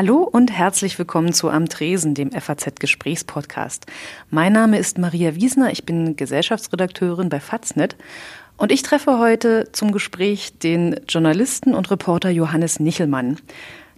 Hallo 0.00 0.18
und 0.18 0.52
herzlich 0.52 0.96
willkommen 0.96 1.32
zu 1.32 1.50
Am 1.50 1.68
Tresen, 1.68 2.14
dem 2.14 2.30
FAZ-Gesprächspodcast. 2.30 3.86
Mein 4.30 4.52
Name 4.52 4.78
ist 4.78 4.96
Maria 4.96 5.34
Wiesner, 5.34 5.72
ich 5.72 5.86
bin 5.86 6.14
Gesellschaftsredakteurin 6.14 7.30
bei 7.30 7.40
Faznet 7.40 7.96
und 8.56 8.70
ich 8.70 8.82
treffe 8.84 9.18
heute 9.18 9.70
zum 9.72 9.90
Gespräch 9.90 10.56
den 10.56 11.00
Journalisten 11.08 11.74
und 11.74 11.90
Reporter 11.90 12.30
Johannes 12.30 12.78
Nichelmann. 12.78 13.38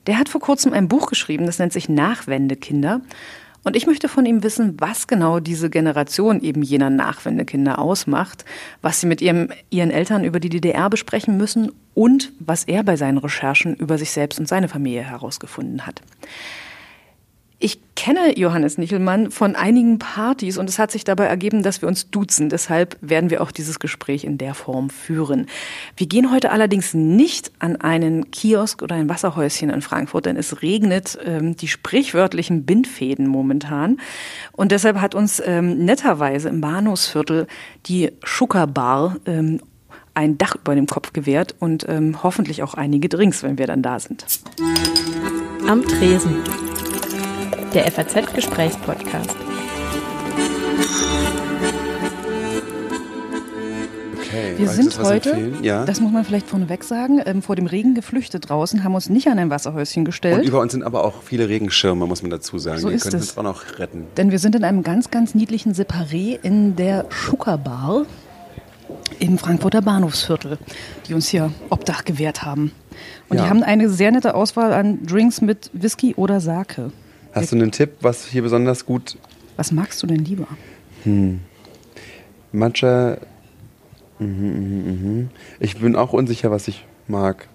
Der 0.06 0.16
hat 0.16 0.30
vor 0.30 0.40
kurzem 0.40 0.72
ein 0.72 0.88
Buch 0.88 1.06
geschrieben, 1.06 1.44
das 1.44 1.58
nennt 1.58 1.74
sich 1.74 1.90
Nachwendekinder. 1.90 3.03
Und 3.63 3.77
ich 3.77 3.87
möchte 3.87 4.08
von 4.08 4.24
ihm 4.24 4.42
wissen, 4.42 4.76
was 4.81 5.06
genau 5.06 5.38
diese 5.38 5.69
Generation 5.69 6.40
eben 6.40 6.63
jener 6.63 6.88
Nachwendekinder 6.88 7.79
ausmacht, 7.79 8.44
was 8.81 9.01
sie 9.01 9.06
mit 9.06 9.21
ihrem, 9.21 9.51
ihren 9.69 9.90
Eltern 9.90 10.25
über 10.25 10.40
die 10.40 10.49
DDR 10.49 10.88
besprechen 10.88 11.37
müssen 11.37 11.72
und 11.94 12.33
was 12.38 12.65
er 12.65 12.83
bei 12.83 12.97
seinen 12.97 13.19
Recherchen 13.19 13.75
über 13.75 13.99
sich 13.99 14.12
selbst 14.12 14.38
und 14.38 14.49
seine 14.49 14.69
Familie 14.69 15.03
herausgefunden 15.03 15.87
hat. 15.87 16.01
Ich 17.62 17.79
kenne 17.95 18.39
Johannes 18.39 18.79
Nichelmann 18.79 19.30
von 19.30 19.55
einigen 19.55 19.98
Partys 19.98 20.57
und 20.57 20.66
es 20.71 20.79
hat 20.79 20.91
sich 20.91 21.05
dabei 21.05 21.27
ergeben, 21.27 21.62
dass 21.62 21.83
wir 21.83 21.89
uns 21.91 22.11
duzen. 22.11 22.48
Deshalb 22.48 22.97
werden 23.03 23.29
wir 23.29 23.43
auch 23.43 23.51
dieses 23.51 23.79
Gespräch 23.79 24.25
in 24.25 24.39
der 24.39 24.55
Form 24.55 24.89
führen. 24.89 25.45
Wir 25.95 26.07
gehen 26.07 26.33
heute 26.33 26.53
allerdings 26.53 26.95
nicht 26.95 27.53
an 27.59 27.77
einen 27.77 28.31
Kiosk 28.31 28.81
oder 28.81 28.95
ein 28.95 29.11
Wasserhäuschen 29.11 29.69
in 29.69 29.83
Frankfurt, 29.83 30.25
denn 30.25 30.39
es 30.39 30.62
regnet 30.62 31.19
ähm, 31.23 31.55
die 31.55 31.69
sprichwörtlichen 31.69 32.65
Bindfäden 32.65 33.27
momentan. 33.27 33.98
Und 34.53 34.73
deshalb 34.73 34.98
hat 34.98 35.15
uns 35.15 35.42
ähm, 35.45 35.84
netterweise 35.84 36.48
im 36.48 36.62
Bahnhofsviertel 36.62 37.47
die 37.84 38.11
Schucker 38.23 38.67
Bar 38.67 39.17
ähm, 39.27 39.61
ein 40.15 40.39
Dach 40.39 40.56
über 40.56 40.75
dem 40.75 40.87
Kopf 40.87 41.12
gewährt 41.12 41.55
und 41.59 41.87
ähm, 41.91 42.23
hoffentlich 42.23 42.62
auch 42.62 42.73
einige 42.73 43.11
Drinks, 43.11 43.42
wenn 43.42 43.59
wir 43.59 43.67
dann 43.67 43.83
da 43.83 43.98
sind. 43.98 44.25
Am 45.69 45.87
Tresen 45.87 46.37
der 47.74 47.91
FAZ-Gesprächspodcast. 47.91 49.37
Okay, 54.19 54.55
wir 54.56 54.69
sind 54.69 54.98
heute, 54.98 55.53
ja? 55.62 55.84
das 55.84 56.00
muss 56.00 56.12
man 56.12 56.25
vielleicht 56.25 56.48
vorneweg 56.48 56.84
sagen, 56.84 57.20
ähm, 57.25 57.42
vor 57.42 57.56
dem 57.56 57.67
Regen 57.67 57.95
geflüchtet 57.95 58.48
draußen, 58.48 58.83
haben 58.83 58.95
uns 58.95 59.08
nicht 59.08 59.28
an 59.28 59.39
ein 59.39 59.50
Wasserhäuschen 59.50 60.05
gestellt. 60.05 60.41
Und 60.41 60.48
über 60.48 60.61
uns 60.61 60.72
sind 60.72 60.83
aber 60.83 61.05
auch 61.05 61.22
viele 61.22 61.48
Regenschirme, 61.48 62.06
muss 62.06 62.22
man 62.22 62.30
dazu 62.30 62.58
sagen. 62.58 62.80
So 62.80 62.89
die 62.89 62.97
ist 62.97 63.05
können 63.05 63.17
es. 63.17 63.30
uns 63.30 63.39
auch 63.39 63.42
noch 63.42 63.78
retten. 63.78 64.06
Denn 64.17 64.30
wir 64.30 64.39
sind 64.39 64.55
in 64.56 64.64
einem 64.64 64.83
ganz, 64.83 65.11
ganz 65.11 65.34
niedlichen 65.34 65.75
Separé 65.75 66.39
in 66.42 66.77
der 66.77 67.06
Schuckerbar 67.11 68.06
im 69.20 69.39
Frankfurter 69.39 69.83
Bahnhofsviertel, 69.83 70.58
die 71.06 71.14
uns 71.14 71.28
hier 71.28 71.52
Obdach 71.69 72.05
gewährt 72.05 72.42
haben. 72.42 72.73
Und 73.28 73.36
ja. 73.36 73.45
die 73.45 73.50
haben 73.50 73.62
eine 73.62 73.89
sehr 73.89 74.11
nette 74.11 74.34
Auswahl 74.34 74.73
an 74.73 75.06
Drinks 75.06 75.41
mit 75.41 75.70
Whisky 75.73 76.14
oder 76.17 76.41
Sake. 76.41 76.91
Hast 77.33 77.53
du 77.53 77.56
einen 77.56 77.70
Tipp, 77.70 77.92
was 78.00 78.27
hier 78.27 78.42
besonders 78.42 78.84
gut. 78.86 79.17
Was 79.56 79.73
magst 79.73 80.03
du 80.03 80.06
denn 80.06 80.25
lieber? 80.25 80.48
Hm. 81.05 81.41
Matcha. 82.53 83.19
Mhm, 84.19 84.27
mhm, 84.28 84.84
mhm. 84.86 85.31
Ich 85.61 85.78
bin 85.78 85.97
auch 85.97 86.12
unsicher, 86.12 86.51
was 86.51 86.69
ich 86.69 86.84
mag. 87.08 87.48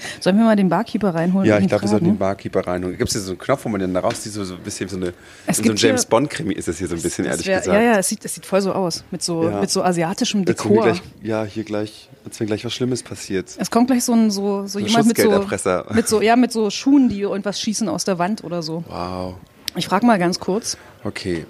Sollen 0.20 0.36
wir 0.36 0.44
mal 0.44 0.56
den 0.56 0.68
Barkeeper 0.68 1.14
reinholen? 1.14 1.48
Ja, 1.48 1.58
ich 1.58 1.68
glaube, 1.68 1.82
wir 1.82 1.88
sollten 1.88 2.06
den 2.06 2.18
Barkeeper 2.18 2.66
reinholen. 2.66 2.96
Gibt 2.96 3.08
es 3.08 3.14
hier 3.14 3.22
so 3.22 3.32
einen 3.32 3.38
Knopf, 3.38 3.64
wo 3.64 3.68
man 3.68 3.80
den 3.80 3.94
da 3.94 4.00
raus 4.00 4.22
sieht, 4.22 4.32
so, 4.32 4.42
ein 4.42 4.60
bisschen 4.62 4.88
so 4.88 4.96
eine 4.96 5.12
so 5.52 5.62
ein 5.62 5.76
James 5.76 6.06
Bond-Krimi 6.06 6.54
ist 6.54 6.68
das 6.68 6.78
hier 6.78 6.88
so 6.88 6.94
ein 6.94 7.02
bisschen, 7.02 7.24
ehrlich 7.24 7.46
wär, 7.46 7.58
gesagt. 7.58 7.76
Ja, 7.76 7.82
ja, 7.82 7.98
es 7.98 8.08
sieht, 8.08 8.24
es 8.24 8.34
sieht 8.34 8.46
voll 8.46 8.60
so 8.60 8.72
aus. 8.72 9.04
Mit 9.10 9.22
so, 9.22 9.44
ja. 9.44 9.60
mit 9.60 9.70
so 9.70 9.82
asiatischem 9.82 10.44
Dekor. 10.44 10.84
Gleich, 10.84 11.02
ja, 11.22 11.44
hier 11.44 11.64
gleich, 11.64 12.08
als 12.24 12.40
wenn 12.40 12.46
gleich 12.46 12.64
was 12.64 12.72
Schlimmes 12.72 13.02
passiert. 13.02 13.54
Es 13.58 13.70
kommt 13.70 13.88
gleich 13.88 14.04
so 14.04 14.12
ein 14.12 14.30
so, 14.30 14.62
so, 14.62 14.66
so 14.66 14.78
jemand 14.78 15.08
mit 15.08 15.18
so, 15.18 15.46
mit 15.94 16.08
so, 16.08 16.22
ja, 16.22 16.36
mit 16.36 16.52
so 16.52 16.70
Schuhen, 16.70 17.08
die 17.08 17.20
irgendwas 17.20 17.60
schießen 17.60 17.88
aus 17.88 18.04
der 18.04 18.18
Wand 18.18 18.44
oder 18.44 18.62
so. 18.62 18.84
Wow. 18.88 19.34
Ich 19.76 19.86
frage 19.86 20.06
mal 20.06 20.18
ganz 20.18 20.38
kurz. 20.38 20.76
Okay. 21.04 21.46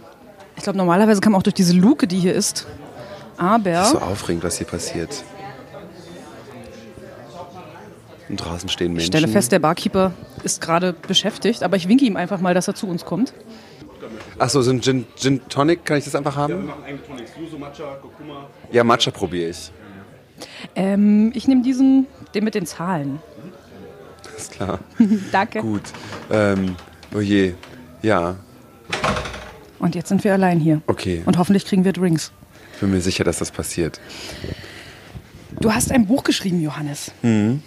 Ich 0.56 0.62
glaube, 0.62 0.76
normalerweise 0.78 1.20
kann 1.20 1.32
man 1.32 1.40
auch 1.40 1.44
durch 1.44 1.54
diese 1.54 1.72
Luke, 1.72 2.06
die 2.06 2.18
hier 2.18 2.34
ist. 2.34 2.66
Aber. 3.36 3.70
Das 3.70 3.86
ist 3.88 3.92
so 3.92 3.98
aufregend, 3.98 4.44
was 4.44 4.58
hier 4.58 4.66
passiert. 4.66 5.24
Und 8.32 8.38
draußen 8.38 8.70
stehen 8.70 8.94
Menschen. 8.94 9.02
Ich 9.02 9.06
stelle 9.08 9.28
fest, 9.28 9.52
der 9.52 9.58
Barkeeper 9.58 10.12
ist 10.42 10.62
gerade 10.62 10.94
beschäftigt, 10.94 11.62
aber 11.62 11.76
ich 11.76 11.86
winke 11.86 12.06
ihm 12.06 12.16
einfach 12.16 12.40
mal, 12.40 12.54
dass 12.54 12.66
er 12.66 12.74
zu 12.74 12.88
uns 12.88 13.04
kommt. 13.04 13.34
Achso, 14.38 14.62
so 14.62 14.70
ein 14.70 14.80
Gin, 14.80 15.04
Gin 15.16 15.42
Tonic, 15.50 15.84
kann 15.84 15.98
ich 15.98 16.04
das 16.04 16.14
einfach 16.14 16.34
haben? 16.34 16.50
Ja, 16.50 16.58
wir 16.58 16.64
machen 16.64 16.82
eigene 16.82 17.06
Tonics. 17.06 17.30
Yuzu, 17.38 17.58
Matcha, 17.58 17.96
Kurkuma. 18.00 18.48
Ja, 18.72 18.84
Matcha 18.84 19.10
probiere 19.10 19.50
ich. 19.50 19.70
Ähm, 20.74 21.30
ich 21.34 21.46
nehme 21.46 21.60
diesen, 21.60 22.06
den 22.34 22.44
mit 22.44 22.54
den 22.54 22.64
Zahlen. 22.64 23.20
Alles 24.32 24.48
klar. 24.48 24.78
Danke. 25.30 25.60
Gut. 25.60 25.82
Ähm, 26.30 26.76
oh 27.14 27.20
je, 27.20 27.52
ja. 28.00 28.36
Und 29.78 29.94
jetzt 29.94 30.08
sind 30.08 30.24
wir 30.24 30.32
allein 30.32 30.58
hier. 30.58 30.80
Okay. 30.86 31.20
Und 31.26 31.36
hoffentlich 31.36 31.66
kriegen 31.66 31.84
wir 31.84 31.92
Drinks. 31.92 32.32
Ich 32.72 32.80
bin 32.80 32.92
mir 32.92 33.02
sicher, 33.02 33.24
dass 33.24 33.40
das 33.40 33.50
passiert. 33.50 34.00
Du 35.60 35.74
hast 35.74 35.92
ein 35.92 36.06
Buch 36.06 36.24
geschrieben, 36.24 36.62
Johannes. 36.62 37.12
Mhm 37.20 37.62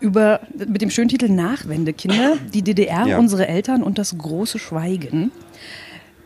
über, 0.00 0.40
mit 0.54 0.82
dem 0.82 0.90
schönen 0.90 1.08
Titel 1.08 1.28
Nachwendekinder, 1.28 2.36
die 2.52 2.62
DDR, 2.62 3.06
ja. 3.06 3.18
unsere 3.18 3.48
Eltern 3.48 3.82
und 3.82 3.98
das 3.98 4.16
große 4.16 4.58
Schweigen. 4.58 5.32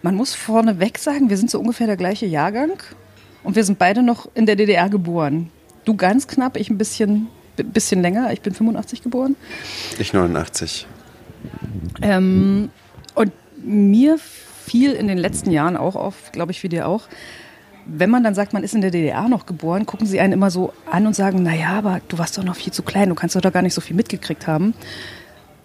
Man 0.03 0.15
muss 0.15 0.35
vorneweg 0.35 0.99
sagen, 0.99 1.31
wir 1.31 1.37
sind 1.37 1.51
so 1.51 1.61
ungefähr 1.61 1.87
der 1.87 1.97
gleiche 1.97 2.27
Jahrgang 2.27 2.83
und 3.43 3.57
wir 3.57 3.65
sind 3.65 3.79
beide 3.79 4.03
noch 4.03 4.29
in 4.35 4.47
der 4.47 4.57
DDR 4.57 4.89
geboren. 4.89 5.51
Du 5.85 5.95
ganz 5.95 6.27
knapp, 6.27 6.57
ich 6.57 6.71
ein 6.71 6.79
bisschen, 6.79 7.29
bisschen 7.57 8.03
länger. 8.03 8.33
Ich 8.33 8.41
bin 8.41 8.55
85 8.55 9.03
geboren. 9.03 9.37
Ich 9.99 10.13
89. 10.13 10.87
Ähm, 12.03 12.71
und 13.15 13.33
mir 13.63 14.19
fiel 14.19 14.93
in 14.93 15.09
den 15.09 15.19
letzten 15.19 15.51
Jahren 15.51 15.77
auch 15.77 15.97
auf, 15.97 16.33
glaube 16.33 16.53
ich, 16.53 16.63
wie 16.63 16.69
dir 16.69 16.87
auch, 16.87 17.09
wenn 17.93 18.11
man 18.11 18.23
dann 18.23 18.35
sagt, 18.35 18.53
man 18.53 18.63
ist 18.63 18.75
in 18.75 18.81
der 18.81 18.91
DDR 18.91 19.29
noch 19.29 19.47
geboren, 19.47 19.87
gucken 19.87 20.07
sie 20.07 20.21
einen 20.21 20.33
immer 20.33 20.51
so 20.51 20.73
an 20.91 21.07
und 21.07 21.15
sagen, 21.15 21.43
naja, 21.43 21.71
aber 21.71 22.01
du 22.09 22.19
warst 22.19 22.39
doch 22.39 22.45
noch 22.45 22.57
viel 22.57 22.73
zu 22.73 22.83
klein, 22.83 23.09
du 23.09 23.15
kannst 23.15 23.35
doch 23.35 23.41
da 23.41 23.51
gar 23.51 23.63
nicht 23.63 23.75
so 23.75 23.81
viel 23.81 23.97
mitgekriegt 23.97 24.47
haben. 24.47 24.75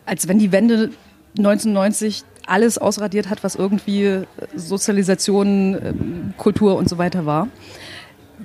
Als 0.06 0.28
wenn 0.28 0.40
die 0.40 0.52
Wende 0.52 0.92
1990 1.38 2.24
alles 2.48 2.78
ausradiert 2.78 3.30
hat, 3.30 3.44
was 3.44 3.56
irgendwie 3.56 4.22
Sozialisation, 4.56 5.74
ähm, 5.74 6.34
Kultur 6.38 6.78
und 6.78 6.90
so 6.90 6.98
weiter 6.98 7.26
war. 7.26 7.48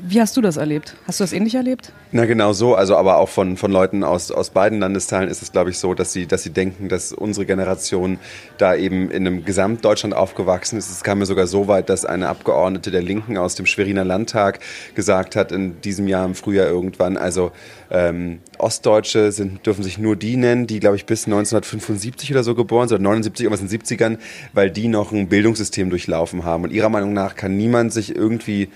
Wie 0.02 0.20
hast 0.20 0.36
du 0.36 0.40
das 0.40 0.56
erlebt? 0.56 0.96
Hast 1.06 1.20
du 1.20 1.24
das 1.24 1.32
ähnlich 1.32 1.54
erlebt? 1.54 1.92
Na 2.10 2.24
genau 2.24 2.52
so, 2.52 2.74
also 2.74 2.96
aber 2.96 3.18
auch 3.18 3.28
von, 3.28 3.56
von 3.56 3.70
Leuten 3.70 4.02
aus, 4.02 4.30
aus 4.30 4.50
beiden 4.50 4.80
Landesteilen 4.80 5.28
ist 5.28 5.42
es, 5.42 5.52
glaube 5.52 5.70
ich, 5.70 5.78
so, 5.78 5.94
dass 5.94 6.12
sie, 6.12 6.26
dass 6.26 6.42
sie 6.42 6.50
denken, 6.50 6.88
dass 6.88 7.12
unsere 7.12 7.44
Generation 7.44 8.18
da 8.56 8.74
eben 8.74 9.10
in 9.10 9.26
einem 9.26 9.44
Gesamtdeutschland 9.44 10.14
aufgewachsen 10.14 10.78
ist. 10.78 10.90
Es 10.90 11.04
kam 11.04 11.18
mir 11.18 11.26
sogar 11.26 11.46
so 11.46 11.68
weit, 11.68 11.90
dass 11.90 12.04
eine 12.04 12.28
Abgeordnete 12.28 12.90
der 12.90 13.02
Linken 13.02 13.36
aus 13.36 13.56
dem 13.56 13.66
Schweriner 13.66 14.04
Landtag 14.04 14.60
gesagt 14.94 15.36
hat, 15.36 15.52
in 15.52 15.80
diesem 15.82 16.08
Jahr 16.08 16.24
im 16.24 16.34
Frühjahr 16.34 16.66
irgendwann, 16.66 17.16
also 17.16 17.52
ähm, 17.90 18.40
Ostdeutsche 18.58 19.32
sind, 19.32 19.66
dürfen 19.66 19.82
sich 19.82 19.98
nur 19.98 20.16
die 20.16 20.36
nennen, 20.36 20.66
die, 20.66 20.80
glaube 20.80 20.96
ich, 20.96 21.04
bis 21.04 21.26
1975 21.26 22.30
oder 22.30 22.42
so 22.42 22.54
geboren 22.54 22.88
sind, 22.88 22.96
oder 22.96 23.04
79, 23.04 23.44
irgendwas 23.44 23.60
in 23.60 23.68
den 23.68 23.80
70ern, 23.80 24.18
weil 24.54 24.70
die 24.70 24.88
noch 24.88 25.12
ein 25.12 25.28
Bildungssystem 25.28 25.90
durchlaufen 25.90 26.44
haben. 26.44 26.64
Und 26.64 26.72
ihrer 26.72 26.88
Meinung 26.88 27.12
nach 27.12 27.36
kann 27.36 27.56
niemand 27.56 27.92
sich 27.92 28.14
irgendwie 28.14 28.68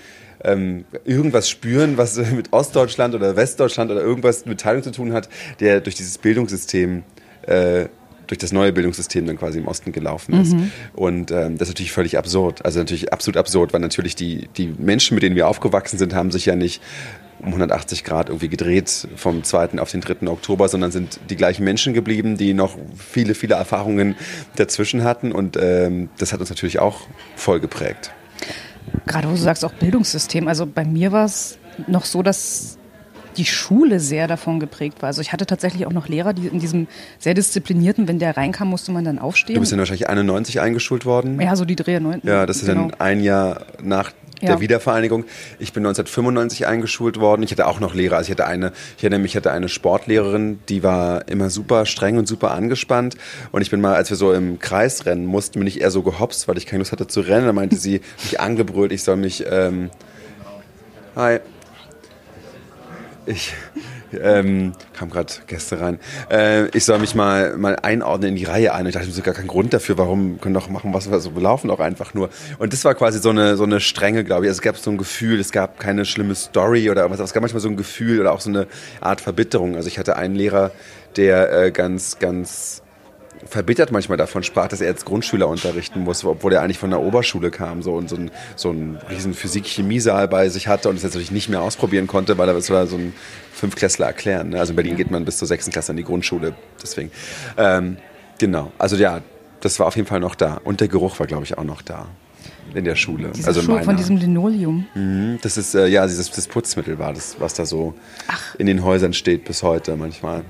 ähm, 0.45 0.85
irgendwas 1.03 1.49
spüren, 1.49 1.97
was 1.97 2.17
mit 2.17 2.53
Ostdeutschland 2.53 3.15
oder 3.15 3.35
Westdeutschland 3.35 3.91
oder 3.91 4.01
irgendwas 4.01 4.45
mit 4.45 4.61
Teilung 4.61 4.83
zu 4.83 4.91
tun 4.91 5.13
hat, 5.13 5.27
der 5.59 5.81
durch 5.81 5.95
dieses 5.95 6.17
Bildungssystem 6.17 7.03
äh, 7.43 7.87
durch 8.27 8.39
das 8.39 8.51
neue 8.51 8.73
Bildungssystem 8.73 9.25
dann 9.25 9.37
quasi 9.37 9.59
im 9.59 9.67
Osten 9.67 9.91
gelaufen 9.91 10.33
ist. 10.33 10.53
Mhm. 10.53 10.71
Und 10.93 11.31
ähm, 11.31 11.57
das 11.57 11.67
ist 11.67 11.75
natürlich 11.75 11.91
völlig 11.91 12.17
absurd. 12.17 12.65
Also 12.65 12.79
natürlich 12.79 13.13
absolut 13.13 13.37
absurd, 13.37 13.73
weil 13.73 13.81
natürlich 13.81 14.15
die, 14.15 14.49
die 14.57 14.73
Menschen, 14.77 15.15
mit 15.15 15.23
denen 15.23 15.35
wir 15.35 15.47
aufgewachsen 15.47 15.99
sind, 15.99 16.15
haben 16.15 16.31
sich 16.31 16.47
ja 16.47 16.55
nicht 16.55 16.81
um 17.39 17.47
180 17.47 18.03
Grad 18.03 18.29
irgendwie 18.29 18.47
gedreht 18.47 19.07
vom 19.15 19.43
2. 19.43 19.79
auf 19.79 19.91
den 19.91 20.01
3. 20.01 20.27
Oktober, 20.27 20.67
sondern 20.67 20.91
sind 20.91 21.19
die 21.29 21.35
gleichen 21.35 21.63
Menschen 21.63 21.93
geblieben, 21.93 22.37
die 22.37 22.53
noch 22.53 22.77
viele, 22.97 23.35
viele 23.35 23.55
Erfahrungen 23.55 24.15
dazwischen 24.55 25.03
hatten. 25.03 25.31
Und 25.31 25.57
ähm, 25.61 26.09
das 26.17 26.33
hat 26.33 26.39
uns 26.39 26.49
natürlich 26.49 26.79
auch 26.79 27.01
voll 27.35 27.59
geprägt. 27.59 28.11
Gerade 29.05 29.27
wo 29.27 29.31
du 29.31 29.37
sagst, 29.37 29.65
auch 29.65 29.73
Bildungssystem. 29.73 30.47
Also 30.47 30.65
bei 30.65 30.85
mir 30.85 31.11
war 31.11 31.25
es 31.25 31.57
noch 31.87 32.05
so, 32.05 32.23
dass 32.23 32.77
die 33.37 33.45
Schule 33.45 33.99
sehr 33.99 34.27
davon 34.27 34.59
geprägt 34.59 35.01
war. 35.01 35.07
Also 35.07 35.21
ich 35.21 35.33
hatte 35.33 35.45
tatsächlich 35.45 35.85
auch 35.85 35.91
noch 35.91 36.07
Lehrer, 36.07 36.33
die 36.33 36.47
in 36.47 36.59
diesem 36.59 36.87
sehr 37.19 37.33
disziplinierten, 37.33 38.07
wenn 38.07 38.19
der 38.19 38.37
reinkam, 38.37 38.69
musste 38.69 38.91
man 38.91 39.03
dann 39.03 39.19
aufstehen. 39.19 39.55
Du 39.55 39.59
bist 39.59 39.71
dann 39.71 39.79
wahrscheinlich 39.79 40.09
91 40.09 40.61
eingeschult 40.61 41.05
worden? 41.05 41.39
Ja, 41.41 41.55
so 41.55 41.65
die 41.65 41.75
Dreher 41.75 41.99
9. 41.99 42.21
Ja, 42.23 42.45
das 42.45 42.57
ist 42.57 42.67
genau. 42.67 42.89
dann 42.89 42.99
ein 42.99 43.19
Jahr 43.19 43.65
nach 43.81 44.11
der 44.41 44.49
ja. 44.49 44.59
Wiedervereinigung. 44.59 45.25
Ich 45.59 45.73
bin 45.73 45.85
1995 45.85 46.67
eingeschult 46.67 47.19
worden. 47.19 47.43
Ich 47.43 47.51
hatte 47.51 47.67
auch 47.67 47.79
noch 47.79 47.93
Lehrer. 47.93 48.17
Also 48.17 48.31
ich 48.31 48.37
hatte 48.37 48.47
eine, 48.47 48.71
ich 48.97 49.03
erinnere 49.03 49.19
mich, 49.19 49.31
ich 49.31 49.37
hatte 49.37 49.51
eine 49.51 49.69
Sportlehrerin, 49.69 50.59
die 50.69 50.83
war 50.83 51.27
immer 51.27 51.49
super 51.49 51.85
streng 51.85 52.17
und 52.17 52.27
super 52.27 52.51
angespannt. 52.51 53.15
Und 53.51 53.61
ich 53.61 53.71
bin 53.71 53.81
mal, 53.81 53.95
als 53.95 54.09
wir 54.09 54.17
so 54.17 54.33
im 54.33 54.59
Kreis 54.59 55.05
rennen 55.05 55.25
mussten, 55.25 55.59
bin 55.59 55.67
ich 55.67 55.81
eher 55.81 55.91
so 55.91 56.01
gehopst, 56.01 56.47
weil 56.47 56.57
ich 56.57 56.65
keine 56.65 56.79
Lust 56.79 56.91
hatte 56.91 57.07
zu 57.07 57.21
rennen. 57.21 57.45
Da 57.45 57.53
meinte 57.53 57.75
sie, 57.75 58.01
mich 58.23 58.39
angebrüllt, 58.39 58.91
ich 58.91 59.03
soll 59.03 59.17
mich, 59.17 59.45
ähm, 59.49 59.89
hi. 61.15 61.39
Ich, 63.27 63.53
ähm, 64.13 64.73
kam 64.93 65.09
gerade 65.09 65.33
Gäste 65.47 65.79
rein, 65.79 65.99
äh, 66.31 66.67
ich 66.69 66.85
soll 66.85 66.99
mich 66.99 67.15
mal, 67.15 67.57
mal 67.57 67.75
einordnen 67.75 68.31
in 68.31 68.35
die 68.35 68.43
Reihe 68.45 68.73
ein. 68.73 68.85
Ich 68.85 68.93
dachte, 68.93 69.07
das 69.07 69.17
ist 69.17 69.23
gar 69.23 69.33
kein 69.33 69.47
Grund 69.47 69.73
dafür, 69.73 69.97
warum 69.97 70.39
können 70.39 70.53
doch 70.53 70.69
machen, 70.69 70.93
was 70.93 71.09
wir 71.09 71.19
so, 71.19 71.31
laufen 71.37 71.67
doch 71.67 71.79
einfach 71.79 72.13
nur. 72.13 72.29
Und 72.59 72.73
das 72.73 72.85
war 72.85 72.95
quasi 72.95 73.19
so 73.19 73.29
eine, 73.29 73.57
so 73.57 73.63
eine 73.63 73.79
Strenge, 73.79 74.23
glaube 74.23 74.45
ich. 74.45 74.49
Also 74.49 74.59
es 74.59 74.61
gab 74.61 74.77
so 74.77 74.91
ein 74.91 74.97
Gefühl, 74.97 75.39
es 75.39 75.51
gab 75.51 75.79
keine 75.79 76.05
schlimme 76.05 76.35
Story 76.35 76.89
oder 76.89 77.09
was, 77.09 77.19
es 77.19 77.33
gab 77.33 77.41
manchmal 77.41 77.61
so 77.61 77.69
ein 77.69 77.77
Gefühl 77.77 78.19
oder 78.19 78.33
auch 78.33 78.41
so 78.41 78.49
eine 78.49 78.67
Art 79.01 79.21
Verbitterung. 79.21 79.75
Also 79.75 79.87
ich 79.87 79.99
hatte 79.99 80.15
einen 80.15 80.35
Lehrer, 80.35 80.71
der 81.15 81.51
äh, 81.51 81.71
ganz, 81.71 82.19
ganz 82.19 82.81
verbittert 83.45 83.91
manchmal 83.91 84.17
davon 84.17 84.43
sprach, 84.43 84.67
dass 84.67 84.81
er 84.81 84.87
jetzt 84.87 85.05
Grundschüler 85.05 85.47
unterrichten 85.47 86.01
muss, 86.01 86.23
obwohl 86.23 86.53
er 86.53 86.61
eigentlich 86.61 86.79
von 86.79 86.89
der 86.89 87.01
Oberschule 87.01 87.51
kam 87.51 87.81
so 87.81 87.93
und 87.93 88.09
so 88.09 88.15
ein, 88.15 88.31
so 88.55 88.71
ein 88.71 88.97
riesen 89.09 89.33
Physik-Chemiesaal 89.33 90.27
bei 90.27 90.49
sich 90.49 90.67
hatte 90.67 90.89
und 90.89 90.95
es 90.95 91.03
natürlich 91.03 91.31
nicht 91.31 91.49
mehr 91.49 91.61
ausprobieren 91.61 92.07
konnte, 92.07 92.37
weil 92.37 92.47
er 92.47 92.53
das 92.53 92.69
war 92.69 92.87
so 92.87 92.97
ein 92.97 93.13
Fünfklässler 93.53 94.07
erklären. 94.07 94.49
Ne? 94.49 94.59
Also 94.59 94.71
in 94.71 94.75
Berlin 94.75 94.95
geht 94.95 95.11
man 95.11 95.25
bis 95.25 95.37
zur 95.37 95.47
sechsten 95.47 95.71
Klasse 95.71 95.91
an 95.91 95.97
die 95.97 96.03
Grundschule, 96.03 96.55
deswegen. 96.81 97.11
Ähm, 97.57 97.97
genau, 98.39 98.71
also 98.77 98.95
ja, 98.95 99.21
das 99.61 99.79
war 99.79 99.87
auf 99.87 99.95
jeden 99.95 100.07
Fall 100.07 100.19
noch 100.19 100.35
da 100.35 100.59
und 100.63 100.81
der 100.81 100.87
Geruch 100.87 101.19
war, 101.19 101.27
glaube 101.27 101.43
ich, 101.43 101.57
auch 101.57 101.63
noch 101.63 101.81
da 101.81 102.07
in 102.73 102.83
der 102.83 102.95
Schule. 102.95 103.31
Diese 103.33 103.47
also 103.47 103.61
Schuhe 103.61 103.83
von 103.83 103.95
diesem 103.95 104.17
Linoleum. 104.17 104.85
Mhm, 104.95 105.39
das 105.41 105.57
ist, 105.57 105.75
äh, 105.75 105.87
ja, 105.87 106.05
dieses 106.05 106.31
das 106.31 106.47
Putzmittel 106.47 106.99
war 106.99 107.13
das, 107.13 107.37
was 107.39 107.53
da 107.53 107.65
so 107.65 107.93
Ach. 108.27 108.55
in 108.55 108.67
den 108.67 108.83
Häusern 108.83 109.13
steht 109.13 109.45
bis 109.45 109.63
heute 109.63 109.95
manchmal. 109.95 110.43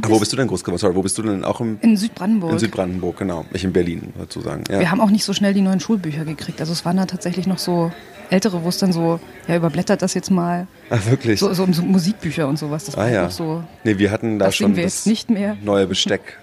Bist 0.00 0.10
wo 0.12 0.18
bist 0.18 0.32
du 0.32 0.36
denn 0.36 0.46
groß 0.48 0.64
geworden? 0.64 0.80
Sorry, 0.80 0.94
wo 0.94 1.02
bist 1.02 1.18
du 1.18 1.22
denn 1.22 1.44
auch 1.44 1.60
im, 1.60 1.78
in 1.82 1.96
Südbrandenburg? 1.96 2.52
In 2.52 2.58
Südbrandenburg, 2.58 3.18
genau. 3.18 3.44
Ich 3.52 3.64
in 3.64 3.72
Berlin, 3.72 4.12
sozusagen. 4.18 4.64
Ja. 4.70 4.80
Wir 4.80 4.90
haben 4.90 5.00
auch 5.00 5.10
nicht 5.10 5.24
so 5.24 5.32
schnell 5.32 5.54
die 5.54 5.60
neuen 5.60 5.80
Schulbücher 5.80 6.24
gekriegt. 6.24 6.60
Also 6.60 6.72
es 6.72 6.84
waren 6.84 6.96
da 6.96 7.06
tatsächlich 7.06 7.46
noch 7.46 7.58
so 7.58 7.92
ältere, 8.32 8.64
wo 8.64 8.68
es 8.70 8.78
dann 8.78 8.92
so, 8.92 9.20
ja, 9.46 9.56
überblättert 9.56 10.00
das 10.00 10.14
jetzt 10.14 10.30
mal. 10.30 10.66
Ach, 10.88 11.04
wirklich? 11.06 11.38
So, 11.38 11.52
so, 11.52 11.70
so 11.70 11.82
Musikbücher 11.82 12.48
und 12.48 12.58
sowas. 12.58 12.84
Das 12.86 12.96
ah, 12.96 13.08
ja. 13.08 13.28
so. 13.28 13.62
Nee, 13.84 13.98
wir 13.98 14.10
hatten 14.10 14.38
da 14.38 14.46
das 14.46 14.56
schon 14.56 14.74
wir 14.74 14.84
das 14.84 15.04
nicht 15.04 15.28
mehr. 15.28 15.56
neue 15.62 15.86
Besteck. 15.86 16.38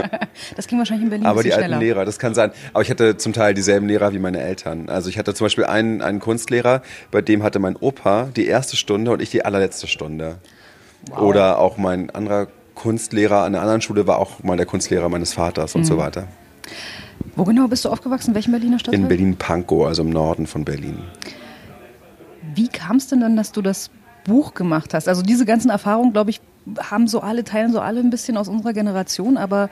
das 0.56 0.68
ging 0.68 0.78
wahrscheinlich 0.78 1.04
in 1.04 1.10
Berlin 1.10 1.26
Aber 1.26 1.42
die 1.42 1.50
schneller. 1.50 1.74
alten 1.74 1.80
Lehrer, 1.80 2.04
das 2.04 2.20
kann 2.20 2.34
sein. 2.34 2.52
Aber 2.72 2.82
ich 2.82 2.90
hatte 2.90 3.16
zum 3.16 3.32
Teil 3.32 3.54
dieselben 3.54 3.88
Lehrer 3.88 4.12
wie 4.12 4.20
meine 4.20 4.40
Eltern. 4.40 4.88
Also 4.88 5.08
ich 5.08 5.18
hatte 5.18 5.34
zum 5.34 5.46
Beispiel 5.46 5.64
einen, 5.64 6.00
einen 6.00 6.20
Kunstlehrer, 6.20 6.82
bei 7.10 7.22
dem 7.22 7.42
hatte 7.42 7.58
mein 7.58 7.76
Opa 7.76 8.28
die 8.36 8.46
erste 8.46 8.76
Stunde 8.76 9.10
und 9.10 9.20
ich 9.20 9.30
die 9.30 9.44
allerletzte 9.44 9.88
Stunde. 9.88 10.36
Wow. 11.10 11.22
Oder 11.22 11.58
auch 11.58 11.76
mein 11.76 12.10
anderer 12.10 12.46
Kunstlehrer 12.82 13.44
an 13.44 13.52
der 13.52 13.62
anderen 13.62 13.80
Schule 13.80 14.08
war 14.08 14.18
auch 14.18 14.42
mal 14.42 14.56
der 14.56 14.66
Kunstlehrer 14.66 15.08
meines 15.08 15.34
Vaters 15.34 15.76
und 15.76 15.82
mhm. 15.82 15.86
so 15.86 15.98
weiter. 15.98 16.26
Wo 17.36 17.44
genau 17.44 17.68
bist 17.68 17.84
du 17.84 17.88
aufgewachsen? 17.88 18.30
In 18.30 18.34
welchem 18.34 18.50
Berliner 18.50 18.80
Stadtteil? 18.80 19.00
In 19.00 19.06
Berlin-Pankow, 19.06 19.86
also 19.86 20.02
im 20.02 20.10
Norden 20.10 20.48
von 20.48 20.64
Berlin. 20.64 20.98
Wie 22.56 22.66
kam 22.66 22.96
es 22.96 23.06
denn 23.06 23.20
dann, 23.20 23.36
dass 23.36 23.52
du 23.52 23.62
das 23.62 23.90
Buch 24.24 24.54
gemacht 24.54 24.94
hast? 24.94 25.06
Also 25.06 25.22
diese 25.22 25.46
ganzen 25.46 25.70
Erfahrungen, 25.70 26.12
glaube 26.12 26.30
ich, 26.30 26.40
haben 26.80 27.06
so 27.06 27.20
alle, 27.20 27.44
teilen 27.44 27.72
so 27.72 27.78
alle 27.78 28.00
ein 28.00 28.10
bisschen 28.10 28.36
aus 28.36 28.48
unserer 28.48 28.72
Generation, 28.72 29.36
aber 29.36 29.70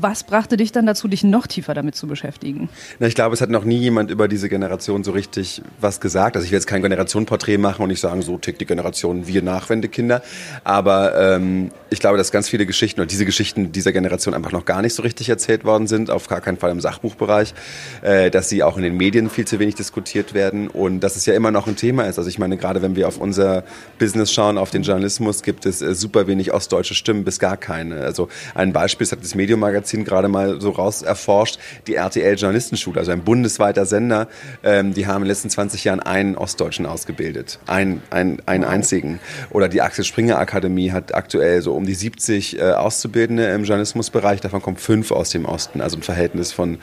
was 0.00 0.24
brachte 0.24 0.56
dich 0.56 0.72
dann 0.72 0.86
dazu, 0.86 1.06
dich 1.06 1.22
noch 1.22 1.46
tiefer 1.46 1.74
damit 1.74 1.96
zu 1.96 2.06
beschäftigen? 2.06 2.70
Na, 2.98 3.06
ich 3.06 3.14
glaube, 3.14 3.34
es 3.34 3.42
hat 3.42 3.50
noch 3.50 3.64
nie 3.64 3.76
jemand 3.76 4.10
über 4.10 4.26
diese 4.26 4.48
Generation 4.48 5.04
so 5.04 5.10
richtig 5.10 5.60
was 5.80 6.00
gesagt. 6.00 6.36
Also 6.36 6.46
ich 6.46 6.50
will 6.50 6.56
jetzt 6.56 6.66
kein 6.66 6.80
Generationenporträt 6.80 7.58
machen 7.58 7.82
und 7.82 7.88
nicht 7.88 8.00
sagen, 8.00 8.22
so 8.22 8.38
tickt 8.38 8.60
die 8.62 8.66
Generation 8.66 9.26
wir 9.26 9.42
Nachwendekinder. 9.42 10.22
Aber 10.64 11.18
ähm, 11.18 11.70
ich 11.90 12.00
glaube, 12.00 12.16
dass 12.16 12.32
ganz 12.32 12.48
viele 12.48 12.64
Geschichten 12.64 13.00
oder 13.00 13.06
diese 13.06 13.26
Geschichten 13.26 13.72
dieser 13.72 13.92
Generation 13.92 14.32
einfach 14.32 14.52
noch 14.52 14.64
gar 14.64 14.80
nicht 14.80 14.94
so 14.94 15.02
richtig 15.02 15.28
erzählt 15.28 15.64
worden 15.64 15.86
sind, 15.86 16.10
auf 16.10 16.26
gar 16.26 16.40
keinen 16.40 16.56
Fall 16.56 16.70
im 16.70 16.80
Sachbuchbereich, 16.80 17.52
äh, 18.00 18.30
dass 18.30 18.48
sie 18.48 18.62
auch 18.62 18.78
in 18.78 18.82
den 18.82 18.96
Medien 18.96 19.28
viel 19.28 19.46
zu 19.46 19.58
wenig 19.58 19.74
diskutiert 19.74 20.32
werden 20.32 20.68
und 20.68 21.00
dass 21.00 21.16
es 21.16 21.26
ja 21.26 21.34
immer 21.34 21.50
noch 21.50 21.66
ein 21.66 21.76
Thema 21.76 22.04
ist. 22.04 22.16
Also 22.16 22.30
ich 22.30 22.38
meine, 22.38 22.56
gerade 22.56 22.80
wenn 22.80 22.96
wir 22.96 23.08
auf 23.08 23.18
unser 23.18 23.62
Business 23.98 24.32
schauen, 24.32 24.56
auf 24.56 24.70
den 24.70 24.84
Journalismus, 24.84 25.42
gibt 25.42 25.66
es 25.66 25.82
äh, 25.82 25.94
super 25.94 26.26
wenig 26.26 26.54
ostdeutsche 26.54 26.94
Stimmen, 26.94 27.24
bis 27.24 27.38
gar 27.38 27.58
keine. 27.58 28.00
Also 28.00 28.28
ein 28.54 28.72
Beispiel 28.72 29.04
ist, 29.04 29.12
hat 29.12 29.22
das 29.22 29.34
Medium 29.34 29.65
Magazin 29.66 30.04
gerade 30.04 30.28
mal 30.28 30.60
so 30.60 30.70
raus 30.70 31.02
erforscht, 31.02 31.58
die 31.86 31.94
RTL 31.94 32.34
Journalistenschule, 32.36 33.00
also 33.00 33.12
ein 33.12 33.22
bundesweiter 33.22 33.86
Sender, 33.86 34.28
ähm, 34.62 34.94
die 34.94 35.06
haben 35.06 35.16
in 35.16 35.22
den 35.22 35.28
letzten 35.28 35.50
20 35.50 35.84
Jahren 35.84 36.00
einen 36.00 36.36
Ostdeutschen 36.36 36.86
ausgebildet. 36.86 37.58
Ein, 37.66 38.02
ein, 38.10 38.42
einen 38.46 38.64
einzigen. 38.64 39.20
Oder 39.50 39.68
die 39.68 39.82
Axel 39.82 40.04
Springer 40.04 40.38
Akademie 40.38 40.92
hat 40.92 41.14
aktuell 41.14 41.62
so 41.62 41.74
um 41.74 41.86
die 41.86 41.94
70 41.94 42.58
äh, 42.58 42.72
Auszubildende 42.72 43.46
im 43.46 43.64
Journalismusbereich, 43.64 44.40
davon 44.40 44.62
kommen 44.62 44.76
fünf 44.76 45.10
aus 45.10 45.30
dem 45.30 45.44
Osten, 45.44 45.80
also 45.80 45.96
ein 45.96 46.02
Verhältnis 46.02 46.52
von 46.52 46.78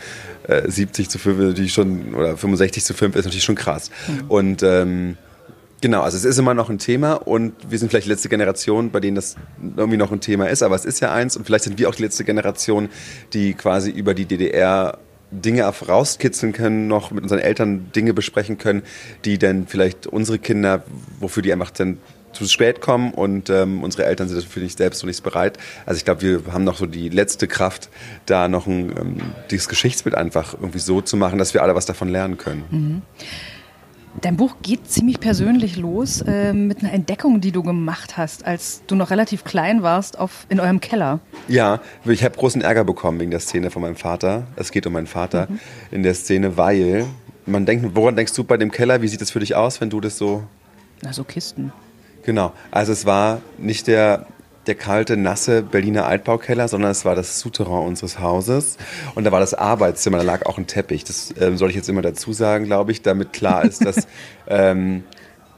äh, 0.47 0.69
70 0.69 1.09
zu 1.09 1.19
5 1.19 1.39
natürlich 1.39 1.73
schon, 1.73 2.13
oder 2.13 2.37
65 2.37 2.83
zu 2.83 2.93
5 2.93 3.15
ist 3.15 3.25
natürlich 3.25 3.43
schon 3.43 3.55
krass. 3.55 3.91
Mhm. 4.07 4.23
Und 4.29 4.63
ähm, 4.63 5.17
Genau, 5.83 6.01
also 6.01 6.15
es 6.15 6.23
ist 6.23 6.37
immer 6.37 6.53
noch 6.53 6.69
ein 6.69 6.77
Thema 6.77 7.15
und 7.15 7.55
wir 7.69 7.77
sind 7.77 7.89
vielleicht 7.89 8.05
die 8.05 8.11
letzte 8.11 8.29
Generation, 8.29 8.89
bei 8.89 9.01
denen 9.01 9.15
das 9.15 9.35
irgendwie 9.75 9.97
noch 9.97 10.13
ein 10.13 10.21
Thema 10.21 10.47
ist, 10.47 10.63
aber 10.63 10.75
es 10.75 10.85
ist 10.85 11.01
ja 11.01 11.11
eins 11.11 11.35
und 11.35 11.45
vielleicht 11.45 11.65
sind 11.65 11.77
wir 11.77 11.89
auch 11.89 11.95
die 11.95 12.03
letzte 12.03 12.23
Generation, 12.23 12.87
die 13.33 13.53
quasi 13.53 13.91
über 13.91 14.13
die 14.13 14.23
DDR 14.23 14.97
Dinge 15.29 15.65
rauskitzeln 15.65 16.53
können, 16.53 16.87
noch 16.87 17.11
mit 17.11 17.23
unseren 17.23 17.39
Eltern 17.39 17.91
Dinge 17.93 18.13
besprechen 18.13 18.57
können, 18.57 18.83
die 19.25 19.37
dann 19.37 19.67
vielleicht 19.67 20.07
unsere 20.07 20.39
Kinder, 20.39 20.85
wofür 21.19 21.43
die 21.43 21.51
einfach 21.51 21.71
dann 21.71 21.97
zu 22.31 22.47
spät 22.47 22.79
kommen 22.79 23.13
und 23.13 23.49
ähm, 23.49 23.83
unsere 23.83 24.05
Eltern 24.05 24.29
sind 24.29 24.41
dafür 24.41 24.63
nicht 24.63 24.77
selbst 24.77 24.99
so 24.99 25.07
nicht 25.07 25.21
bereit. 25.21 25.57
Also 25.85 25.97
ich 25.97 26.05
glaube, 26.05 26.21
wir 26.21 26.53
haben 26.53 26.63
noch 26.63 26.77
so 26.77 26.85
die 26.85 27.09
letzte 27.09 27.49
Kraft, 27.49 27.89
da 28.25 28.47
noch 28.47 28.67
ein, 28.67 28.89
ähm, 28.97 29.17
dieses 29.51 29.67
Geschichtsbild 29.67 30.15
einfach 30.15 30.53
irgendwie 30.53 30.79
so 30.79 31.01
zu 31.01 31.17
machen, 31.17 31.39
dass 31.39 31.53
wir 31.53 31.61
alle 31.61 31.75
was 31.75 31.85
davon 31.85 32.07
lernen 32.07 32.37
können. 32.37 32.63
Mhm. 32.71 33.01
Dein 34.21 34.37
Buch 34.37 34.55
geht 34.61 34.89
ziemlich 34.89 35.19
persönlich 35.19 35.75
los 35.75 36.21
äh, 36.21 36.53
mit 36.53 36.81
einer 36.81 36.93
Entdeckung, 36.93 37.41
die 37.41 37.51
du 37.51 37.63
gemacht 37.63 38.15
hast, 38.15 38.45
als 38.45 38.83
du 38.87 38.95
noch 38.95 39.09
relativ 39.09 39.43
klein 39.43 39.83
warst 39.83 40.19
auf, 40.19 40.45
in 40.49 40.59
eurem 40.59 40.79
Keller. 40.79 41.19
Ja, 41.47 41.81
ich 42.05 42.23
habe 42.23 42.37
großen 42.37 42.61
Ärger 42.61 42.83
bekommen 42.83 43.19
wegen 43.19 43.31
der 43.31 43.39
Szene 43.39 43.71
von 43.71 43.81
meinem 43.81 43.95
Vater. 43.95 44.43
Es 44.55 44.71
geht 44.71 44.85
um 44.85 44.93
meinen 44.93 45.07
Vater 45.07 45.47
mhm. 45.49 45.59
in 45.91 46.03
der 46.03 46.13
Szene, 46.13 46.57
weil 46.57 47.05
man 47.45 47.65
denkt, 47.65 47.95
woran 47.95 48.15
denkst 48.15 48.33
du 48.33 48.43
bei 48.43 48.57
dem 48.57 48.71
Keller? 48.71 49.01
Wie 49.01 49.07
sieht 49.07 49.21
es 49.21 49.31
für 49.31 49.39
dich 49.39 49.55
aus, 49.55 49.81
wenn 49.81 49.89
du 49.89 49.99
das 49.99 50.17
so... 50.17 50.43
Na, 51.01 51.11
so 51.11 51.23
Kisten. 51.23 51.73
Genau, 52.23 52.53
also 52.71 52.93
es 52.93 53.05
war 53.05 53.41
nicht 53.57 53.87
der 53.87 54.27
der 54.67 54.75
kalte, 54.75 55.17
nasse 55.17 55.61
Berliner 55.61 56.05
Altbaukeller, 56.05 56.67
sondern 56.67 56.91
es 56.91 57.05
war 57.05 57.15
das 57.15 57.39
Souterrain 57.39 57.85
unseres 57.87 58.19
Hauses. 58.19 58.77
Und 59.15 59.23
da 59.25 59.31
war 59.31 59.39
das 59.39 59.53
Arbeitszimmer, 59.53 60.17
da 60.17 60.23
lag 60.23 60.45
auch 60.45 60.57
ein 60.57 60.67
Teppich. 60.67 61.03
Das 61.03 61.33
ähm, 61.39 61.57
soll 61.57 61.69
ich 61.69 61.75
jetzt 61.75 61.89
immer 61.89 62.01
dazu 62.01 62.33
sagen, 62.33 62.65
glaube 62.65 62.91
ich, 62.91 63.01
damit 63.01 63.33
klar 63.33 63.65
ist, 63.65 63.85
dass 63.85 64.07
ähm, 64.47 65.03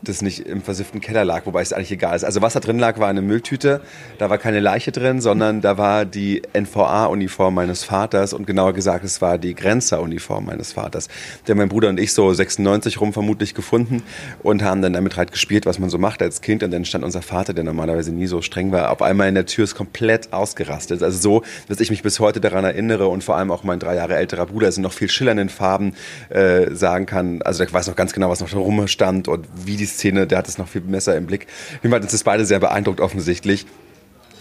das 0.08 0.22
nicht 0.22 0.48
im 0.48 0.62
versifften 0.62 1.02
Keller 1.02 1.26
lag, 1.26 1.46
wobei 1.46 1.62
es 1.62 1.74
eigentlich 1.74 1.92
egal 1.92 2.16
ist. 2.16 2.24
Also 2.24 2.42
was 2.42 2.54
da 2.54 2.60
drin 2.60 2.80
lag, 2.80 3.00
war 3.00 3.08
eine 3.08 3.22
Mülltüte. 3.22 3.82
Da 4.18 4.30
war 4.30 4.38
keine 4.38 4.60
Leiche 4.60 4.92
drin, 4.92 5.22
sondern 5.22 5.62
da 5.62 5.78
war 5.78 6.06
die 6.06 6.42
NVA-Uniform 6.54 7.54
meines 7.54 7.84
Vaters 7.84 8.34
und 8.34 8.48
genauer 8.48 8.74
gesagt, 8.74 9.04
es 9.04 9.22
war 9.22 9.38
die 9.38 9.56
Grenzer-Uniform 9.56 10.46
meines 10.46 10.74
Vaters. 10.74 11.08
Der 11.48 11.56
mein 11.56 11.70
Bruder 11.70 11.90
und 11.90 12.00
ich 12.00 12.14
so 12.14 12.34
96 12.34 13.00
rum 13.02 13.14
vermutlich 13.14 13.54
gefunden 13.54 14.04
und 14.44 14.64
haben 14.64 14.82
dann 14.82 14.94
damit 14.94 15.18
halt 15.18 15.32
gespielt, 15.32 15.66
was 15.66 15.80
man 15.80 15.90
so 15.90 15.98
macht 15.98 16.22
als 16.22 16.42
Kind. 16.42 16.64
Und 16.64 16.72
dann 16.72 16.86
stand 16.86 17.04
unser 17.04 17.22
Vater, 17.22 17.54
der 17.54 17.64
normalerweise 17.64 18.12
nie 18.12 18.28
so 18.28 18.42
streng 18.42 18.72
war, 18.72 18.92
auf 18.92 19.02
einmal 19.02 19.28
in 19.28 19.36
der 19.36 19.46
Tür 19.46 19.64
ist 19.64 19.76
komplett 19.76 20.34
ausgerastet. 20.34 21.04
Also 21.04 21.18
so, 21.18 21.44
dass 21.68 21.80
ich 21.80 21.90
mich 21.90 22.04
bis 22.04 22.20
heute 22.20 22.40
daran 22.40 22.64
erinnere 22.64 23.08
und 23.08 23.24
vor 23.24 23.38
allem 23.38 23.52
auch 23.52 23.64
mein 23.64 23.80
drei 23.80 23.96
Jahre 23.96 24.16
älterer 24.16 24.46
Bruder, 24.46 24.68
also 24.68 24.82
noch 24.82 24.94
viel 24.94 25.10
schillernden 25.10 25.50
Farben 25.50 25.94
äh, 26.30 26.74
sagen 26.74 27.06
kann. 27.06 27.42
Also 27.42 27.64
der 27.64 27.74
weiß 27.74 27.88
noch 27.88 27.96
ganz 27.96 28.14
genau, 28.14 28.30
was 28.30 28.42
noch 28.42 28.54
rumstand 28.56 29.28
und 29.28 29.48
wie 29.66 29.78
die 29.78 29.86
Szene, 29.96 30.28
der 30.28 30.38
hat 30.38 30.48
es 30.48 30.58
noch 30.58 30.68
viel 30.68 30.82
besser 30.82 31.16
im 31.18 31.26
Blick. 31.26 31.48
Waren 31.82 32.02
uns 32.02 32.24
beide 32.24 32.46
sehr 32.46 32.60
beeindruckt 32.60 33.00
offensichtlich. 33.00 33.66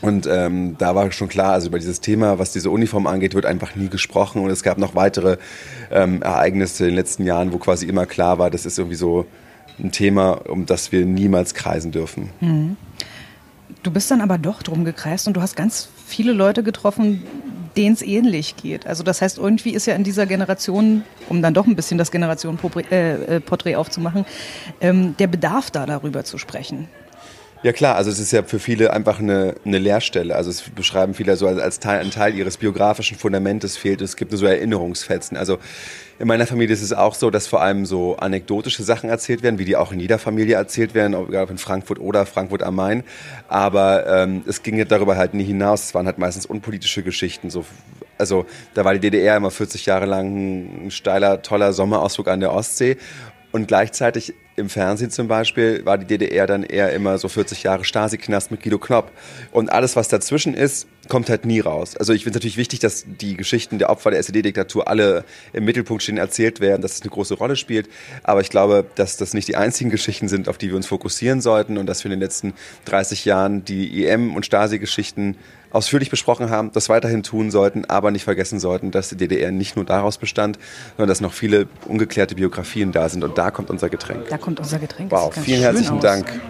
Und 0.01 0.27
ähm, 0.27 0.77
da 0.77 0.95
war 0.95 1.11
schon 1.13 1.29
klar, 1.29 1.53
also 1.53 1.69
über 1.69 1.79
dieses 1.79 2.01
Thema, 2.01 2.39
was 2.39 2.53
diese 2.53 2.69
Uniform 2.69 3.07
angeht, 3.07 3.35
wird 3.35 3.47
einfach 3.47 3.75
nie 3.75 3.89
gesprochen. 3.89 4.43
Und 4.43 4.51
es 4.51 4.63
gab 4.63 4.77
noch 4.77 4.95
weitere 4.95 5.39
ähm, 5.91 6.21
Ereignisse 6.21 6.85
in 6.85 6.91
den 6.91 6.97
letzten 6.97 7.25
Jahren, 7.25 7.53
wo 7.55 7.59
quasi 7.59 7.87
immer 7.87 8.05
klar 8.05 8.39
war, 8.39 8.51
das 8.51 8.67
ist 8.67 8.79
irgendwie 8.79 8.97
so 8.97 9.25
ein 9.79 9.93
Thema, 9.93 10.33
um 10.49 10.67
das 10.67 10.93
wir 10.93 11.07
niemals 11.07 11.55
kreisen 11.55 11.91
dürfen. 11.91 12.31
Mhm. 12.41 12.77
Du 13.85 13.91
bist 13.91 14.11
dann 14.11 14.23
aber 14.23 14.39
doch 14.39 14.63
drum 14.63 14.87
gekreist 14.87 15.29
und 15.29 15.37
du 15.37 15.43
hast 15.43 15.57
ganz 15.57 15.91
viele 16.07 16.33
Leute 16.33 16.63
getroffen, 16.63 17.23
denen 17.77 17.93
es 17.93 18.01
ähnlich 18.01 18.57
geht. 18.57 18.87
Also 18.87 19.05
das 19.05 19.21
heißt, 19.21 19.37
irgendwie 19.37 19.75
ist 19.75 19.85
ja 19.85 19.95
in 19.95 20.05
dieser 20.05 20.25
Generation, 20.25 21.05
um 21.29 21.43
dann 21.43 21.53
doch 21.53 21.67
ein 21.67 21.77
bisschen 21.77 21.99
das 21.99 22.11
Generationenporträt 22.11 22.87
äh, 22.91 23.41
äh 23.41 23.75
aufzumachen, 23.75 24.25
ähm, 24.81 25.15
der 25.19 25.27
Bedarf 25.27 25.71
da 25.71 25.85
darüber 25.85 26.25
zu 26.25 26.39
sprechen. 26.39 26.89
Ja 27.65 27.73
klar, 27.73 27.97
also 27.97 28.11
es 28.11 28.19
ist 28.19 28.31
ja 28.31 28.43
für 28.43 28.59
viele 28.59 28.93
einfach 28.93 29.21
eine, 29.21 29.55
eine 29.65 29.79
Leerstelle. 29.79 30.37
Also 30.37 30.51
es 30.51 30.61
beschreiben 30.69 31.15
viele 31.15 31.35
so 31.37 31.49
als, 31.49 31.59
als 31.59 31.81
Teil, 31.81 32.01
ein 32.01 32.11
Teil 32.11 32.35
ihres 32.35 32.59
biografischen 32.59 33.17
Fundamentes 33.17 33.79
fehlt. 33.79 34.03
Es 34.03 34.17
gibt 34.17 34.33
nur 34.33 34.39
so 34.39 34.45
Erinnerungsfetzen. 34.45 35.35
Also 35.39 35.57
in 36.19 36.29
meiner 36.29 36.47
Familie 36.47 36.75
ist 36.75 36.83
es 36.83 36.93
auch 36.93 37.15
so, 37.15 37.31
dass 37.31 37.47
vor 37.47 37.63
allem 37.63 37.87
so 37.87 38.17
anekdotische 38.19 38.83
Sachen 38.83 39.09
erzählt 39.09 39.43
werden, 39.43 39.59
wie 39.59 39.65
die 39.65 39.77
auch 39.77 39.93
in 39.93 39.99
jeder 39.99 40.19
Familie 40.19 40.57
erzählt 40.57 40.95
werden, 40.95 41.15
egal 41.15 41.45
ob 41.45 41.51
in 41.51 41.57
Frankfurt 41.57 41.99
oder 42.01 42.27
Frankfurt 42.27 42.63
am 42.63 42.75
Main. 42.75 43.03
Aber 43.49 44.07
ähm, 44.09 44.43
es 44.47 44.63
ging 44.63 44.87
darüber 44.87 45.17
halt 45.17 45.33
nie 45.33 45.45
hinaus. 45.45 45.85
Es 45.85 45.95
waren 45.95 46.05
halt 46.05 46.19
meistens 46.19 46.45
unpolitische 46.45 47.03
Geschichten. 47.03 47.49
So, 47.49 47.65
also 48.19 48.45
da 48.75 48.85
war 48.85 48.93
die 48.93 49.01
DDR 49.01 49.39
immer 49.39 49.51
40 49.51 49.87
Jahre 49.87 50.05
lang 50.05 50.87
ein 50.87 50.91
steiler, 50.91 51.41
toller 51.41 51.73
Sommerausflug 51.73 52.29
an 52.29 52.41
der 52.41 52.53
Ostsee. 52.53 52.99
Und 53.55 53.69
gleichzeitig 53.69 54.35
im 54.57 54.69
Fernsehen 54.69 55.13
zum 55.13 55.29
Beispiel 55.29 55.87
war 55.87 55.97
die 55.97 56.07
DDR 56.07 56.49
dann 56.49 56.65
eher 56.65 56.93
immer 56.93 57.19
so 57.19 57.29
40 57.29 57.63
Jahre 57.63 57.85
Stasi-Knast 57.85 58.51
mit 58.51 58.65
Guido 58.65 58.81
Knopp. 58.81 59.13
Und 59.53 59.71
alles, 59.71 59.95
was 59.95 60.09
dazwischen 60.09 60.55
ist, 60.55 60.89
kommt 61.09 61.31
halt 61.31 61.45
nie 61.45 61.61
raus. 61.61 61.97
Also 61.97 62.13
ich 62.13 62.25
finde 62.25 62.37
es 62.37 62.41
natürlich 62.41 62.57
wichtig, 62.57 62.81
dass 62.81 63.05
die 63.07 63.37
Geschichten 63.37 63.79
der 63.79 63.91
Opfer 63.91 64.11
der 64.11 64.19
SED-Diktatur 64.19 64.89
alle 64.89 65.25
im 65.53 65.65
Mittelpunkt 65.67 66.03
stehen, 66.03 66.19
erzählt 66.19 66.59
werden, 66.59 66.83
dass 66.83 66.97
es 66.97 67.03
eine 67.03 67.11
große 67.11 67.35
Rolle 67.35 67.55
spielt. 67.55 67.89
Aber 68.25 68.41
ich 68.41 68.51
glaube, 68.51 68.87
dass 68.97 69.19
das 69.19 69.35
nicht 69.35 69.47
die 69.47 69.55
einzigen 69.55 69.91
Geschichten 69.91 70.27
sind, 70.27 70.49
auf 70.49 70.59
die 70.59 70.71
wir 70.71 70.75
uns 70.77 70.89
fokussieren 70.89 71.41
sollten 71.41 71.79
und 71.79 71.87
dass 71.87 72.03
wir 72.03 72.11
in 72.11 72.19
den 72.19 72.25
letzten 72.25 72.55
30 72.87 73.25
Jahren 73.25 73.65
die 73.65 74.05
EM- 74.05 74.35
und 74.35 74.45
Stasi-Geschichten 74.45 75.37
ausführlich 75.75 76.09
besprochen 76.09 76.51
haben, 76.51 76.71
das 76.73 76.89
weiterhin 76.89 77.23
tun 77.23 77.51
sollten, 77.51 77.85
aber 77.87 78.11
nicht 78.11 78.25
vergessen 78.25 78.61
sollten, 78.61 78.91
dass 78.91 79.09
die 79.09 79.17
DDR 79.17 79.51
nicht 79.51 79.77
nur 79.77 79.85
daraus 79.85 80.19
bestand, 80.19 80.59
sondern 80.97 81.09
dass 81.09 81.21
noch 81.21 81.33
viele 81.33 81.67
ungeklärte 81.87 82.37
Biografien 82.37 82.93
da 82.93 83.09
sind. 83.09 83.25
Und 83.25 83.37
da 83.37 83.51
kommt 83.51 83.71
unser 83.71 83.89
Getränk. 83.89 84.29
Da 84.29 84.39
kommt 84.39 84.61
unser 84.61 84.79
Getränk. 84.79 85.11
Wow, 85.11 85.35
vielen 85.35 85.61
herzlichen 85.61 85.97
aus. 85.97 86.03
Dank. 86.03 86.41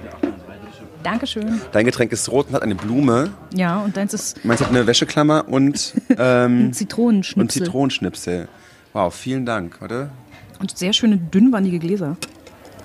Dankeschön. 1.03 1.61
Dein 1.73 1.85
Getränk 1.85 2.13
ist 2.13 2.31
rot 2.31 2.49
und 2.49 2.55
hat 2.55 2.63
eine 2.63 2.75
Blume. 2.75 3.31
Ja, 3.55 3.81
und 3.81 3.97
deins 3.97 4.15
ist 4.15 4.45
Meins 4.45 4.61
hat 4.61 4.69
eine 4.69 4.87
Wäscheklammer 4.87 5.47
und, 5.49 5.95
ähm, 6.19 6.73
Zitronenschnipsel. 6.73 7.41
und 7.43 7.53
Zitronenschnipsel. 7.53 8.49
Wow, 8.93 9.15
vielen 9.15 9.45
Dank. 9.45 9.81
Warte. 9.81 10.11
Und 10.61 10.77
sehr 10.77 10.93
schöne, 10.93 11.17
dünnwandige 11.19 11.79
Gläser. 11.79 12.17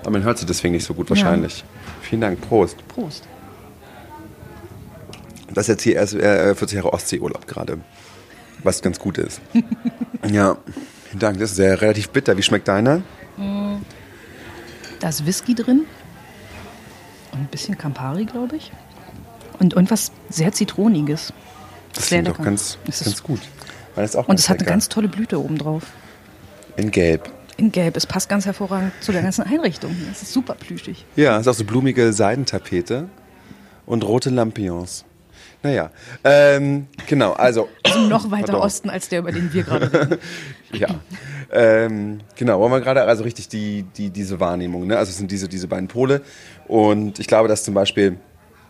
Aber 0.01 0.11
man 0.11 0.23
hört 0.23 0.37
sie 0.37 0.45
deswegen 0.45 0.73
nicht 0.73 0.85
so 0.85 0.93
gut 0.93 1.09
wahrscheinlich. 1.09 1.63
Vielen 2.01 2.21
Dank. 2.21 2.41
Prost. 2.41 2.77
Prost. 2.87 3.25
Das 5.59 5.67
ist 5.67 5.73
jetzt 5.73 5.83
hier 5.83 5.95
erst 5.95 6.13
äh, 6.13 6.55
40 6.55 6.77
Jahre 6.77 6.93
Ostseeurlaub 6.93 7.45
gerade. 7.45 7.79
Was 8.63 8.81
ganz 8.81 8.97
gut 8.97 9.17
ist. 9.17 9.41
ja, 10.31 10.55
vielen 11.09 11.19
Dank. 11.19 11.37
Das 11.37 11.51
ist 11.51 11.57
ja 11.57 11.73
relativ 11.73 12.11
bitter. 12.11 12.37
Wie 12.37 12.43
schmeckt 12.43 12.69
deiner? 12.69 13.01
Da 15.01 15.09
ist 15.09 15.25
Whisky 15.25 15.55
drin. 15.55 15.81
Und 17.33 17.39
ein 17.41 17.47
bisschen 17.47 17.77
Campari, 17.77 18.23
glaube 18.23 18.55
ich. 18.55 18.71
Und 19.59 19.73
irgendwas 19.73 20.13
sehr 20.29 20.53
Zitroniges. 20.53 21.33
Das 21.93 22.07
Sehr 22.07 22.19
klingt 22.21 22.29
doch 22.29 22.39
lecker. 22.39 22.51
ganz, 22.51 22.77
ist- 22.87 23.03
ganz 23.03 23.21
gut. 23.21 23.41
Das 23.97 24.15
auch 24.15 24.21
Und 24.21 24.27
ganz 24.29 24.39
es 24.43 24.49
hat 24.49 24.59
eine 24.59 24.65
ganz 24.69 24.87
tolle 24.87 25.09
Blüte 25.09 25.43
oben 25.43 25.57
drauf. 25.57 25.83
In 26.77 26.89
Gelb. 26.89 27.29
In 27.57 27.73
Gelb. 27.73 27.97
Es 27.97 28.05
passt 28.05 28.29
ganz 28.29 28.45
hervorragend 28.45 28.93
zu 29.01 29.11
der 29.11 29.23
ganzen 29.23 29.41
Einrichtung. 29.43 29.93
Es 30.09 30.21
ist 30.21 30.31
super 30.31 30.53
plüschig. 30.55 31.05
Ja, 31.17 31.35
es 31.35 31.41
ist 31.41 31.47
auch 31.49 31.53
so 31.53 31.65
blumige 31.65 32.13
Seidentapete 32.13 33.09
und 33.85 34.05
rote 34.05 34.29
Lampions. 34.29 35.03
Naja, 35.61 35.91
ähm, 36.23 36.87
genau, 37.07 37.33
also. 37.33 37.67
Also 37.83 37.99
noch 38.01 38.31
weiter 38.31 38.53
Pardon. 38.53 38.61
Osten 38.61 38.89
als 38.89 39.09
der, 39.09 39.19
über 39.19 39.31
den 39.31 39.51
wir 39.53 39.63
gerade 39.63 39.91
reden. 39.93 40.17
Ja. 40.71 40.87
ähm, 41.51 42.19
genau, 42.35 42.59
wollen 42.59 42.71
wir 42.71 42.79
gerade 42.79 43.03
also 43.03 43.23
richtig 43.23 43.47
die, 43.47 43.83
die, 43.97 44.11
diese 44.11 44.39
Wahrnehmung, 44.39 44.85
ne? 44.85 44.97
Also 44.99 45.09
es 45.09 45.17
sind 45.17 45.31
diese, 45.31 45.49
diese 45.49 45.67
beiden 45.67 45.87
Pole. 45.87 46.21
Und 46.67 47.17
ich 47.17 47.25
glaube, 47.25 47.47
dass 47.47 47.63
zum 47.63 47.73
Beispiel 47.73 48.19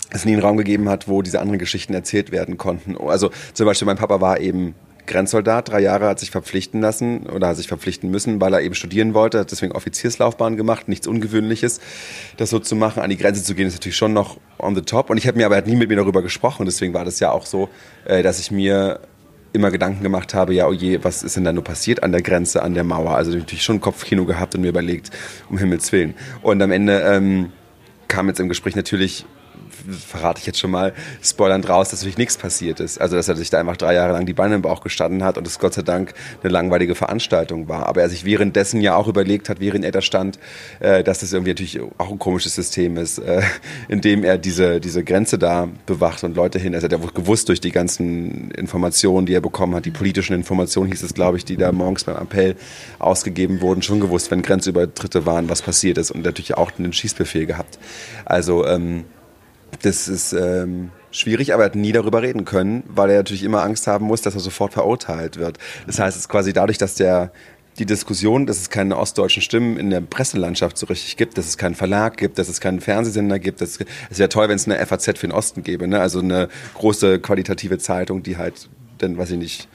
es 0.09 0.23
nie 0.23 0.31
einen 0.31 0.41
Raum 0.41 0.55
gegeben 0.55 0.87
hat, 0.87 1.07
wo 1.09 1.21
diese 1.21 1.41
anderen 1.41 1.59
Geschichten 1.59 1.93
erzählt 1.93 2.31
werden 2.31 2.57
konnten. 2.57 2.97
Also 2.97 3.31
zum 3.53 3.65
Beispiel 3.65 3.85
mein 3.85 3.97
Papa 3.97 4.21
war 4.21 4.39
eben 4.39 4.75
Grenzsoldat, 5.05 5.69
drei 5.69 5.81
Jahre 5.81 6.07
hat 6.07 6.19
sich 6.19 6.31
verpflichten 6.31 6.81
lassen 6.81 7.27
oder 7.27 7.47
hat 7.47 7.57
sich 7.57 7.67
verpflichten 7.67 8.09
müssen, 8.11 8.39
weil 8.39 8.53
er 8.53 8.61
eben 8.61 8.75
studieren 8.75 9.13
wollte, 9.13 9.39
hat 9.39 9.51
deswegen 9.51 9.71
Offizierslaufbahn 9.71 10.57
gemacht, 10.57 10.87
nichts 10.87 11.07
Ungewöhnliches, 11.07 11.79
das 12.37 12.49
so 12.49 12.59
zu 12.59 12.75
machen. 12.75 13.01
An 13.01 13.09
die 13.09 13.17
Grenze 13.17 13.43
zu 13.43 13.55
gehen 13.55 13.67
ist 13.67 13.73
natürlich 13.73 13.97
schon 13.97 14.13
noch 14.13 14.37
on 14.57 14.75
the 14.75 14.81
top. 14.81 15.09
Und 15.09 15.17
ich 15.17 15.27
habe 15.27 15.37
mir 15.37 15.45
aber 15.45 15.55
er 15.55 15.59
hat 15.59 15.67
nie 15.67 15.75
mit 15.75 15.89
mir 15.89 15.95
darüber 15.95 16.21
gesprochen, 16.21 16.65
deswegen 16.65 16.93
war 16.93 17.05
das 17.05 17.19
ja 17.19 17.31
auch 17.31 17.45
so, 17.45 17.69
äh, 18.05 18.23
dass 18.23 18.39
ich 18.39 18.51
mir 18.51 18.99
immer 19.51 19.71
Gedanken 19.71 20.03
gemacht 20.03 20.33
habe, 20.33 20.53
ja, 20.53 20.67
oh 20.67 20.73
je, 20.73 21.03
was 21.03 21.23
ist 21.23 21.35
denn 21.35 21.43
da 21.43 21.51
nur 21.51 21.63
passiert 21.63 22.03
an 22.03 22.11
der 22.11 22.21
Grenze, 22.21 22.61
an 22.61 22.73
der 22.73 22.83
Mauer? 22.83 23.15
Also 23.15 23.31
natürlich 23.31 23.63
schon 23.63 23.81
Kopfkino 23.81 24.25
gehabt 24.25 24.55
und 24.55 24.61
mir 24.61 24.69
überlegt, 24.69 25.09
um 25.49 25.57
Himmels 25.57 25.91
Willen. 25.91 26.13
Und 26.41 26.61
am 26.61 26.71
Ende 26.71 27.01
ähm, 27.01 27.51
kam 28.07 28.27
jetzt 28.27 28.39
im 28.39 28.49
Gespräch 28.49 28.75
natürlich, 28.75 29.25
verrate 30.07 30.39
ich 30.39 30.45
jetzt 30.45 30.59
schon 30.59 30.71
mal, 30.71 30.93
spoilernd 31.21 31.67
raus, 31.69 31.89
dass 31.89 32.01
natürlich 32.01 32.17
nichts 32.17 32.37
passiert 32.37 32.79
ist. 32.79 32.99
Also, 32.99 33.15
dass 33.15 33.27
er 33.27 33.35
sich 33.35 33.49
da 33.49 33.59
einfach 33.59 33.77
drei 33.77 33.93
Jahre 33.93 34.13
lang 34.13 34.25
die 34.25 34.33
Beine 34.33 34.55
im 34.55 34.61
Bauch 34.61 34.81
gestanden 34.81 35.23
hat 35.23 35.37
und 35.37 35.47
es 35.47 35.59
Gott 35.59 35.73
sei 35.73 35.81
Dank 35.81 36.13
eine 36.41 36.51
langweilige 36.51 36.95
Veranstaltung 36.95 37.67
war. 37.67 37.87
Aber 37.87 38.01
er 38.01 38.09
sich 38.09 38.25
währenddessen 38.25 38.81
ja 38.81 38.95
auch 38.95 39.07
überlegt 39.07 39.49
hat, 39.49 39.59
während 39.59 39.85
er 39.85 39.91
da 39.91 40.01
stand, 40.01 40.39
äh, 40.79 41.03
dass 41.03 41.19
das 41.19 41.33
irgendwie 41.33 41.51
natürlich 41.51 41.79
auch 41.97 42.11
ein 42.11 42.19
komisches 42.19 42.55
System 42.55 42.97
ist, 42.97 43.19
äh, 43.19 43.41
in 43.87 44.01
dem 44.01 44.23
er 44.23 44.37
diese, 44.37 44.79
diese 44.79 45.03
Grenze 45.03 45.37
da 45.37 45.67
bewacht 45.85 46.23
und 46.23 46.35
Leute 46.35 46.59
hin. 46.59 46.73
Also, 46.75 46.87
er 46.87 46.97
hat 46.97 47.03
ja 47.03 47.11
gewusst 47.13 47.49
durch 47.49 47.61
die 47.61 47.71
ganzen 47.71 48.51
Informationen, 48.51 49.25
die 49.25 49.33
er 49.33 49.41
bekommen 49.41 49.75
hat, 49.75 49.85
die 49.85 49.91
politischen 49.91 50.33
Informationen 50.33 50.91
hieß 50.91 51.03
es, 51.03 51.13
glaube 51.13 51.37
ich, 51.37 51.45
die 51.45 51.57
da 51.57 51.71
morgens 51.71 52.03
beim 52.03 52.17
Appell 52.17 52.55
ausgegeben 52.99 53.61
wurden, 53.61 53.81
schon 53.81 53.99
gewusst, 53.99 54.31
wenn 54.31 54.41
Grenzübertritte 54.41 55.25
waren, 55.25 55.49
was 55.49 55.61
passiert 55.61 55.97
ist 55.97 56.11
und 56.11 56.23
natürlich 56.23 56.55
auch 56.55 56.71
einen 56.77 56.93
Schießbefehl 56.93 57.45
gehabt. 57.45 57.79
Also, 58.25 58.65
ähm, 58.65 59.05
das 59.81 60.07
ist 60.07 60.33
ähm, 60.33 60.91
schwierig, 61.11 61.53
aber 61.53 61.63
er 61.63 61.65
hat 61.67 61.75
nie 61.75 61.91
darüber 61.91 62.21
reden 62.21 62.45
können, 62.45 62.83
weil 62.87 63.09
er 63.09 63.17
natürlich 63.17 63.43
immer 63.43 63.63
Angst 63.63 63.87
haben 63.87 64.05
muss, 64.05 64.21
dass 64.21 64.35
er 64.35 64.39
sofort 64.39 64.73
verurteilt 64.73 65.37
wird. 65.37 65.57
Das 65.87 65.99
heißt, 65.99 66.15
es 66.15 66.23
ist 66.23 66.29
quasi 66.29 66.53
dadurch, 66.53 66.77
dass 66.77 66.95
der 66.95 67.31
die 67.79 67.85
Diskussion, 67.85 68.45
dass 68.45 68.57
es 68.57 68.69
keine 68.69 68.97
ostdeutschen 68.97 69.41
Stimmen 69.41 69.77
in 69.77 69.89
der 69.89 70.01
Presselandschaft 70.01 70.77
so 70.77 70.85
richtig 70.87 71.15
gibt, 71.15 71.37
dass 71.37 71.47
es 71.47 71.57
keinen 71.57 71.75
Verlag 71.75 72.17
gibt, 72.17 72.37
dass 72.37 72.49
es 72.49 72.59
keinen 72.59 72.81
Fernsehsender 72.81 73.39
gibt. 73.39 73.61
Das, 73.61 73.79
es 74.09 74.19
wäre 74.19 74.27
toll, 74.29 74.49
wenn 74.49 74.57
es 74.57 74.67
eine 74.67 74.85
FAZ 74.85 75.05
für 75.17 75.27
den 75.27 75.31
Osten 75.31 75.63
gäbe, 75.63 75.87
ne? 75.87 75.99
also 76.01 76.19
eine 76.19 76.49
große 76.73 77.19
qualitative 77.19 77.77
Zeitung, 77.77 78.21
die 78.21 78.37
halt, 78.37 78.69
dann 78.97 79.17
weiß 79.17 79.31
ich 79.31 79.37
nicht, 79.37 79.69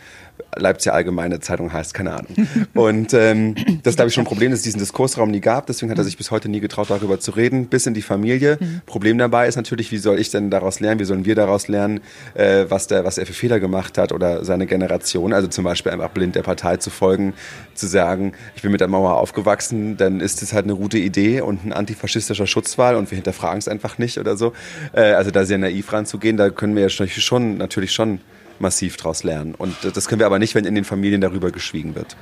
Leipziger 0.56 0.94
Allgemeine 0.94 1.40
Zeitung 1.40 1.73
heißt, 1.73 1.94
keine 1.94 2.12
Ahnung. 2.12 2.34
Und 2.75 3.14
ähm, 3.14 3.54
das 3.82 3.96
glaube 3.96 4.08
ich 4.08 4.14
schon 4.14 4.23
ein 4.23 4.26
Problem, 4.26 4.50
dass 4.50 4.61
es 4.61 4.64
diesen 4.64 4.78
Diskursraum 4.78 5.30
nie 5.30 5.40
gab. 5.40 5.66
Deswegen 5.66 5.90
hat 5.90 5.99
er 5.99 6.04
sich 6.04 6.16
bis 6.16 6.30
heute 6.30 6.49
nie 6.49 6.61
getraut, 6.61 6.90
darüber 6.90 7.20
zu 7.20 7.32
reden, 7.32 7.66
bis 7.66 7.87
in 7.87 7.94
die 7.94 8.02
Familie. 8.02 8.58
Problem 8.87 9.18
dabei 9.18 9.49
ist 9.49 9.56
natürlich, 9.56 9.92
wie 9.92 9.99
soll 9.99 10.18
ich 10.18 10.30
denn 10.30 10.50
daraus 10.50 10.80
lernen, 10.80 11.00
wie 11.00 11.04
sollen 11.04 11.25
wir 11.25 11.34
daraus 11.34 11.68
lernen, 11.68 12.00
äh, 12.34 12.66
was, 12.68 12.87
der, 12.87 13.04
was 13.04 13.18
er 13.18 13.26
für 13.26 13.32
Fehler 13.32 13.61
gemacht 13.61 13.99
hat 13.99 14.12
oder 14.12 14.44
seine 14.44 14.66
Generation. 14.66 15.32
Also 15.32 15.49
zum 15.49 15.64
Beispiel 15.64 15.92
einfach 15.92 16.11
blind 16.11 16.34
der 16.34 16.42
Partei 16.42 16.76
zu 16.76 16.90
folgen, 16.90 17.34
zu 17.75 17.87
sagen, 17.87 18.32
ich 18.56 18.62
bin 18.62 18.73
mit 18.73 18.80
der 18.80 18.88
Mauer 18.88 19.16
aufgewachsen, 19.16 19.96
dann 19.96 20.20
ist 20.20 20.42
es 20.42 20.52
halt 20.52 20.64
eine 20.64 20.76
gute 20.76 20.99
Idee 20.99 21.40
und 21.40 21.64
ein 21.64 21.73
antifaschistischer 21.73 22.46
Schutzwahl 22.46 22.96
und 22.96 23.11
wir 23.11 23.16
hinterfragen 23.16 23.58
es 23.58 23.68
einfach 23.68 23.99
nicht 23.99 24.18
oder 24.18 24.37
so. 24.37 24.52
Äh, 24.92 25.12
also 25.12 25.30
da 25.30 25.44
sehr 25.44 25.58
naiv 25.58 25.92
ranzugehen, 25.92 26.37
da 26.37 26.50
können 26.50 26.75
wir 26.75 26.82
ja 26.82 26.88
schon 26.88 27.56
natürlich 27.58 27.92
schon 27.92 28.20
massiv 28.58 28.96
draus 28.96 29.23
lernen. 29.25 29.54
Und 29.54 29.76
das 29.94 30.08
können 30.08 30.20
wir 30.20 30.26
aber 30.26 30.38
nicht, 30.38 30.54
wenn 30.54 30.64
in 30.64 30.75
den 30.75 30.84
Familien 30.84 31.20
darüber 31.20 31.50
geschwiegen 31.50 31.94
wird. 31.94 32.16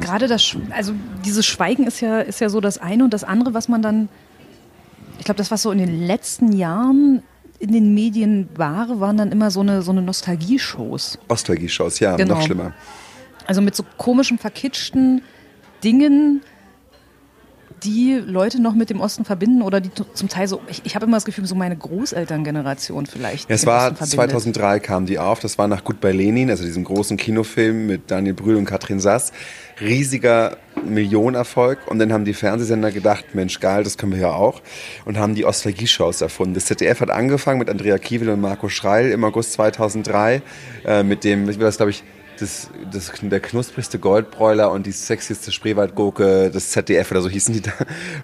Gerade 0.00 0.26
das, 0.26 0.56
also 0.70 0.94
dieses 1.24 1.44
Schweigen 1.44 1.86
ist 1.86 2.00
ja, 2.00 2.20
ist 2.20 2.40
ja 2.40 2.48
so 2.48 2.60
das 2.60 2.78
eine 2.78 3.04
und 3.04 3.12
das 3.12 3.24
andere, 3.24 3.52
was 3.52 3.68
man 3.68 3.82
dann, 3.82 4.08
ich 5.18 5.24
glaube, 5.24 5.38
das, 5.38 5.50
was 5.50 5.62
so 5.62 5.70
in 5.70 5.78
den 5.78 6.06
letzten 6.06 6.52
Jahren 6.52 7.22
in 7.58 7.72
den 7.72 7.94
Medien 7.94 8.48
war, 8.56 9.00
waren 9.00 9.16
dann 9.16 9.32
immer 9.32 9.50
so 9.50 9.60
eine, 9.60 9.82
so 9.82 9.90
eine 9.90 10.02
Nostalgie-Shows. 10.02 11.18
Nostalgie-Shows, 11.28 12.00
ja, 12.00 12.16
Genau. 12.16 12.34
noch 12.34 12.42
schlimmer. 12.42 12.72
Also 13.46 13.60
mit 13.60 13.74
so 13.76 13.84
komischen, 13.96 14.38
verkitschten 14.38 15.22
Dingen, 15.84 16.42
die 17.86 18.20
Leute 18.24 18.60
noch 18.60 18.74
mit 18.74 18.90
dem 18.90 19.00
Osten 19.00 19.24
verbinden 19.24 19.62
oder 19.62 19.80
die 19.80 19.90
zum 20.14 20.28
Teil 20.28 20.48
so, 20.48 20.60
ich, 20.68 20.82
ich 20.84 20.94
habe 20.94 21.06
immer 21.06 21.16
das 21.16 21.24
Gefühl, 21.24 21.46
so 21.46 21.54
meine 21.54 21.76
Großelterngeneration 21.76 23.06
vielleicht. 23.06 23.48
Ja, 23.48 23.54
es 23.54 23.64
war 23.64 23.92
Osten 23.92 23.96
verbindet. 23.96 24.30
2003 24.30 24.80
kam 24.80 25.06
die 25.06 25.18
auf. 25.18 25.40
Das 25.40 25.58
war 25.58 25.68
nach 25.68 25.84
Gut 25.84 26.00
bei 26.00 26.12
Lenin, 26.12 26.50
also 26.50 26.64
diesem 26.64 26.84
großen 26.84 27.16
Kinofilm 27.16 27.86
mit 27.86 28.10
Daniel 28.10 28.34
Brühl 28.34 28.56
und 28.56 28.64
Katrin 28.64 29.00
Sass. 29.00 29.32
Riesiger 29.80 30.56
Millionenerfolg. 30.84 31.78
Und 31.86 31.98
dann 31.98 32.12
haben 32.12 32.24
die 32.24 32.34
Fernsehsender 32.34 32.90
gedacht, 32.90 33.34
Mensch, 33.34 33.60
geil, 33.60 33.84
das 33.84 33.96
können 33.96 34.12
wir 34.12 34.20
ja 34.20 34.32
auch. 34.32 34.62
Und 35.04 35.18
haben 35.18 35.34
die 35.34 35.42
Nostalgie-Shows 35.42 36.20
erfunden. 36.20 36.54
Das 36.54 36.66
ZDF 36.66 37.00
hat 37.00 37.10
angefangen 37.10 37.58
mit 37.58 37.70
Andrea 37.70 37.98
Kiewel 37.98 38.30
und 38.30 38.40
Marco 38.40 38.68
Schreil 38.68 39.10
im 39.10 39.24
August 39.24 39.52
2003 39.54 40.42
äh, 40.84 41.02
mit 41.02 41.24
dem, 41.24 41.48
ich 41.48 41.58
will 41.58 41.66
das 41.66 41.76
glaube 41.76 41.90
ich, 41.90 42.02
das, 42.40 42.70
das, 42.92 43.12
der 43.20 43.40
knusprigste 43.40 43.98
Goldbräuler 43.98 44.70
und 44.70 44.86
die 44.86 44.92
sexieste 44.92 45.52
Spreewaldgurke 45.52 46.50
des 46.50 46.70
ZDF 46.70 47.10
oder 47.10 47.22
so 47.22 47.28
hießen 47.28 47.54
die 47.54 47.62
da. 47.62 47.72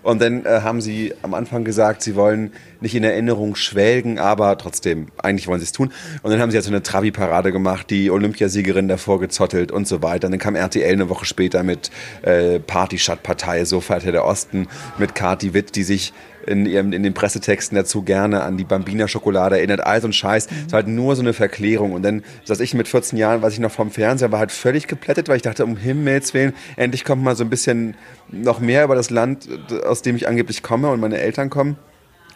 Und 0.02 0.20
dann 0.20 0.44
äh, 0.44 0.60
haben 0.62 0.80
sie 0.80 1.14
am 1.22 1.34
Anfang 1.34 1.64
gesagt, 1.64 2.02
sie 2.02 2.14
wollen 2.16 2.52
nicht 2.80 2.94
in 2.94 3.04
Erinnerung 3.04 3.54
schwelgen, 3.56 4.18
aber 4.18 4.56
trotzdem, 4.58 5.08
eigentlich 5.18 5.46
wollen 5.46 5.60
sie 5.60 5.64
es 5.64 5.72
tun. 5.72 5.92
Und 6.22 6.30
dann 6.30 6.40
haben 6.40 6.50
sie 6.50 6.56
jetzt 6.56 6.66
so 6.66 6.72
eine 6.72 6.82
Trabi-Parade 6.82 7.52
gemacht, 7.52 7.90
die 7.90 8.10
Olympiasiegerin 8.10 8.88
davor 8.88 9.20
gezottelt 9.20 9.72
und 9.72 9.86
so 9.86 10.02
weiter. 10.02 10.26
Und 10.26 10.32
dann 10.32 10.40
kam 10.40 10.54
RTL 10.54 10.92
eine 10.92 11.08
Woche 11.08 11.24
später 11.24 11.62
mit 11.62 11.90
äh, 12.22 12.58
Party-Stadt-Partei, 12.60 13.64
so 13.64 13.80
feierte 13.80 14.12
der 14.12 14.24
Osten, 14.24 14.68
mit 14.98 15.14
Kati 15.14 15.54
Witt, 15.54 15.76
die 15.76 15.84
sich 15.84 16.12
in, 16.46 16.66
ihrem, 16.66 16.92
in 16.92 17.02
den 17.02 17.14
Pressetexten 17.14 17.76
dazu 17.76 18.02
gerne 18.02 18.42
an 18.42 18.56
die 18.56 18.64
Bambina-Schokolade 18.64 19.56
erinnert, 19.56 19.84
all 19.84 20.00
so 20.00 20.08
ein 20.08 20.12
Scheiß. 20.12 20.48
Es 20.66 20.72
war 20.72 20.78
halt 20.78 20.88
nur 20.88 21.16
so 21.16 21.22
eine 21.22 21.32
Verklärung. 21.32 21.92
Und 21.92 22.02
dann 22.02 22.22
saß 22.44 22.60
ich 22.60 22.74
mit 22.74 22.88
14 22.88 23.18
Jahren, 23.18 23.42
weiß 23.42 23.52
ich 23.52 23.60
noch 23.60 23.70
vom 23.70 23.90
Fernseher, 23.90 24.32
war 24.32 24.38
halt 24.38 24.52
völlig 24.52 24.86
geplättet, 24.86 25.28
weil 25.28 25.36
ich 25.36 25.42
dachte, 25.42 25.64
um 25.64 25.76
Himmels 25.76 26.34
Willen, 26.34 26.54
endlich 26.76 27.04
kommt 27.04 27.22
mal 27.22 27.36
so 27.36 27.44
ein 27.44 27.50
bisschen 27.50 27.96
noch 28.28 28.60
mehr 28.60 28.84
über 28.84 28.94
das 28.94 29.10
Land, 29.10 29.48
aus 29.84 30.02
dem 30.02 30.16
ich 30.16 30.28
angeblich 30.28 30.62
komme 30.62 30.90
und 30.90 31.00
meine 31.00 31.18
Eltern 31.18 31.50
kommen. 31.50 31.76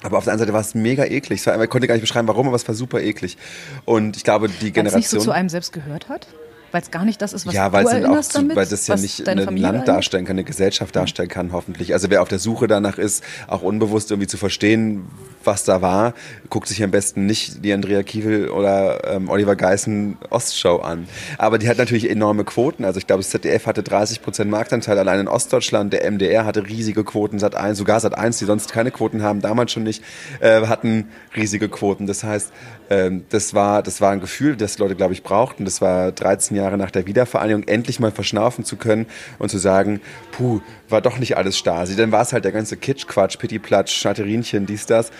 Aber 0.02 0.18
auf 0.18 0.24
der 0.24 0.34
anderen 0.34 0.48
Seite 0.48 0.52
war 0.52 0.60
es 0.60 0.74
mega 0.74 1.04
eklig. 1.04 1.40
Es 1.40 1.46
war, 1.46 1.60
ich 1.62 1.70
konnte 1.70 1.86
gar 1.86 1.94
nicht 1.94 2.02
beschreiben, 2.02 2.28
warum, 2.28 2.46
aber 2.46 2.56
es 2.56 2.68
war 2.68 2.74
super 2.74 3.00
eklig. 3.00 3.36
Und 3.84 4.16
ich 4.16 4.24
glaube, 4.24 4.48
die 4.48 4.74
Weil 4.76 4.86
es 4.86 4.94
nicht 4.94 5.08
so 5.08 5.16
Generation... 5.16 5.20
zu 5.20 5.30
einem 5.30 5.48
selbst 5.48 5.72
gehört 5.72 6.08
hat? 6.08 6.28
Weil 6.76 6.82
es 6.82 6.90
gar 6.90 7.06
nicht 7.06 7.22
das 7.22 7.32
ist, 7.32 7.46
was 7.46 7.54
ja, 7.54 7.72
weil 7.72 7.84
du 7.84 7.88
es 7.88 7.94
erinnerst 7.94 8.32
zu, 8.32 8.38
damit, 8.38 8.54
weil 8.54 8.66
das 8.66 8.86
ja 8.86 8.96
nicht 8.96 9.26
ein 9.26 9.42
Familie 9.42 9.72
Land 9.72 9.88
darstellen 9.88 10.26
kann, 10.26 10.34
eine 10.34 10.44
Gesellschaft 10.44 10.94
darstellen 10.94 11.30
kann, 11.30 11.52
hoffentlich. 11.52 11.94
Also 11.94 12.10
wer 12.10 12.20
auf 12.20 12.28
der 12.28 12.38
Suche 12.38 12.66
danach 12.66 12.98
ist, 12.98 13.24
auch 13.46 13.62
unbewusst 13.62 14.10
irgendwie 14.10 14.26
zu 14.26 14.36
verstehen, 14.36 15.06
was 15.46 15.64
da 15.64 15.82
war, 15.82 16.14
guckt 16.50 16.68
sich 16.68 16.82
am 16.82 16.90
besten 16.90 17.26
nicht 17.26 17.64
die 17.64 17.72
Andrea 17.72 18.02
Kiewel 18.02 18.48
oder 18.48 19.14
ähm, 19.14 19.28
Oliver 19.28 19.56
Geissen 19.56 20.16
Ostshow 20.30 20.78
an. 20.78 21.08
Aber 21.38 21.58
die 21.58 21.68
hat 21.68 21.78
natürlich 21.78 22.10
enorme 22.10 22.44
Quoten. 22.44 22.84
Also 22.84 22.98
ich 22.98 23.06
glaube, 23.06 23.22
das 23.22 23.30
ZDF 23.30 23.66
hatte 23.66 23.82
30 23.82 24.22
Prozent 24.22 24.50
Marktanteil 24.50 24.98
allein 24.98 25.20
in 25.20 25.28
Ostdeutschland. 25.28 25.92
Der 25.92 26.10
MDR 26.10 26.44
hatte 26.44 26.66
riesige 26.66 27.04
Quoten, 27.04 27.38
Sat 27.38 27.54
1, 27.54 27.78
sogar 27.78 28.00
Sat 28.00 28.16
1, 28.16 28.38
die 28.38 28.44
sonst 28.44 28.72
keine 28.72 28.90
Quoten 28.90 29.22
haben, 29.22 29.40
damals 29.40 29.72
schon 29.72 29.82
nicht, 29.82 30.02
äh, 30.40 30.66
hatten 30.66 31.08
riesige 31.34 31.68
Quoten. 31.68 32.06
Das 32.06 32.24
heißt, 32.24 32.52
ähm, 32.90 33.24
das 33.30 33.54
war, 33.54 33.82
das 33.82 34.00
war 34.00 34.12
ein 34.12 34.20
Gefühl, 34.20 34.56
das 34.56 34.78
Leute, 34.78 34.94
glaube 34.94 35.12
ich, 35.12 35.22
brauchten. 35.22 35.64
Das 35.64 35.80
war 35.80 36.12
13 36.12 36.56
Jahre 36.56 36.76
nach 36.76 36.90
der 36.90 37.06
Wiedervereinigung, 37.06 37.64
endlich 37.64 38.00
mal 38.00 38.12
verschnaufen 38.12 38.64
zu 38.64 38.76
können 38.76 39.06
und 39.38 39.50
zu 39.50 39.58
sagen, 39.58 40.00
puh, 40.32 40.60
war 40.88 41.00
doch 41.00 41.18
nicht 41.18 41.36
alles 41.36 41.56
Stasi. 41.58 41.96
Dann 41.96 42.12
war 42.12 42.22
es 42.22 42.32
halt 42.32 42.44
der 42.44 42.52
ganze 42.52 42.76
Kitsch-Quatsch, 42.76 43.38
Pitti-Platsch, 43.38 43.92
Schaterinchen, 43.92 44.66
dies, 44.66 44.86
das. 44.86 45.10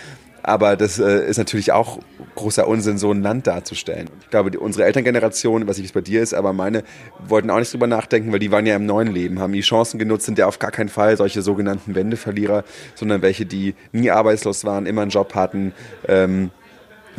Aber 0.46 0.76
das 0.76 1.00
äh, 1.00 1.28
ist 1.28 1.38
natürlich 1.38 1.72
auch 1.72 1.98
großer 2.36 2.68
Unsinn, 2.68 2.98
so 2.98 3.10
ein 3.10 3.20
Land 3.20 3.48
darzustellen. 3.48 4.08
Ich 4.20 4.30
glaube, 4.30 4.52
die, 4.52 4.58
unsere 4.58 4.84
Elterngeneration, 4.84 5.66
weiß 5.66 5.76
nicht, 5.76 5.82
wie 5.82 5.88
es 5.88 5.92
bei 5.92 6.00
dir 6.02 6.22
ist, 6.22 6.34
aber 6.34 6.52
meine 6.52 6.84
wollten 7.18 7.50
auch 7.50 7.58
nicht 7.58 7.72
drüber 7.72 7.88
nachdenken, 7.88 8.30
weil 8.30 8.38
die 8.38 8.52
waren 8.52 8.64
ja 8.64 8.76
im 8.76 8.86
neuen 8.86 9.08
Leben, 9.08 9.40
haben 9.40 9.52
die 9.52 9.62
Chancen 9.62 9.98
genutzt, 9.98 10.24
sind 10.24 10.38
ja 10.38 10.46
auf 10.46 10.60
gar 10.60 10.70
keinen 10.70 10.88
Fall 10.88 11.16
solche 11.16 11.42
sogenannten 11.42 11.96
Wendeverlierer, 11.96 12.62
sondern 12.94 13.22
welche, 13.22 13.44
die 13.44 13.74
nie 13.90 14.12
arbeitslos 14.12 14.64
waren, 14.64 14.86
immer 14.86 15.02
einen 15.02 15.10
Job 15.10 15.34
hatten. 15.34 15.72
Ähm, 16.06 16.52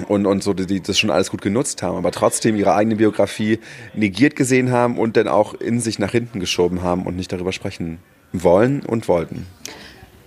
und, 0.08 0.26
und 0.26 0.42
so, 0.42 0.54
die 0.54 0.80
das 0.80 0.98
schon 0.98 1.10
alles 1.10 1.30
gut 1.30 1.42
genutzt 1.42 1.84
haben, 1.84 1.98
aber 1.98 2.12
trotzdem 2.12 2.56
ihre 2.56 2.76
eigene 2.76 2.96
Biografie 2.96 3.60
negiert 3.94 4.38
gesehen 4.38 4.72
haben 4.72 4.98
und 4.98 5.18
dann 5.18 5.28
auch 5.28 5.54
in 5.56 5.82
sich 5.82 6.00
nach 6.00 6.12
hinten 6.12 6.40
geschoben 6.40 6.82
haben 6.82 7.06
und 7.06 7.18
nicht 7.18 7.34
darüber 7.34 7.52
sprechen 7.52 8.00
wollen 8.34 8.82
und 8.82 9.08
wollten. 9.08 9.46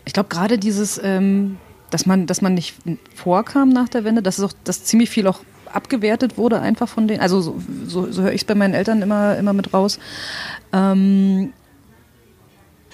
Ich 0.04 0.12
glaube 0.12 0.28
gerade 0.28 0.58
dieses, 0.58 1.00
ähm, 1.02 1.58
dass 1.90 2.06
man, 2.06 2.26
dass 2.26 2.40
man 2.40 2.54
nicht 2.54 2.74
vorkam 3.14 3.68
nach 3.68 3.88
der 3.88 4.04
Wende, 4.04 4.22
dass 4.22 4.38
es 4.38 4.44
auch, 4.44 4.52
dass 4.64 4.84
ziemlich 4.84 5.10
viel 5.10 5.26
auch 5.26 5.40
abgewertet 5.72 6.36
wurde 6.36 6.60
einfach 6.60 6.88
von 6.88 7.06
denen. 7.06 7.20
Also 7.20 7.40
so, 7.40 7.60
so, 7.86 8.10
so 8.10 8.22
höre 8.22 8.32
ich 8.32 8.42
es 8.42 8.44
bei 8.44 8.54
meinen 8.54 8.74
Eltern 8.74 9.02
immer, 9.02 9.36
immer 9.36 9.52
mit 9.52 9.72
raus. 9.72 9.98
Ähm, 10.72 11.52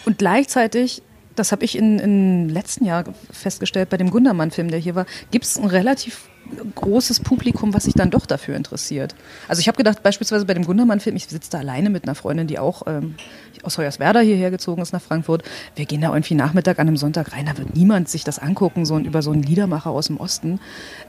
und 0.04 0.18
gleichzeitig, 0.18 1.02
das 1.36 1.52
habe 1.52 1.64
ich 1.64 1.76
in, 1.76 1.98
im 1.98 2.48
letzten 2.48 2.84
Jahr 2.84 3.04
festgestellt 3.30 3.90
bei 3.90 3.96
dem 3.96 4.10
Gundermann-Film, 4.10 4.70
der 4.70 4.78
hier 4.78 4.94
war, 4.94 5.06
gibt 5.30 5.44
es 5.44 5.58
ein 5.58 5.66
relativ 5.66 6.28
großes 6.74 7.20
Publikum, 7.20 7.74
was 7.74 7.84
sich 7.84 7.94
dann 7.94 8.10
doch 8.10 8.26
dafür 8.26 8.56
interessiert. 8.56 9.14
Also 9.48 9.60
ich 9.60 9.68
habe 9.68 9.76
gedacht, 9.76 10.02
beispielsweise 10.02 10.44
bei 10.44 10.54
dem 10.54 10.64
Gundermann-Film, 10.64 11.16
ich 11.16 11.26
sitze 11.26 11.50
da 11.50 11.58
alleine 11.58 11.90
mit 11.90 12.04
einer 12.04 12.14
Freundin, 12.14 12.46
die 12.46 12.58
auch 12.58 12.82
ähm, 12.86 13.16
aus 13.62 13.78
Hoyerswerda 13.78 14.20
hierher 14.20 14.50
gezogen 14.50 14.82
ist 14.82 14.92
nach 14.92 15.02
Frankfurt. 15.02 15.42
Wir 15.74 15.86
gehen 15.86 16.00
da 16.00 16.12
irgendwie 16.12 16.34
Nachmittag 16.34 16.78
an 16.78 16.88
einem 16.88 16.96
Sonntag 16.96 17.32
rein, 17.32 17.46
da 17.46 17.58
wird 17.58 17.74
niemand 17.74 18.08
sich 18.08 18.24
das 18.24 18.38
angucken, 18.38 18.86
so 18.86 18.98
über 18.98 19.22
so 19.22 19.32
einen 19.32 19.42
Liedermacher 19.42 19.90
aus 19.90 20.06
dem 20.06 20.18
Osten, 20.18 20.60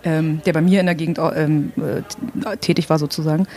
ähm, 0.03 0.41
der 0.45 0.53
bei 0.53 0.61
mir 0.61 0.79
in 0.79 0.85
der 0.87 0.95
Gegend 0.95 1.19
ähm, 1.19 1.71
äh, 1.77 2.57
tätig 2.57 2.89
war 2.89 2.99
sozusagen. 2.99 3.47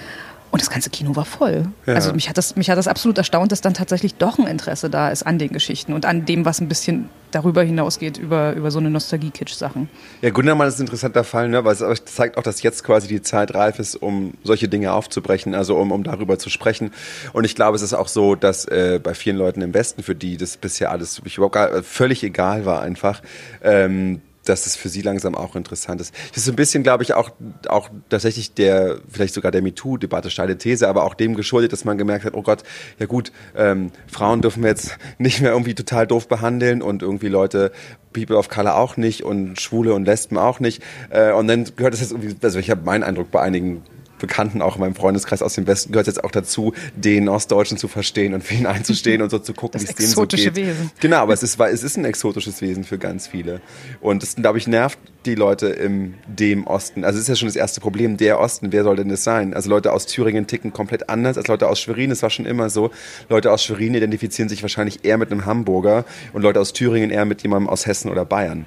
Und 0.51 0.61
das 0.61 0.71
ganze 0.71 0.91
Kino 0.91 1.15
war 1.15 1.25
voll. 1.25 1.67
Ja. 1.87 1.95
Also 1.95 2.13
mich 2.13 2.29
hat, 2.29 2.37
das, 2.37 2.57
mich 2.57 2.71
hat 2.71 2.77
das 2.77 2.89
absolut 2.89 3.17
erstaunt, 3.19 3.53
dass 3.53 3.61
dann 3.61 3.75
tatsächlich 3.75 4.17
doch 4.17 4.39
ein 4.39 4.47
Interesse 4.47 4.91
da 4.91 5.11
ist 5.11 5.23
an 5.23 5.39
den 5.39 5.53
Geschichten 5.53 5.93
und 5.93 6.07
an 6.07 6.25
dem, 6.25 6.45
was 6.45 6.61
ein 6.61 6.69
bisschen 6.69 7.09
darüber 7.31 7.63
hinausgeht, 7.63 8.19
über, 8.19 8.55
über 8.55 8.73
so 8.73 8.81
eine 8.81 8.91
Nostalgie-Kitsch-Sachen. 8.91 9.89
Ja, 10.23 10.31
Gundermann 10.31 10.67
ist 10.67 10.79
ein 10.79 10.83
interessanter 10.83 11.23
Fall, 11.23 11.49
ne? 11.49 11.65
weil 11.65 11.75
es 11.75 12.05
zeigt 12.05 12.37
auch, 12.37 12.43
dass 12.43 12.63
jetzt 12.63 12.83
quasi 12.83 13.07
die 13.07 13.23
Zeit 13.23 13.55
reif 13.55 13.79
ist, 13.79 13.95
um 13.95 14.35
solche 14.43 14.69
Dinge 14.69 14.93
aufzubrechen, 14.93 15.55
also 15.55 15.77
um, 15.77 15.93
um 15.93 16.03
darüber 16.03 16.39
zu 16.39 16.51
sprechen. 16.51 16.91
Und 17.33 17.45
ich 17.45 17.55
glaube, 17.55 17.77
es 17.77 17.83
ist 17.83 17.95
auch 17.95 18.09
so, 18.09 18.35
dass 18.35 18.65
äh, 18.65 18.99
bei 19.01 19.15
vielen 19.15 19.37
Leuten 19.37 19.63
im 19.63 19.73
Westen, 19.73 20.03
für 20.03 20.17
die 20.17 20.37
das 20.37 20.57
bisher 20.57 20.91
alles 20.91 21.21
überhaupt 21.21 21.55
gar, 21.55 21.83
völlig 21.85 22.25
egal 22.25 22.65
war 22.65 22.83
einfach, 22.83 23.23
ähm, 23.63 24.21
dass 24.51 24.67
es 24.67 24.77
für 24.77 24.89
sie 24.89 25.03
langsam 25.03 25.35
auch 25.35 25.57
interessant 25.57 26.01
ist. 26.01 26.15
Das 26.35 26.43
ist 26.43 26.49
ein 26.49 26.57
bisschen, 26.57 26.83
glaube 26.83 27.03
ich, 27.05 27.15
auch, 27.15 27.31
auch 27.69 27.89
tatsächlich 28.09 28.53
der, 28.55 28.99
vielleicht 29.09 29.33
sogar 29.33 29.53
der 29.53 29.63
MeToo-Debatte, 29.63 30.31
steile 30.31 30.59
These, 30.59 30.89
aber 30.89 31.05
auch 31.05 31.15
dem 31.15 31.37
geschuldet, 31.37 31.73
dass 31.73 31.85
man 31.85 31.97
gemerkt 31.97 32.25
hat, 32.25 32.35
oh 32.35 32.43
Gott, 32.43 32.65
ja 32.99 33.07
gut, 33.07 33.33
ähm, 33.57 33.93
Frauen 34.09 34.43
dürfen 34.43 34.63
wir 34.63 34.71
jetzt 34.71 34.99
nicht 35.19 35.41
mehr 35.41 35.53
irgendwie 35.53 35.75
total 35.75 36.07
doof 36.07 36.29
behandeln 36.29 36.83
und 36.83 37.03
irgendwie 37.03 37.29
Leute, 37.29 37.73
People 38.13 38.37
of 38.37 38.49
Color 38.49 38.77
auch 38.77 38.97
nicht 38.97 39.23
und 39.23 39.61
Schwule 39.61 39.95
und 39.95 40.05
Lesben 40.05 40.37
auch 40.37 40.59
nicht. 40.59 40.83
Äh, 41.11 41.33
und 41.33 41.47
dann 41.47 41.65
gehört 41.77 41.95
es 41.95 42.01
jetzt 42.01 42.11
irgendwie, 42.11 42.35
also 42.43 42.59
ich 42.59 42.71
habe 42.71 42.85
meinen 42.85 43.05
Eindruck 43.05 43.31
bei 43.31 43.41
einigen 43.41 43.83
Bekannten 44.21 44.63
auch 44.63 44.77
in 44.77 44.81
meinem 44.81 44.95
Freundeskreis 44.95 45.43
aus 45.43 45.55
dem 45.55 45.67
Westen 45.67 45.93
gehört 45.93 46.07
jetzt 46.07 46.23
auch 46.23 46.31
dazu, 46.31 46.73
den 46.95 47.29
Ostdeutschen 47.29 47.79
zu 47.79 47.89
verstehen 47.89 48.35
und 48.35 48.45
für 48.45 48.55
ihn 48.55 48.67
einzustehen 48.67 49.23
und 49.23 49.31
so 49.31 49.39
zu 49.39 49.55
gucken, 49.55 49.81
wie 49.81 49.85
es 49.85 49.95
denen 49.95 50.09
so 50.09 50.23
geht. 50.23 50.35
exotische 50.35 50.57
Wesen. 50.57 50.91
Genau, 51.01 51.19
aber 51.19 51.33
es 51.33 51.43
ist, 51.43 51.59
es 51.59 51.83
ist 51.83 51.97
ein 51.97 52.05
exotisches 52.05 52.61
Wesen 52.61 52.85
für 52.85 52.99
ganz 52.99 53.27
viele. 53.27 53.61
Und 54.01 54.23
das, 54.23 54.37
glaube 54.37 54.59
ich, 54.59 54.67
nervt 54.67 54.99
die 55.27 55.35
Leute 55.35 55.69
im 55.69 56.15
dem 56.27 56.67
Osten. 56.67 57.05
Also 57.05 57.19
es 57.19 57.23
ist 57.25 57.29
ja 57.29 57.37
schon 57.37 57.49
das 57.49 57.57
erste 57.57 57.81
Problem, 57.81 58.17
der 58.17 58.39
Osten, 58.39 58.73
wer 58.73 58.85
soll 58.85 58.97
denn 58.97 59.09
das 59.09 59.25
sein? 59.25 59.55
Also 59.55 59.69
Leute 59.69 59.93
aus 59.93 60.07
Thüringen 60.07 60.47
ticken 60.47 60.73
komplett 60.73 61.09
anders 61.09 61.37
als 61.37 61.49
Leute 61.49 61.69
aus 61.69 61.81
Schwerin. 61.81 62.11
Das 62.11 62.23
war 62.23 62.31
schon 62.31 62.47
immer 62.47 62.71
so. 62.71 62.91
Leute 63.29 63.53
aus 63.53 63.65
Schwerin 63.65 63.95
identifizieren 63.95 64.49
sich 64.49 64.63
wahrscheinlich 64.63 65.05
eher 65.05 65.19
mit 65.19 65.31
einem 65.31 65.45
Hamburger 65.47 66.05
und 66.33 66.43
Leute 66.43 66.61
aus 66.61 66.73
Thüringen 66.73 67.11
eher 67.11 67.25
mit 67.25 67.43
jemandem 67.43 67.69
aus 67.69 67.87
Hessen 67.87 68.11
oder 68.11 68.25
Bayern. 68.25 68.67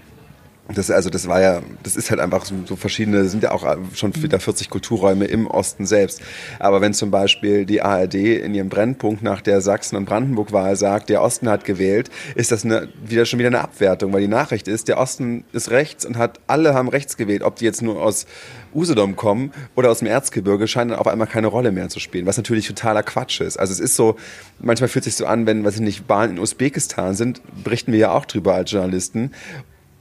Das, 0.74 0.92
also 0.92 1.10
das 1.10 1.28
war 1.28 1.42
ja, 1.42 1.62
das 1.84 1.96
ist 1.96 2.10
halt 2.10 2.20
einfach 2.20 2.46
so, 2.46 2.56
so 2.66 2.76
verschiedene, 2.76 3.26
sind 3.26 3.44
ja 3.44 3.52
auch 3.52 3.78
schon 3.94 4.16
wieder 4.22 4.40
40 4.40 4.70
Kulturräume 4.70 5.26
im 5.26 5.48
Osten 5.48 5.86
selbst. 5.86 6.22
Aber 6.60 6.82
wenn 6.82 6.94
zum 6.94 7.12
Beispiel 7.12 7.66
die 7.66 7.82
ARD 7.82 8.16
in 8.16 8.54
ihrem 8.54 8.70
Brennpunkt 8.70 9.24
nach 9.24 9.42
der 9.42 9.62
Sachsen- 9.62 9.96
und 9.96 10.06
Brandenburg-Wahl 10.06 10.76
sagt, 10.76 11.10
der 11.10 11.22
Osten 11.22 11.50
hat 11.50 11.66
gewählt, 11.66 12.10
ist 12.36 12.52
das 12.52 12.66
eine, 12.66 12.90
wieder 13.06 13.26
schon 13.26 13.40
wieder 13.40 13.48
eine 13.48 13.62
Abwertung, 13.62 14.14
weil 14.14 14.22
die 14.22 14.28
Nachricht 14.28 14.68
ist, 14.68 14.88
der 14.88 14.98
Osten 14.98 15.44
ist 15.54 15.72
rechts 15.72 16.06
und 16.06 16.18
hat, 16.18 16.40
alle 16.48 16.74
haben 16.74 16.90
rechts 16.90 17.18
gewählt, 17.18 17.44
ob 17.44 17.58
die 17.58 17.66
jetzt 17.66 17.82
nur 17.82 18.02
aus 18.02 18.26
Usedom 18.74 19.16
kommen 19.16 19.52
oder 19.76 19.92
aus 19.92 20.00
dem 20.00 20.08
Erzgebirge, 20.08 20.68
scheint 20.68 20.92
dann 20.92 21.00
auf 21.00 21.08
einmal 21.08 21.28
keine 21.28 21.48
Rolle 21.48 21.72
mehr 21.72 21.90
zu 21.90 22.00
spielen, 22.00 22.26
was 22.26 22.38
natürlich 22.38 22.68
totaler 22.68 23.04
Quatsch 23.04 23.42
ist. 23.42 23.58
Also 23.58 23.72
es 23.72 23.80
ist 23.80 23.96
so, 23.96 24.16
manchmal 24.60 24.88
fühlt 24.88 25.06
sich 25.06 25.16
so 25.16 25.26
an, 25.26 25.46
wenn, 25.46 25.64
weiß 25.64 25.76
ich 25.76 25.82
nicht, 25.82 26.10
Wahlen 26.10 26.32
in 26.32 26.40
Usbekistan 26.40 27.14
sind, 27.14 27.42
berichten 27.64 27.92
wir 27.92 28.00
ja 28.00 28.12
auch 28.12 28.26
drüber 28.26 28.56
als 28.56 28.72
Journalisten. 28.72 29.32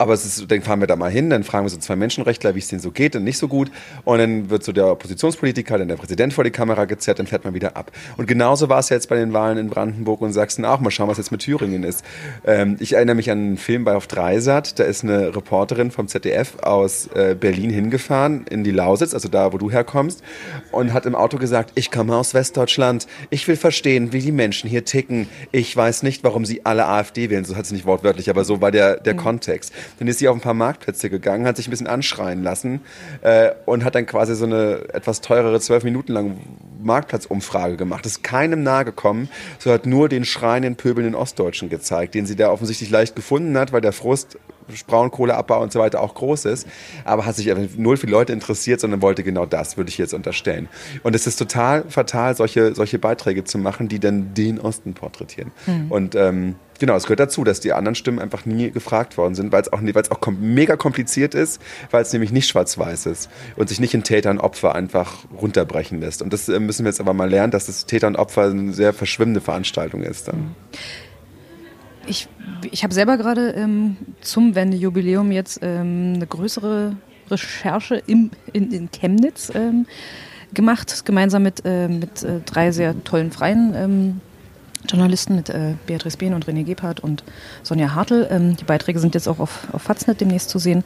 Aber 0.03 0.11
es 0.11 0.25
ist, 0.25 0.51
dann 0.51 0.61
fahren 0.61 0.81
wir 0.81 0.87
da 0.87 0.97
mal 0.97 1.09
hin, 1.09 1.29
dann 1.29 1.45
fragen 1.45 1.63
wir 1.63 1.69
so 1.69 1.77
zwei 1.77 1.95
Menschenrechtler, 1.95 2.55
wie 2.55 2.59
es 2.59 2.67
denen 2.67 2.81
so 2.81 2.91
geht 2.91 3.15
und 3.15 3.23
nicht 3.23 3.37
so 3.37 3.47
gut. 3.47 3.71
Und 4.03 4.17
dann 4.17 4.49
wird 4.49 4.61
so 4.61 4.73
der 4.73 4.87
Oppositionspolitiker, 4.87 5.77
dann 5.77 5.87
der 5.87 5.95
Präsident 5.95 6.33
vor 6.33 6.43
die 6.43 6.51
Kamera 6.51 6.83
gezerrt, 6.83 7.19
dann 7.19 7.27
fährt 7.27 7.45
man 7.45 7.53
wieder 7.53 7.77
ab. 7.77 7.89
Und 8.17 8.27
genauso 8.27 8.67
war 8.67 8.79
es 8.79 8.89
jetzt 8.89 9.07
bei 9.07 9.15
den 9.15 9.31
Wahlen 9.31 9.57
in 9.57 9.69
Brandenburg 9.69 10.19
und 10.19 10.33
Sachsen 10.33 10.65
auch. 10.65 10.81
Mal 10.81 10.91
schauen, 10.91 11.07
was 11.07 11.19
jetzt 11.19 11.31
mit 11.31 11.39
Thüringen 11.39 11.85
ist. 11.85 12.03
Ähm, 12.43 12.75
ich 12.81 12.93
erinnere 12.93 13.15
mich 13.15 13.31
an 13.31 13.37
einen 13.37 13.57
Film 13.57 13.85
bei 13.85 13.95
auf 13.95 14.07
Dreisat. 14.07 14.77
Da 14.77 14.83
ist 14.83 15.05
eine 15.05 15.33
Reporterin 15.33 15.89
vom 15.89 16.09
ZDF 16.09 16.57
aus 16.61 17.07
äh, 17.15 17.37
Berlin 17.39 17.69
hingefahren 17.69 18.45
in 18.49 18.65
die 18.65 18.71
Lausitz, 18.71 19.13
also 19.13 19.29
da, 19.29 19.53
wo 19.53 19.57
du 19.57 19.71
herkommst, 19.71 20.21
und 20.73 20.91
hat 20.91 21.05
im 21.05 21.15
Auto 21.15 21.37
gesagt, 21.37 21.71
ich 21.75 21.91
komme 21.91 22.13
aus 22.17 22.33
Westdeutschland. 22.33 23.07
Ich 23.29 23.47
will 23.47 23.55
verstehen, 23.55 24.11
wie 24.11 24.19
die 24.19 24.33
Menschen 24.33 24.69
hier 24.69 24.83
ticken. 24.83 25.29
Ich 25.53 25.73
weiß 25.73 26.03
nicht, 26.03 26.25
warum 26.25 26.43
sie 26.43 26.65
alle 26.65 26.87
AfD 26.87 27.29
wählen. 27.29 27.45
So 27.45 27.55
hat 27.55 27.67
sie 27.67 27.73
nicht 27.73 27.85
wortwörtlich, 27.85 28.29
aber 28.29 28.43
so 28.43 28.59
war 28.59 28.71
der, 28.71 28.97
der 28.97 29.13
mhm. 29.13 29.19
Kontext. 29.19 29.71
Dann 29.99 30.07
ist 30.07 30.19
sie 30.19 30.27
auf 30.27 30.35
ein 30.35 30.41
paar 30.41 30.53
Marktplätze 30.53 31.09
gegangen, 31.09 31.45
hat 31.45 31.57
sich 31.57 31.67
ein 31.67 31.71
bisschen 31.71 31.87
anschreien 31.87 32.43
lassen 32.43 32.81
äh, 33.21 33.51
und 33.65 33.83
hat 33.83 33.95
dann 33.95 34.05
quasi 34.05 34.35
so 34.35 34.45
eine 34.45 34.85
etwas 34.93 35.21
teurere, 35.21 35.59
zwölf 35.59 35.83
Minuten 35.83 36.13
lang 36.13 36.37
Marktplatzumfrage 36.81 37.77
gemacht. 37.77 38.05
Ist 38.05 38.23
keinem 38.23 38.63
nahegekommen. 38.63 39.29
So 39.59 39.71
hat 39.71 39.85
nur 39.85 40.09
den 40.09 40.25
schreienden, 40.25 40.75
pöbelnden 40.75 41.15
Ostdeutschen 41.15 41.69
gezeigt, 41.69 42.15
den 42.15 42.25
sie 42.25 42.35
da 42.35 42.49
offensichtlich 42.49 42.89
leicht 42.89 43.15
gefunden 43.15 43.57
hat, 43.57 43.71
weil 43.71 43.81
der 43.81 43.93
Frust 43.93 44.37
Braunkohleabbau 44.87 45.61
und 45.61 45.71
so 45.71 45.79
weiter 45.79 46.01
auch 46.01 46.15
groß 46.15 46.45
ist, 46.45 46.67
aber 47.05 47.25
hat 47.25 47.35
sich 47.35 47.53
null 47.77 47.97
für 47.97 48.07
Leute 48.07 48.33
interessiert, 48.33 48.79
sondern 48.79 49.01
wollte 49.01 49.23
genau 49.23 49.45
das, 49.45 49.77
würde 49.77 49.89
ich 49.89 49.97
jetzt 49.97 50.13
unterstellen. 50.13 50.69
Und 51.03 51.15
es 51.15 51.27
ist 51.27 51.37
total 51.37 51.83
fatal, 51.89 52.35
solche, 52.35 52.75
solche 52.75 52.99
Beiträge 52.99 53.43
zu 53.43 53.57
machen, 53.57 53.87
die 53.87 53.99
dann 53.99 54.33
den 54.33 54.59
Osten 54.59 54.93
porträtieren. 54.93 55.51
Mhm. 55.65 55.91
Und 55.91 56.15
ähm, 56.15 56.55
genau, 56.79 56.95
es 56.95 57.03
gehört 57.03 57.19
dazu, 57.19 57.43
dass 57.43 57.59
die 57.59 57.73
anderen 57.73 57.95
Stimmen 57.95 58.19
einfach 58.19 58.45
nie 58.45 58.71
gefragt 58.71 59.17
worden 59.17 59.35
sind, 59.35 59.51
weil 59.51 59.61
es 59.61 59.71
auch, 59.71 59.81
weil's 59.81 60.11
auch 60.11 60.19
kom 60.19 60.53
mega 60.53 60.75
kompliziert 60.75 61.35
ist, 61.35 61.61
weil 61.91 62.01
es 62.01 62.13
nämlich 62.13 62.31
nicht 62.31 62.47
schwarz-weiß 62.47 63.05
ist 63.05 63.29
und 63.55 63.69
sich 63.69 63.79
nicht 63.79 63.93
in 63.93 64.03
Täter 64.03 64.29
und 64.31 64.39
Opfer 64.39 64.75
einfach 64.75 65.25
runterbrechen 65.39 65.99
lässt. 65.99 66.21
Und 66.21 66.33
das 66.33 66.49
äh, 66.49 66.59
müssen 66.59 66.85
wir 66.85 66.89
jetzt 66.89 66.99
aber 66.99 67.13
mal 67.13 67.29
lernen, 67.29 67.51
dass 67.51 67.67
das 67.67 67.85
Täter 67.85 68.07
und 68.07 68.15
Opfer 68.15 68.43
eine 68.43 68.73
sehr 68.73 68.93
verschwimmende 68.93 69.41
Veranstaltung 69.41 70.03
ist. 70.03 70.27
Dann. 70.27 70.37
Mhm. 70.37 70.55
Ich, 72.05 72.27
ich 72.71 72.83
habe 72.83 72.93
selber 72.93 73.17
gerade 73.17 73.51
ähm, 73.51 73.97
zum 74.21 74.55
Wendejubiläum 74.55 75.31
jetzt 75.31 75.59
ähm, 75.61 76.13
eine 76.15 76.27
größere 76.27 76.95
Recherche 77.29 78.01
im, 78.07 78.31
in, 78.51 78.71
in 78.71 78.89
Chemnitz 78.91 79.51
ähm, 79.55 79.85
gemacht, 80.53 81.05
gemeinsam 81.05 81.43
mit, 81.43 81.63
äh, 81.65 81.87
mit 81.87 82.23
äh, 82.23 82.41
drei 82.45 82.71
sehr 82.71 83.01
tollen 83.03 83.31
freien 83.31 83.73
ähm, 83.75 84.21
Journalisten, 84.87 85.35
mit 85.35 85.49
äh, 85.49 85.75
Beatrice 85.87 86.17
Behn 86.17 86.33
und 86.33 86.45
René 86.45 86.63
Gebhardt 86.63 86.99
und 86.99 87.23
Sonja 87.63 87.95
Hartl. 87.95 88.27
Ähm, 88.29 88.57
die 88.57 88.65
Beiträge 88.65 88.99
sind 88.99 89.15
jetzt 89.15 89.27
auch 89.27 89.39
auf, 89.39 89.67
auf 89.71 89.81
Faznet 89.81 90.19
demnächst 90.19 90.49
zu 90.49 90.59
sehen. 90.59 90.83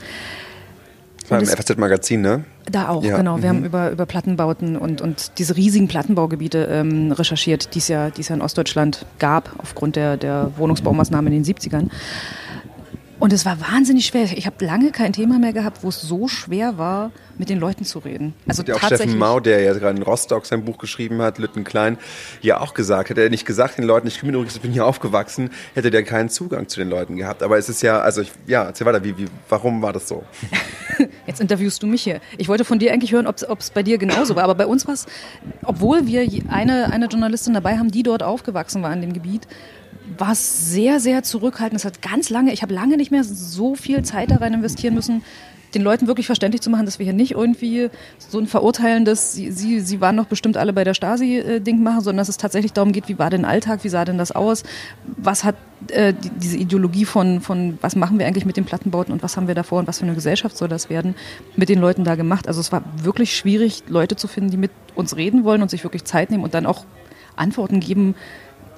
Beim 1.30 1.46
FAZ-Magazin, 1.46 2.22
ne? 2.22 2.44
Da 2.72 2.90
auch, 2.90 3.04
ja. 3.04 3.18
genau. 3.18 3.42
Wir 3.42 3.52
mhm. 3.52 3.58
haben 3.58 3.66
über, 3.66 3.92
über 3.92 4.06
Plattenbauten 4.06 4.78
und, 4.78 5.02
und 5.02 5.38
diese 5.38 5.56
riesigen 5.56 5.88
Plattenbaugebiete 5.88 6.68
ähm, 6.72 7.12
recherchiert, 7.12 7.76
die 7.76 7.80
es 7.80 7.88
ja, 7.88 8.08
ja 8.08 8.36
in 8.36 8.42
Ostdeutschland 8.42 9.06
gab, 9.20 9.52
aufgrund 9.58 9.96
der, 9.96 10.18
der 10.18 10.52
Wohnungsbaumaßnahmen 10.58 11.32
in 11.34 11.44
den 11.44 11.56
70ern. 11.56 11.90
Und 13.20 13.34
es 13.34 13.46
war 13.46 13.60
wahnsinnig 13.60 14.06
schwer. 14.06 14.26
Ich 14.26 14.46
habe 14.46 14.64
lange 14.64 14.92
kein 14.92 15.12
Thema 15.12 15.40
mehr 15.40 15.54
gehabt, 15.54 15.84
wo 15.84 15.90
es 15.90 16.02
so 16.02 16.28
schwer 16.28 16.78
war, 16.78 17.12
mit 17.40 17.50
den 17.50 17.60
Leuten 17.60 17.84
zu 17.84 18.00
reden. 18.00 18.36
Also 18.48 18.62
ja 18.64 18.76
auch 18.76 18.84
Steffen 18.84 19.18
Mau, 19.18 19.40
der 19.40 19.62
ja 19.62 19.74
gerade 19.74 19.98
in 19.98 20.04
Rostock 20.04 20.46
sein 20.46 20.64
Buch 20.66 20.78
geschrieben 20.78 21.22
hat, 21.22 21.40
Lütten 21.40 21.64
Klein, 21.64 21.98
ja 22.42 22.60
auch 22.60 22.76
gesagt, 22.76 23.10
hätte 23.10 23.22
er 23.22 23.30
nicht 23.30 23.46
gesagt 23.46 23.80
den 23.80 23.86
Leuten, 23.86 24.08
ich 24.08 24.22
bin 24.22 24.30
übrigens, 24.30 24.60
bin 24.60 24.72
hier 24.72 24.86
aufgewachsen, 24.86 25.50
hätte 25.74 25.90
der 25.90 26.04
keinen 26.04 26.30
Zugang 26.30 26.68
zu 26.68 26.80
den 26.80 26.90
Leuten 26.90 27.16
gehabt. 27.16 27.42
Aber 27.42 27.58
es 27.58 27.70
ist 27.70 27.82
ja, 27.82 28.00
also 28.00 28.22
ich, 28.22 28.32
ja, 28.46 28.66
erzähl 28.66 28.86
weiter, 28.86 29.04
wie, 29.04 29.18
wie, 29.18 29.26
warum 29.50 29.82
war 29.82 29.94
das 29.94 30.08
so? 30.08 30.24
Jetzt 31.28 31.42
interviewst 31.42 31.82
du 31.82 31.88
mich 31.88 32.04
hier. 32.04 32.22
Ich 32.38 32.48
wollte 32.48 32.66
von 32.66 32.78
dir 32.78 32.94
eigentlich 32.94 33.12
hören, 33.12 33.28
ob 33.28 33.60
es 33.60 33.70
bei 33.72 33.84
dir 33.84 33.98
genauso 33.98 34.36
war. 34.36 34.44
Aber 34.44 34.56
bei 34.56 34.66
uns 34.66 34.88
war 34.88 34.94
es, 34.94 35.06
obwohl 35.64 36.08
wir 36.08 36.28
eine, 36.50 36.92
eine 36.92 37.08
Journalistin 37.08 37.54
dabei 37.54 37.78
haben, 37.78 37.92
die 37.92 38.04
dort 38.04 38.24
aufgewachsen 38.24 38.82
war 38.84 38.94
in 38.94 39.02
dem 39.02 39.14
Gebiet, 39.14 39.48
war 40.18 40.32
es 40.32 40.72
sehr, 40.72 41.00
sehr 41.00 41.24
zurückhaltend. 41.24 41.80
Es 41.80 41.86
hat 41.86 42.02
ganz 42.02 42.30
lange, 42.30 42.54
ich 42.54 42.62
habe 42.62 42.74
lange 42.74 42.98
nicht 42.98 43.12
mehr 43.12 43.24
so 43.24 43.76
viel 43.76 44.04
Zeit 44.04 44.32
da 44.32 44.38
rein 44.38 44.54
investieren 44.54 44.94
müssen, 44.94 45.24
den 45.74 45.82
Leuten 45.82 46.08
wirklich 46.08 46.26
verständlich 46.26 46.62
zu 46.62 46.70
machen, 46.70 46.86
dass 46.86 47.00
wir 47.00 47.04
hier 47.04 47.14
nicht 47.14 47.32
irgendwie 47.32 47.90
so 48.18 48.40
ein 48.40 48.48
verurteilendes, 48.48 49.34
sie, 49.34 49.52
sie, 49.52 49.80
sie 49.82 50.02
waren 50.02 50.16
doch 50.18 50.26
bestimmt 50.26 50.58
alle 50.58 50.74
bei 50.74 50.84
der 50.84 50.94
Stasi-Ding 50.94 51.84
machen, 51.84 52.02
sondern 52.02 52.20
dass 52.20 52.30
es 52.30 52.38
tatsächlich 52.38 52.74
darum 52.74 52.92
geht, 52.94 53.08
wie 53.10 53.20
war 53.20 53.30
denn 53.30 53.46
Alltag, 53.46 53.84
wie 53.84 53.90
sah 53.90 54.06
denn 54.06 54.18
das 54.18 54.32
aus, 54.32 54.64
was 55.18 55.44
hat 55.44 55.56
äh, 55.90 56.14
die, 56.14 56.30
diese 56.30 56.58
Ideologie 56.58 57.06
von, 57.06 57.42
von, 57.42 57.78
was 57.82 57.96
machen 57.96 58.18
wir 58.18 58.26
eigentlich 58.28 58.46
mit 58.46 58.58
den 58.58 58.66
Plattenbauten 58.66 59.14
und 59.14 59.24
was 59.24 59.36
haben 59.36 59.48
wir 59.48 59.56
davor 59.56 59.80
und 59.80 59.88
was 59.88 60.00
für 60.00 60.06
eine 60.06 60.16
Gesellschaft 60.16 60.58
soll 60.58 60.70
das 60.70 60.90
werden, 60.90 61.16
mit 61.56 61.70
den 61.70 61.80
Leuten 61.80 62.04
da 62.04 62.16
gemacht. 62.16 62.48
Also 62.48 62.62
es 62.62 62.72
war 62.72 62.84
wirklich 63.04 63.36
schwierig, 63.36 63.84
Leute 63.88 64.16
zu 64.16 64.28
finden, 64.28 64.52
die 64.52 64.58
mit 64.58 64.72
uns 64.96 65.18
reden 65.18 65.44
wollen 65.44 65.62
und 65.62 65.70
sich 65.70 65.84
wirklich 65.84 66.06
Zeit 66.06 66.32
nehmen 66.32 66.44
und 66.44 66.54
dann 66.54 66.66
auch 66.66 66.86
Antworten 67.36 67.82
geben, 67.82 68.16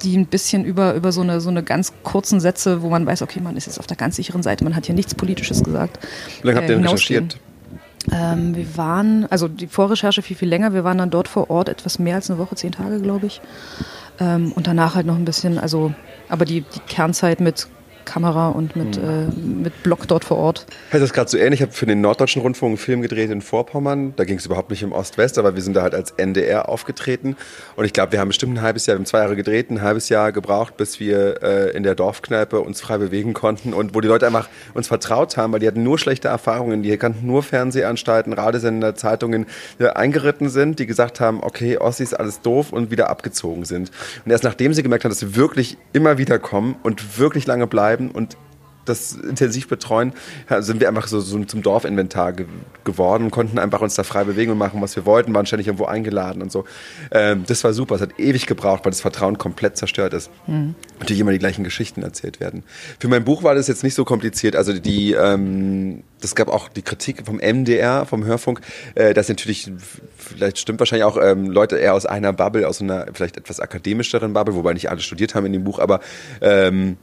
die 0.02 0.16
ein 0.16 0.26
bisschen 0.26 0.64
über, 0.64 0.94
über 0.94 1.12
so, 1.12 1.20
eine, 1.20 1.40
so 1.40 1.50
eine 1.50 1.62
ganz 1.62 1.92
kurzen 2.02 2.40
Sätze, 2.40 2.82
wo 2.82 2.88
man 2.88 3.06
weiß, 3.06 3.22
okay, 3.22 3.40
man 3.40 3.56
ist 3.56 3.66
jetzt 3.66 3.78
auf 3.78 3.86
der 3.86 3.96
ganz 3.96 4.16
sicheren 4.16 4.42
Seite, 4.42 4.64
man 4.64 4.74
hat 4.76 4.86
hier 4.86 4.94
nichts 4.94 5.14
Politisches 5.14 5.62
gesagt. 5.62 5.98
Wie 6.40 6.46
lange 6.46 6.60
habt 6.60 6.70
ihr 6.70 6.76
äh, 6.76 6.80
recherchiert? 6.80 7.38
Ähm, 8.12 8.56
wir 8.56 8.76
waren, 8.76 9.26
also 9.30 9.46
die 9.46 9.66
Vorrecherche 9.66 10.22
viel, 10.22 10.36
viel 10.36 10.48
länger. 10.48 10.72
Wir 10.72 10.84
waren 10.84 10.98
dann 10.98 11.10
dort 11.10 11.28
vor 11.28 11.50
Ort 11.50 11.68
etwas 11.68 11.98
mehr 11.98 12.16
als 12.16 12.30
eine 12.30 12.38
Woche, 12.38 12.54
zehn 12.56 12.72
Tage, 12.72 13.00
glaube 13.00 13.26
ich. 13.26 13.40
Ähm, 14.18 14.52
und 14.52 14.66
danach 14.66 14.94
halt 14.94 15.06
noch 15.06 15.16
ein 15.16 15.24
bisschen, 15.24 15.58
also, 15.58 15.92
aber 16.28 16.44
die, 16.44 16.62
die 16.62 16.80
Kernzeit 16.88 17.40
mit 17.40 17.68
Kamera 18.10 18.48
und 18.48 18.74
mit, 18.74 19.00
mhm. 19.00 19.08
äh, 19.08 19.62
mit 19.62 19.82
Block 19.84 20.08
dort 20.08 20.24
vor 20.24 20.36
Ort. 20.36 20.66
Das 20.90 21.00
ist 21.00 21.12
gerade 21.12 21.30
so 21.30 21.38
ähnlich. 21.38 21.60
Ich 21.60 21.62
habe 21.62 21.72
für 21.72 21.86
den 21.86 22.00
Norddeutschen 22.00 22.42
Rundfunk 22.42 22.70
einen 22.70 22.76
Film 22.76 23.02
gedreht 23.02 23.30
in 23.30 23.40
Vorpommern. 23.40 24.14
Da 24.16 24.24
ging 24.24 24.36
es 24.36 24.46
überhaupt 24.46 24.70
nicht 24.70 24.82
um 24.82 24.92
Ost-West, 24.92 25.38
aber 25.38 25.54
wir 25.54 25.62
sind 25.62 25.74
da 25.74 25.82
halt 25.82 25.94
als 25.94 26.10
NDR 26.16 26.68
aufgetreten. 26.68 27.36
Und 27.76 27.84
ich 27.84 27.92
glaube, 27.92 28.12
wir 28.12 28.18
haben 28.18 28.28
bestimmt 28.28 28.58
ein 28.58 28.62
halbes 28.62 28.86
Jahr, 28.86 28.96
wir 28.96 29.00
haben 29.00 29.06
zwei 29.06 29.20
Jahre 29.20 29.36
gedreht, 29.36 29.70
ein 29.70 29.80
halbes 29.80 30.08
Jahr 30.08 30.32
gebraucht, 30.32 30.76
bis 30.76 30.98
wir 30.98 31.42
äh, 31.42 31.70
in 31.76 31.84
der 31.84 31.94
Dorfkneipe 31.94 32.60
uns 32.60 32.80
frei 32.80 32.98
bewegen 32.98 33.32
konnten 33.32 33.72
und 33.72 33.94
wo 33.94 34.00
die 34.00 34.08
Leute 34.08 34.26
einfach 34.26 34.48
uns 34.74 34.88
vertraut 34.88 35.36
haben, 35.36 35.52
weil 35.52 35.60
die 35.60 35.68
hatten 35.68 35.84
nur 35.84 35.98
schlechte 35.98 36.26
Erfahrungen. 36.26 36.82
Die 36.82 36.96
kannten 36.96 37.26
nur 37.26 37.44
Fernsehanstalten, 37.44 38.32
Radiosender, 38.32 38.96
Zeitungen, 38.96 39.46
die 39.78 39.86
eingeritten 39.86 40.48
sind, 40.48 40.80
die 40.80 40.86
gesagt 40.86 41.20
haben, 41.20 41.42
okay, 41.42 41.78
Ossi 41.78 42.02
ist 42.02 42.14
alles 42.14 42.40
doof 42.40 42.72
und 42.72 42.90
wieder 42.90 43.08
abgezogen 43.08 43.64
sind. 43.64 43.92
Und 44.24 44.32
erst 44.32 44.42
nachdem 44.42 44.74
sie 44.74 44.82
gemerkt 44.82 45.04
haben, 45.04 45.10
dass 45.10 45.20
sie 45.20 45.36
wirklich 45.36 45.76
immer 45.92 46.18
wieder 46.18 46.38
kommen 46.38 46.76
und 46.82 47.18
wirklich 47.18 47.46
lange 47.46 47.66
bleiben, 47.66 47.99
betreiben 48.00 48.10
und 48.10 48.36
das 48.86 49.12
intensiv 49.12 49.68
betreuen, 49.68 50.14
sind 50.60 50.80
wir 50.80 50.88
einfach 50.88 51.06
so, 51.06 51.20
so 51.20 51.44
zum 51.44 51.62
Dorfinventar 51.62 52.32
ge 52.32 52.46
geworden, 52.82 53.30
konnten 53.30 53.58
einfach 53.58 53.82
uns 53.82 53.94
da 53.94 54.02
frei 54.02 54.24
bewegen 54.24 54.52
und 54.52 54.58
machen, 54.58 54.80
was 54.80 54.96
wir 54.96 55.04
wollten, 55.04 55.34
waren 55.34 55.44
ständig 55.44 55.66
irgendwo 55.66 55.84
eingeladen 55.84 56.40
und 56.40 56.50
so. 56.50 56.64
Ähm, 57.12 57.44
das 57.46 57.62
war 57.62 57.74
super. 57.74 57.96
Es 57.96 58.00
hat 58.00 58.18
ewig 58.18 58.46
gebraucht, 58.46 58.84
weil 58.84 58.90
das 58.90 59.02
Vertrauen 59.02 59.36
komplett 59.36 59.76
zerstört 59.76 60.14
ist. 60.14 60.30
Mhm. 60.46 60.74
Natürlich 60.98 61.20
immer 61.20 61.30
die 61.30 61.38
gleichen 61.38 61.62
Geschichten 61.62 62.02
erzählt 62.02 62.40
werden. 62.40 62.64
Für 62.98 63.08
mein 63.08 63.22
Buch 63.22 63.42
war 63.42 63.54
das 63.54 63.68
jetzt 63.68 63.84
nicht 63.84 63.94
so 63.94 64.06
kompliziert. 64.06 64.56
Also 64.56 64.72
die, 64.72 65.12
ähm, 65.12 66.02
das 66.22 66.34
gab 66.34 66.48
auch 66.48 66.68
die 66.70 66.82
Kritik 66.82 67.26
vom 67.26 67.36
MDR, 67.36 68.06
vom 68.06 68.24
Hörfunk, 68.24 68.62
äh, 68.94 69.12
dass 69.12 69.28
natürlich, 69.28 69.70
vielleicht 70.16 70.58
stimmt 70.58 70.80
wahrscheinlich 70.80 71.04
auch 71.04 71.18
ähm, 71.22 71.50
Leute 71.50 71.76
eher 71.76 71.92
aus 71.92 72.06
einer 72.06 72.32
Bubble, 72.32 72.66
aus 72.66 72.80
einer 72.80 73.08
vielleicht 73.12 73.36
etwas 73.36 73.60
akademischeren 73.60 74.32
Bubble, 74.32 74.54
wobei 74.54 74.72
nicht 74.72 74.90
alle 74.90 75.00
studiert 75.00 75.34
haben 75.34 75.44
in 75.46 75.52
dem 75.52 75.64
Buch, 75.64 75.78
aber 75.78 76.00
ähm, 76.40 76.96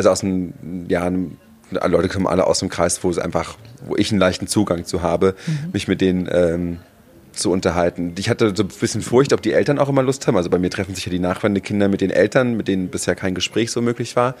also 0.00 0.10
aus 0.10 0.24
einem, 0.24 0.54
ja, 0.88 1.04
einem, 1.04 1.36
Leute 1.70 2.08
kommen 2.08 2.26
alle 2.26 2.46
aus 2.46 2.60
dem 2.60 2.68
Kreis, 2.68 3.02
wo 3.04 3.10
es 3.10 3.18
einfach, 3.18 3.56
wo 3.86 3.96
ich 3.96 4.10
einen 4.10 4.18
leichten 4.18 4.46
Zugang 4.46 4.84
zu 4.86 5.02
habe, 5.02 5.34
mhm. 5.46 5.70
mich 5.72 5.86
mit 5.86 6.00
denen 6.00 6.28
ähm, 6.32 6.78
zu 7.32 7.50
unterhalten. 7.52 8.14
Ich 8.18 8.28
hatte 8.28 8.52
so 8.56 8.64
ein 8.64 8.68
bisschen 8.68 9.02
Furcht, 9.02 9.32
ob 9.32 9.42
die 9.42 9.52
Eltern 9.52 9.78
auch 9.78 9.88
immer 9.88 10.02
Lust 10.02 10.26
haben. 10.26 10.36
Also 10.36 10.50
bei 10.50 10.58
mir 10.58 10.70
treffen 10.70 10.94
sich 10.94 11.06
ja 11.06 11.12
die 11.12 11.18
Nachwandekinder 11.18 11.88
mit 11.88 12.00
den 12.00 12.10
Eltern, 12.10 12.56
mit 12.56 12.66
denen 12.66 12.88
bisher 12.88 13.14
kein 13.14 13.34
Gespräch 13.34 13.70
so 13.70 13.80
möglich 13.80 14.16
war. 14.16 14.34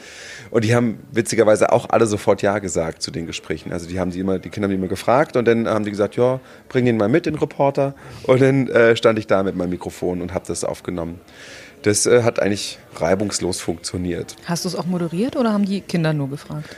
Und 0.50 0.64
die 0.64 0.74
haben 0.74 0.98
witzigerweise 1.12 1.72
auch 1.72 1.90
alle 1.90 2.06
sofort 2.06 2.42
Ja 2.42 2.58
gesagt 2.58 3.02
zu 3.02 3.10
den 3.10 3.26
Gesprächen. 3.26 3.72
Also 3.72 3.88
die 3.88 4.00
haben 4.00 4.10
die 4.10 4.18
immer, 4.18 4.38
die 4.38 4.50
Kinder 4.50 4.66
haben 4.66 4.70
die 4.72 4.78
immer 4.78 4.88
gefragt 4.88 5.36
und 5.36 5.46
dann 5.46 5.68
haben 5.68 5.84
die 5.84 5.90
gesagt, 5.90 6.16
ja, 6.16 6.40
bring 6.68 6.84
den 6.84 6.96
mal 6.96 7.08
mit, 7.08 7.26
den 7.26 7.36
Reporter. 7.36 7.94
Und 8.24 8.42
dann 8.42 8.68
äh, 8.68 8.96
stand 8.96 9.18
ich 9.18 9.26
da 9.26 9.42
mit 9.42 9.54
meinem 9.54 9.70
Mikrofon 9.70 10.20
und 10.20 10.34
habe 10.34 10.46
das 10.46 10.64
aufgenommen. 10.64 11.20
Das 11.82 12.06
äh, 12.06 12.22
hat 12.22 12.40
eigentlich 12.40 12.78
reibungslos 12.96 13.60
funktioniert. 13.60 14.36
Hast 14.44 14.64
du 14.64 14.68
es 14.68 14.74
auch 14.74 14.86
moderiert 14.86 15.36
oder 15.36 15.52
haben 15.52 15.64
die 15.64 15.80
Kinder 15.80 16.12
nur 16.12 16.28
gefragt? 16.28 16.76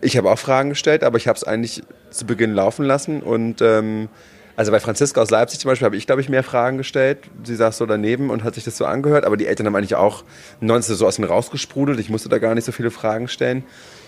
Ich 0.00 0.16
habe 0.16 0.30
auch 0.30 0.38
Fragen 0.38 0.70
gestellt, 0.70 1.04
aber 1.04 1.16
ich 1.16 1.28
habe 1.28 1.36
es 1.36 1.44
eigentlich 1.44 1.82
zu 2.10 2.26
Beginn 2.26 2.52
laufen 2.52 2.84
lassen. 2.84 3.22
Und 3.22 3.62
ähm, 3.62 4.08
also 4.56 4.72
bei 4.72 4.80
Franziska 4.80 5.20
aus 5.20 5.30
Leipzig 5.30 5.60
zum 5.60 5.70
Beispiel 5.70 5.86
habe 5.86 5.96
ich, 5.96 6.06
glaube 6.06 6.20
ich, 6.20 6.28
mehr 6.28 6.42
Fragen 6.42 6.76
gestellt. 6.76 7.18
Sie 7.44 7.54
saß 7.54 7.78
so 7.78 7.86
daneben 7.86 8.28
und 8.28 8.44
hat 8.44 8.54
sich 8.54 8.64
das 8.64 8.76
so 8.76 8.84
angehört. 8.84 9.24
Aber 9.24 9.36
die 9.36 9.46
Eltern 9.46 9.66
haben 9.66 9.76
eigentlich 9.76 9.94
auch 9.94 10.24
19 10.60 10.96
so 10.96 11.06
aus 11.06 11.18
mir 11.18 11.26
rausgesprudelt. 11.26 11.98
Ich 12.00 12.10
musste 12.10 12.28
da 12.28 12.38
gar 12.38 12.54
nicht 12.54 12.64
so 12.64 12.72
viele 12.72 12.90
Fragen 12.90 13.28
stellen. 13.28 13.64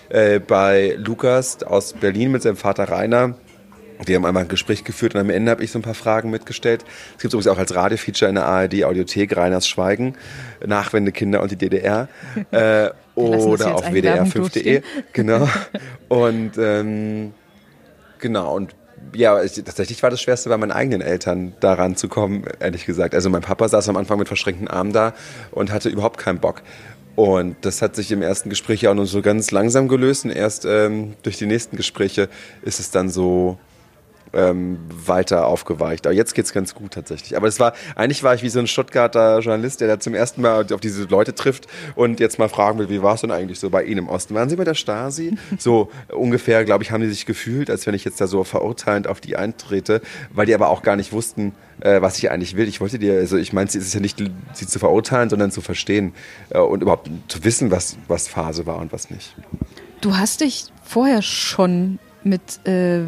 Äh, 0.09 0.39
bei 0.39 0.95
Lukas 0.99 1.63
aus 1.63 1.93
Berlin 1.93 2.31
mit 2.31 2.43
seinem 2.43 2.57
Vater 2.57 2.89
Rainer 2.89 3.35
wir 4.03 4.15
haben 4.15 4.25
einmal 4.25 4.43
ein 4.43 4.49
Gespräch 4.49 4.83
geführt 4.83 5.15
und 5.15 5.21
am 5.21 5.29
Ende 5.29 5.51
habe 5.51 5.63
ich 5.63 5.71
so 5.71 5.79
ein 5.79 5.81
paar 5.81 5.93
Fragen 5.93 6.29
mitgestellt. 6.29 6.83
Es 7.15 7.21
gibt 7.21 7.33
übrigens 7.33 7.47
auch 7.47 7.57
als 7.57 7.73
Radiofeature 7.73 8.29
in 8.29 8.35
der 8.35 8.45
ARD 8.45 8.83
Audiothek 8.83 9.35
Reiners 9.37 9.67
Schweigen, 9.67 10.15
Nachwendekinder 10.65 11.41
und 11.41 11.51
die 11.51 11.55
DDR. 11.55 12.07
Äh, 12.51 12.89
oder 13.15 13.75
auf 13.75 13.87
wdr5.de. 13.87 14.81
Genau. 15.13 15.47
Und 16.09 16.57
ähm, 16.57 17.33
genau, 18.19 18.53
und 18.53 18.75
ja, 19.13 19.41
ich, 19.41 19.53
tatsächlich 19.53 20.01
war 20.03 20.09
das 20.09 20.21
Schwerste 20.21 20.49
bei 20.49 20.57
meinen 20.57 20.71
eigenen 20.71 21.01
Eltern 21.01 21.53
daran 21.59 21.95
zu 21.95 22.07
kommen, 22.07 22.43
ehrlich 22.59 22.85
gesagt. 22.85 23.15
Also 23.15 23.29
mein 23.29 23.41
Papa 23.41 23.67
saß 23.67 23.89
am 23.89 23.97
Anfang 23.97 24.19
mit 24.19 24.27
verschränkten 24.27 24.67
Armen 24.67 24.93
da 24.93 25.13
und 25.51 25.71
hatte 25.71 25.89
überhaupt 25.89 26.17
keinen 26.17 26.39
Bock. 26.39 26.61
Und 27.15 27.55
das 27.61 27.81
hat 27.81 27.95
sich 27.95 28.11
im 28.11 28.21
ersten 28.21 28.49
Gespräch 28.49 28.87
auch 28.87 28.93
nur 28.93 29.05
so 29.05 29.21
ganz 29.21 29.51
langsam 29.51 29.87
gelöst 29.87 30.25
und 30.25 30.31
erst 30.31 30.65
ähm, 30.65 31.13
durch 31.23 31.37
die 31.37 31.45
nächsten 31.45 31.77
Gespräche 31.77 32.29
ist 32.61 32.79
es 32.79 32.91
dann 32.91 33.09
so 33.09 33.57
ähm, 34.35 34.79
weiter 34.89 35.47
aufgeweicht. 35.47 36.05
Aber 36.05 36.13
jetzt 36.13 36.35
geht's 36.35 36.53
ganz 36.53 36.75
gut 36.75 36.91
tatsächlich. 36.91 37.35
Aber 37.37 37.47
es 37.47 37.59
war, 37.59 37.73
eigentlich 37.95 38.23
war 38.23 38.35
ich 38.35 38.43
wie 38.43 38.49
so 38.49 38.59
ein 38.59 38.67
Stuttgarter 38.67 39.39
Journalist, 39.39 39.81
der 39.81 39.87
da 39.87 39.99
zum 39.99 40.13
ersten 40.13 40.41
Mal 40.41 40.71
auf 40.71 40.81
diese 40.81 41.03
Leute 41.05 41.33
trifft 41.33 41.67
und 41.95 42.19
jetzt 42.19 42.39
mal 42.39 42.49
fragen 42.49 42.79
will, 42.79 42.89
wie 42.89 43.01
war 43.01 43.15
es 43.15 43.21
denn 43.21 43.31
eigentlich 43.31 43.59
so 43.59 43.69
bei 43.69 43.83
Ihnen 43.83 43.99
im 43.99 44.09
Osten? 44.09 44.35
Waren 44.35 44.49
Sie 44.49 44.55
bei 44.55 44.63
der 44.63 44.75
Stasi? 44.75 45.37
So 45.57 45.89
ungefähr, 46.09 46.65
glaube 46.65 46.83
ich, 46.83 46.91
haben 46.91 47.01
die 47.01 47.09
sich 47.09 47.25
gefühlt, 47.25 47.69
als 47.69 47.87
wenn 47.87 47.95
ich 47.95 48.03
jetzt 48.03 48.19
da 48.19 48.27
so 48.27 48.43
verurteilend 48.43 49.07
auf 49.07 49.21
die 49.21 49.35
eintrete, 49.37 50.01
weil 50.31 50.45
die 50.45 50.53
aber 50.53 50.69
auch 50.69 50.83
gar 50.83 50.95
nicht 50.95 51.13
wussten, 51.13 51.53
äh, 51.79 52.01
was 52.01 52.17
ich 52.17 52.29
eigentlich 52.29 52.55
will. 52.55 52.67
Ich 52.67 52.81
wollte 52.81 52.99
dir, 52.99 53.13
also 53.13 53.37
ich 53.37 53.53
meine, 53.53 53.67
es 53.67 53.75
ist 53.75 53.93
ja 53.93 53.99
nicht, 53.99 54.21
sie 54.53 54.67
zu 54.67 54.79
verurteilen, 54.79 55.29
sondern 55.29 55.51
zu 55.51 55.61
verstehen 55.61 56.13
äh, 56.49 56.59
und 56.59 56.81
überhaupt 56.81 57.09
zu 57.27 57.43
wissen, 57.43 57.71
was, 57.71 57.97
was 58.07 58.27
Phase 58.27 58.65
war 58.65 58.77
und 58.77 58.91
was 58.91 59.09
nicht. 59.09 59.35
Du 60.01 60.17
hast 60.17 60.41
dich 60.41 60.65
vorher 60.83 61.21
schon 61.21 61.99
mit 62.25 62.65
äh, 62.67 63.01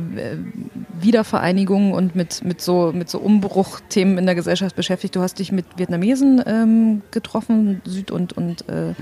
Wiedervereinigung 0.99 1.91
und 1.91 2.15
mit, 2.15 2.43
mit, 2.43 2.61
so, 2.61 2.91
mit 2.93 3.09
so 3.09 3.19
Umbruchthemen 3.19 4.17
in 4.17 4.25
der 4.25 4.35
Gesellschaft 4.35 4.75
beschäftigt. 4.75 5.15
Du 5.15 5.21
hast 5.21 5.39
dich 5.39 5.51
mit 5.51 5.65
Vietnamesen 5.75 6.41
ähm, 6.45 7.01
getroffen, 7.11 7.81
Süd- 7.85 8.11
und, 8.11 8.33
und 8.33 8.67
äh, 8.69 8.93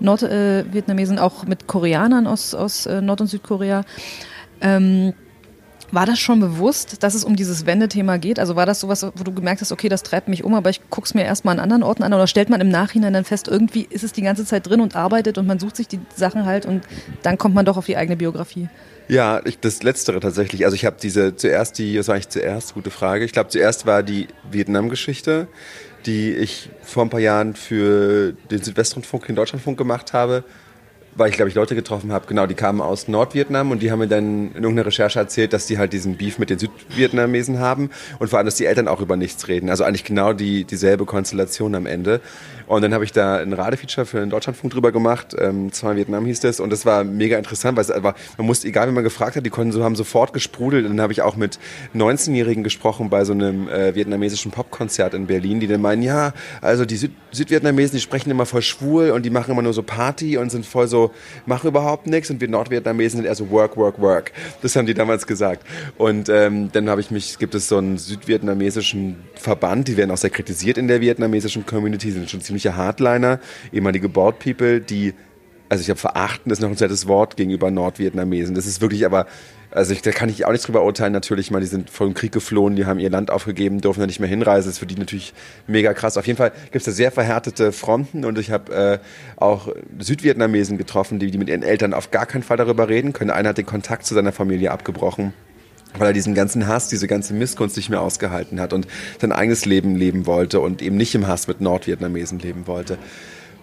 Nord-Vietnamesen, 0.00 1.16
Nord, 1.16 1.22
äh, 1.22 1.26
auch 1.26 1.46
mit 1.46 1.66
Koreanern 1.66 2.26
aus, 2.26 2.54
aus 2.54 2.86
äh, 2.86 3.00
Nord- 3.00 3.20
und 3.20 3.28
Südkorea. 3.28 3.84
Ähm, 4.60 5.14
war 5.92 6.06
das 6.06 6.20
schon 6.20 6.38
bewusst, 6.38 7.02
dass 7.02 7.14
es 7.14 7.24
um 7.24 7.34
dieses 7.34 7.66
Wendethema 7.66 8.16
geht? 8.16 8.38
Also 8.38 8.54
war 8.54 8.66
das 8.66 8.80
sowas, 8.80 9.04
wo 9.14 9.24
du 9.24 9.32
gemerkt 9.32 9.60
hast, 9.60 9.72
okay, 9.72 9.88
das 9.88 10.02
treibt 10.02 10.28
mich 10.28 10.44
um, 10.44 10.54
aber 10.54 10.70
ich 10.70 10.88
gucke 10.88 11.06
es 11.06 11.14
mir 11.14 11.24
erstmal 11.24 11.54
an 11.54 11.60
anderen 11.60 11.82
Orten 11.82 12.02
an? 12.04 12.12
Oder 12.12 12.26
stellt 12.26 12.48
man 12.48 12.60
im 12.60 12.68
Nachhinein 12.68 13.12
dann 13.12 13.24
fest, 13.24 13.48
irgendwie 13.48 13.86
ist 13.90 14.04
es 14.04 14.12
die 14.12 14.22
ganze 14.22 14.44
Zeit 14.44 14.68
drin 14.68 14.80
und 14.80 14.94
arbeitet 14.94 15.36
und 15.36 15.46
man 15.46 15.58
sucht 15.58 15.76
sich 15.76 15.88
die 15.88 16.00
Sachen 16.14 16.46
halt 16.46 16.64
und 16.64 16.84
dann 17.22 17.38
kommt 17.38 17.54
man 17.54 17.64
doch 17.64 17.76
auf 17.76 17.86
die 17.86 17.96
eigene 17.96 18.16
Biografie? 18.16 18.68
Ja, 19.10 19.40
ich, 19.44 19.58
das 19.58 19.82
Letztere 19.82 20.20
tatsächlich. 20.20 20.64
Also 20.64 20.76
ich 20.76 20.84
habe 20.84 20.94
diese 21.02 21.34
zuerst 21.34 21.78
die, 21.78 21.98
was 21.98 22.06
war 22.06 22.14
eigentlich 22.14 22.28
zuerst? 22.28 22.74
Gute 22.74 22.92
Frage. 22.92 23.24
Ich 23.24 23.32
glaube, 23.32 23.48
zuerst 23.48 23.84
war 23.84 24.04
die 24.04 24.28
Vietnam-Geschichte, 24.48 25.48
die 26.06 26.32
ich 26.32 26.70
vor 26.82 27.02
ein 27.02 27.10
paar 27.10 27.18
Jahren 27.18 27.56
für 27.56 28.34
den 28.52 28.62
Südwestrundfunk, 28.62 29.26
den 29.26 29.34
Deutschlandfunk 29.34 29.76
gemacht 29.76 30.12
habe 30.12 30.44
weil 31.14 31.30
ich 31.30 31.36
glaube 31.36 31.48
ich 31.48 31.54
Leute 31.54 31.74
getroffen 31.74 32.12
habe, 32.12 32.26
genau, 32.26 32.46
die 32.46 32.54
kamen 32.54 32.80
aus 32.80 33.08
Nordvietnam 33.08 33.70
und 33.70 33.82
die 33.82 33.90
haben 33.90 33.98
mir 33.98 34.08
dann 34.08 34.48
in 34.48 34.62
irgendeiner 34.62 34.86
Recherche 34.86 35.18
erzählt, 35.18 35.52
dass 35.52 35.66
die 35.66 35.78
halt 35.78 35.92
diesen 35.92 36.16
Beef 36.16 36.38
mit 36.38 36.50
den 36.50 36.58
Südvietnamesen 36.58 37.58
haben 37.58 37.90
und 38.18 38.28
vor 38.28 38.38
allem, 38.38 38.46
dass 38.46 38.56
die 38.56 38.66
Eltern 38.66 38.88
auch 38.88 39.00
über 39.00 39.16
nichts 39.16 39.48
reden. 39.48 39.70
Also 39.70 39.84
eigentlich 39.84 40.04
genau 40.04 40.32
die, 40.32 40.64
dieselbe 40.64 41.06
Konstellation 41.06 41.74
am 41.74 41.86
Ende. 41.86 42.20
Und 42.70 42.82
dann 42.82 42.94
habe 42.94 43.02
ich 43.02 43.10
da 43.10 43.38
ein 43.38 43.52
Radefeature 43.52 44.06
für 44.06 44.20
den 44.20 44.30
Deutschlandfunk 44.30 44.72
drüber 44.72 44.92
gemacht, 44.92 45.34
ähm, 45.36 45.72
zwar 45.72 45.96
Vietnam 45.96 46.24
hieß 46.24 46.38
das 46.38 46.60
und 46.60 46.70
das 46.70 46.86
war 46.86 47.02
mega 47.02 47.36
interessant, 47.36 47.76
weil 47.76 47.82
es 47.82 47.90
aber, 47.90 48.14
man 48.38 48.46
musste, 48.46 48.68
egal 48.68 48.86
wie 48.86 48.92
man 48.92 49.02
gefragt 49.02 49.34
hat, 49.34 49.44
die 49.44 49.50
konnten 49.50 49.72
so, 49.72 49.82
haben 49.82 49.96
sofort 49.96 50.32
gesprudelt 50.32 50.84
und 50.84 50.92
dann 50.92 51.00
habe 51.00 51.12
ich 51.12 51.20
auch 51.20 51.34
mit 51.34 51.58
19-Jährigen 51.96 52.62
gesprochen 52.62 53.10
bei 53.10 53.24
so 53.24 53.32
einem 53.32 53.68
äh, 53.68 53.96
vietnamesischen 53.96 54.52
Popkonzert 54.52 55.14
in 55.14 55.26
Berlin, 55.26 55.58
die 55.58 55.66
dann 55.66 55.80
meinen, 55.80 56.02
ja, 56.02 56.32
also 56.60 56.84
die 56.84 56.96
Süd 56.96 57.10
Südvietnamesen, 57.32 57.96
die 57.96 58.00
sprechen 58.00 58.30
immer 58.30 58.44
voll 58.44 58.62
schwul 58.62 59.10
und 59.10 59.24
die 59.24 59.30
machen 59.30 59.52
immer 59.52 59.62
nur 59.62 59.72
so 59.72 59.84
Party 59.84 60.36
und 60.36 60.50
sind 60.50 60.66
voll 60.66 60.88
so, 60.88 61.12
machen 61.46 61.68
überhaupt 61.68 62.08
nichts 62.08 62.28
und 62.28 62.40
wir 62.40 62.48
Nordvietnamesen 62.48 63.18
sind 63.18 63.26
eher 63.26 63.36
so 63.36 63.50
Work, 63.50 63.76
Work, 63.76 64.00
Work. 64.00 64.32
Das 64.62 64.74
haben 64.74 64.86
die 64.86 64.94
damals 64.94 65.28
gesagt. 65.28 65.64
Und 65.96 66.28
ähm, 66.28 66.70
dann 66.72 66.88
habe 66.88 67.00
ich 67.00 67.12
mich, 67.12 67.38
gibt 67.38 67.54
es 67.54 67.68
so 67.68 67.78
einen 67.78 67.98
südvietnamesischen 67.98 69.16
Verband, 69.36 69.86
die 69.86 69.96
werden 69.96 70.10
auch 70.10 70.16
sehr 70.16 70.30
kritisiert 70.30 70.76
in 70.76 70.88
der 70.88 71.00
vietnamesischen 71.00 71.64
Community, 71.64 72.10
sind 72.10 72.28
schon 72.28 72.40
ziemliche 72.60 72.76
Hardliner, 72.76 73.40
ehemalige 73.72 74.08
Board 74.08 74.38
People, 74.38 74.80
die 74.80 75.14
also 75.68 75.82
ich 75.82 75.88
habe 75.88 76.00
verachten 76.00 76.50
ist 76.50 76.60
noch 76.60 76.68
ein 76.68 76.76
zweites 76.76 77.06
Wort 77.06 77.36
gegenüber 77.36 77.70
Nordvietnamesen. 77.70 78.56
Das 78.56 78.66
ist 78.66 78.80
wirklich 78.80 79.06
aber, 79.06 79.26
also 79.70 79.92
ich, 79.92 80.02
da 80.02 80.10
kann 80.10 80.28
ich 80.28 80.44
auch 80.44 80.50
nichts 80.50 80.66
drüber 80.66 80.82
urteilen. 80.82 81.12
Natürlich, 81.12 81.52
mal, 81.52 81.60
die 81.60 81.68
sind 81.68 81.90
vor 81.90 82.08
dem 82.08 82.14
Krieg 82.14 82.32
geflohen, 82.32 82.74
die 82.74 82.86
haben 82.86 82.98
ihr 82.98 83.08
Land 83.08 83.30
aufgegeben, 83.30 83.80
dürfen 83.80 84.00
da 84.00 84.06
nicht 84.06 84.18
mehr 84.18 84.28
hinreisen. 84.28 84.66
Das 84.66 84.74
ist 84.74 84.78
für 84.80 84.86
die 84.86 84.96
natürlich 84.96 85.32
mega 85.68 85.94
krass. 85.94 86.16
Auf 86.16 86.26
jeden 86.26 86.38
Fall 86.38 86.50
gibt 86.72 86.74
es 86.74 86.84
da 86.86 86.90
sehr 86.90 87.12
verhärtete 87.12 87.70
Fronten 87.70 88.24
und 88.24 88.36
ich 88.36 88.50
habe 88.50 88.74
äh, 88.74 88.98
auch 89.36 89.68
Südvietnamesen 90.00 90.76
getroffen, 90.76 91.20
die, 91.20 91.30
die 91.30 91.38
mit 91.38 91.48
ihren 91.48 91.62
Eltern 91.62 91.94
auf 91.94 92.10
gar 92.10 92.26
keinen 92.26 92.42
Fall 92.42 92.56
darüber 92.56 92.88
reden 92.88 93.12
können. 93.12 93.30
Einer 93.30 93.50
hat 93.50 93.58
den 93.58 93.66
Kontakt 93.66 94.06
zu 94.06 94.14
seiner 94.14 94.32
Familie 94.32 94.72
abgebrochen 94.72 95.34
weil 95.98 96.08
er 96.08 96.12
diesen 96.12 96.34
ganzen 96.34 96.66
Hass, 96.66 96.88
diese 96.88 97.06
ganze 97.06 97.34
Missgunst 97.34 97.76
nicht 97.76 97.90
mehr 97.90 98.00
ausgehalten 98.00 98.60
hat 98.60 98.72
und 98.72 98.86
sein 99.20 99.32
eigenes 99.32 99.64
Leben 99.64 99.96
leben 99.96 100.26
wollte 100.26 100.60
und 100.60 100.82
eben 100.82 100.96
nicht 100.96 101.14
im 101.14 101.26
Hass 101.26 101.48
mit 101.48 101.60
Nordvietnamesen 101.60 102.38
leben 102.38 102.66
wollte. 102.66 102.98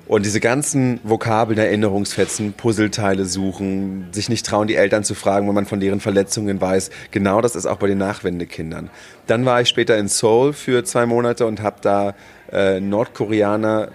Und 0.08 0.26
diese 0.26 0.40
ganzen 0.40 1.02
Vokabeln, 1.04 1.60
Erinnerungsfetzen, 1.60 2.54
Puzzleteile 2.54 3.26
suchen, 3.26 4.08
sich 4.14 4.30
nicht 4.30 4.46
trauen, 4.46 4.68
die 4.68 4.76
Eltern 4.76 5.04
zu 5.04 5.16
fragen, 5.16 5.48
wenn 5.48 5.56
man 5.56 5.66
von 5.66 5.82
deren 5.82 6.00
Verletzungen 6.00 6.62
weiß. 6.62 6.92
Genau 7.12 7.42
das 7.42 7.58
ist 7.58 7.66
auch 7.66 7.76
bei 7.78 7.88
den 7.88 7.98
Nachwendekindern. 7.98 8.90
Dann 9.28 9.44
war 9.44 9.60
ich 9.60 9.68
später 9.68 9.98
in 9.98 10.08
Seoul 10.08 10.54
für 10.54 10.86
zwei 10.86 11.06
Monate 11.06 11.46
und 11.46 11.62
habe 11.62 11.78
da 11.82 12.16
äh, 12.54 12.80
Nordkoreaner 12.80 13.90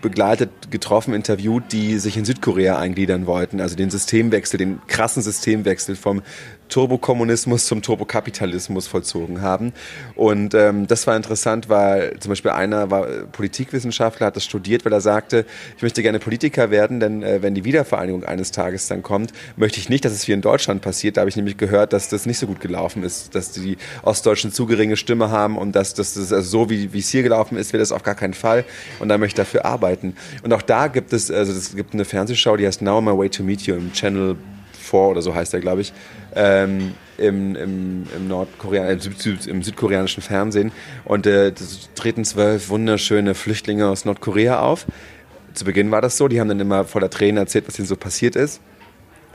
begleitet, 0.00 0.70
getroffen, 0.70 1.12
interviewt, 1.12 1.72
die 1.72 1.98
sich 1.98 2.16
in 2.16 2.24
Südkorea 2.24 2.78
eingliedern 2.78 3.26
wollten. 3.26 3.60
Also 3.60 3.74
den 3.74 3.90
Systemwechsel, 3.90 4.58
den 4.58 4.80
krassen 4.86 5.22
Systemwechsel 5.22 5.96
vom 5.96 6.22
Turbokommunismus 6.68 7.66
zum 7.66 7.82
Turbokapitalismus 7.82 8.86
vollzogen 8.86 9.42
haben. 9.42 9.72
Und 10.14 10.54
ähm, 10.54 10.86
das 10.86 11.06
war 11.06 11.16
interessant, 11.16 11.68
weil 11.68 12.18
zum 12.20 12.30
Beispiel 12.30 12.50
einer 12.50 12.90
war 12.90 13.06
Politikwissenschaftler, 13.32 14.26
hat 14.26 14.36
das 14.36 14.44
studiert, 14.44 14.84
weil 14.84 14.92
er 14.92 15.00
sagte, 15.00 15.46
ich 15.76 15.82
möchte 15.82 16.02
gerne 16.02 16.18
Politiker 16.18 16.70
werden, 16.70 17.00
denn 17.00 17.22
äh, 17.22 17.42
wenn 17.42 17.54
die 17.54 17.64
Wiedervereinigung 17.64 18.24
eines 18.24 18.50
Tages 18.50 18.88
dann 18.88 19.02
kommt, 19.02 19.32
möchte 19.56 19.78
ich 19.78 19.88
nicht, 19.88 20.04
dass 20.04 20.12
es 20.12 20.28
wie 20.28 20.32
in 20.32 20.40
Deutschland 20.40 20.82
passiert. 20.82 21.16
Da 21.16 21.22
habe 21.22 21.30
ich 21.30 21.36
nämlich 21.36 21.56
gehört, 21.56 21.92
dass 21.92 22.08
das 22.08 22.26
nicht 22.26 22.38
so 22.38 22.46
gut 22.46 22.60
gelaufen 22.60 23.02
ist, 23.02 23.34
dass 23.34 23.52
die 23.52 23.76
Ostdeutschen 24.02 24.52
zu 24.52 24.66
geringe 24.66 24.96
Stimme 24.96 25.30
haben 25.30 25.58
und 25.58 25.74
dass 25.74 25.94
das 25.94 26.16
also 26.16 26.42
so, 26.42 26.70
wie, 26.70 26.88
es 26.98 27.08
hier 27.08 27.22
gelaufen 27.22 27.56
ist, 27.56 27.72
wird 27.72 27.82
es 27.82 27.92
auf 27.92 28.02
gar 28.02 28.14
keinen 28.14 28.34
Fall. 28.34 28.64
Und 28.98 29.08
da 29.08 29.18
möchte 29.18 29.40
ich 29.40 29.46
dafür 29.46 29.64
arbeiten. 29.64 30.14
Und 30.42 30.52
auch 30.52 30.62
da 30.62 30.88
gibt 30.88 31.12
es, 31.12 31.30
also 31.30 31.52
es 31.52 31.74
gibt 31.74 31.94
eine 31.94 32.04
Fernsehshow, 32.04 32.56
die 32.56 32.66
heißt 32.66 32.82
Now 32.82 33.00
My 33.00 33.16
Way 33.16 33.30
to 33.30 33.42
Meet 33.42 33.62
You 33.62 33.74
im 33.76 33.92
Channel 33.92 34.36
4 34.88 35.00
oder 35.00 35.22
so 35.22 35.34
heißt 35.34 35.52
der, 35.52 35.60
glaube 35.60 35.82
ich, 35.82 35.92
ähm, 36.38 36.94
im, 37.18 37.56
im, 37.56 38.06
im, 38.16 38.28
Nordkorea 38.28 38.84
äh, 38.86 38.98
im 39.46 39.62
südkoreanischen 39.62 40.22
Fernsehen. 40.22 40.72
Und 41.04 41.26
äh, 41.26 41.52
treten 41.94 42.24
zwölf 42.24 42.68
wunderschöne 42.68 43.34
Flüchtlinge 43.34 43.88
aus 43.88 44.04
Nordkorea 44.04 44.60
auf. 44.60 44.86
Zu 45.52 45.64
Beginn 45.64 45.90
war 45.90 46.00
das 46.00 46.16
so, 46.16 46.28
die 46.28 46.40
haben 46.40 46.48
dann 46.48 46.60
immer 46.60 46.84
vor 46.84 47.00
der 47.00 47.10
Tränen 47.10 47.38
erzählt, 47.38 47.66
was 47.66 47.78
ihnen 47.78 47.88
so 47.88 47.96
passiert 47.96 48.36
ist. 48.36 48.60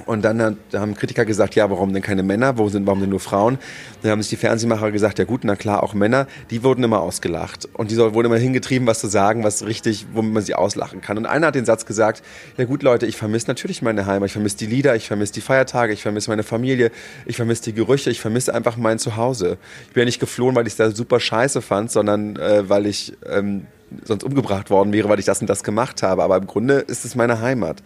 Und 0.06 0.24
dann 0.24 0.42
hat, 0.42 0.56
haben 0.74 0.96
Kritiker 0.96 1.24
gesagt, 1.24 1.56
ja, 1.56 1.70
warum 1.70 1.94
denn 1.94 2.02
keine 2.02 2.24
Männer? 2.24 2.58
Wo 2.58 2.68
sind, 2.68 2.86
warum 2.88 3.00
denn 3.00 3.12
nur 3.12 3.20
Frauen? 3.20 3.60
Dann 4.02 4.12
haben 4.12 4.22
sich 4.22 4.32
die 4.32 4.36
Fernsehmacher 4.38 4.92
gesagt, 4.92 5.20
ja 5.20 5.26
gut, 5.26 5.42
na 5.44 5.56
klar, 5.56 5.84
auch 5.84 5.94
Männer, 5.94 6.28
die 6.50 6.64
wurden 6.64 6.84
immer 6.84 7.02
ausgelacht. 7.02 7.70
Und 7.74 7.92
die 7.92 7.98
wurden 7.98 8.26
immer 8.26 8.38
hingetrieben, 8.38 8.88
was 8.88 9.00
zu 9.00 9.08
sagen, 9.08 9.44
was 9.44 9.66
richtig, 9.66 10.08
womit 10.14 10.34
man 10.34 10.44
sie 10.44 10.56
auslachen 10.56 11.02
kann. 11.02 11.18
Und 11.18 11.26
einer 11.26 11.48
hat 11.48 11.56
den 11.56 11.66
Satz 11.66 11.86
gesagt, 11.86 12.24
ja 12.58 12.66
gut, 12.66 12.82
Leute, 12.82 13.06
ich 13.06 13.18
vermisse 13.18 13.48
natürlich 13.48 13.82
meine 13.82 14.06
Heimat, 14.06 14.28
ich 14.28 14.34
vermisse 14.34 14.58
die 14.58 14.66
Lieder, 14.66 14.96
ich 14.96 15.08
vermisse 15.08 15.34
die 15.34 15.42
Feiertage, 15.42 15.94
ich 15.94 16.02
vermisse 16.02 16.30
meine 16.30 16.44
Familie, 16.44 16.92
ich 17.26 17.36
vermisse 17.36 17.64
die 17.64 17.74
Gerüche, 17.74 18.10
ich 18.10 18.20
vermisse 18.20 18.54
einfach 18.54 18.78
mein 18.78 19.00
Zuhause. 19.00 19.58
Ich 19.88 19.94
bin 19.94 20.02
ja 20.02 20.06
nicht 20.06 20.20
geflohen, 20.20 20.56
weil 20.56 20.66
ich 20.66 20.74
es 20.74 20.78
da 20.78 20.92
super 20.92 21.20
scheiße 21.20 21.62
fand, 21.62 21.92
sondern 21.92 22.36
äh, 22.38 22.68
weil 22.68 22.88
ich 22.88 23.14
ähm, 23.30 23.68
sonst 24.04 24.24
umgebracht 24.24 24.70
worden 24.70 24.92
wäre, 24.92 25.10
weil 25.10 25.20
ich 25.20 25.26
das 25.26 25.40
und 25.42 25.50
das 25.50 25.64
gemacht 25.64 26.04
habe. 26.04 26.24
Aber 26.24 26.38
im 26.38 26.48
Grunde 26.48 26.76
ist 26.76 27.06
es 27.06 27.16
meine 27.16 27.42
Heimat. 27.42 27.84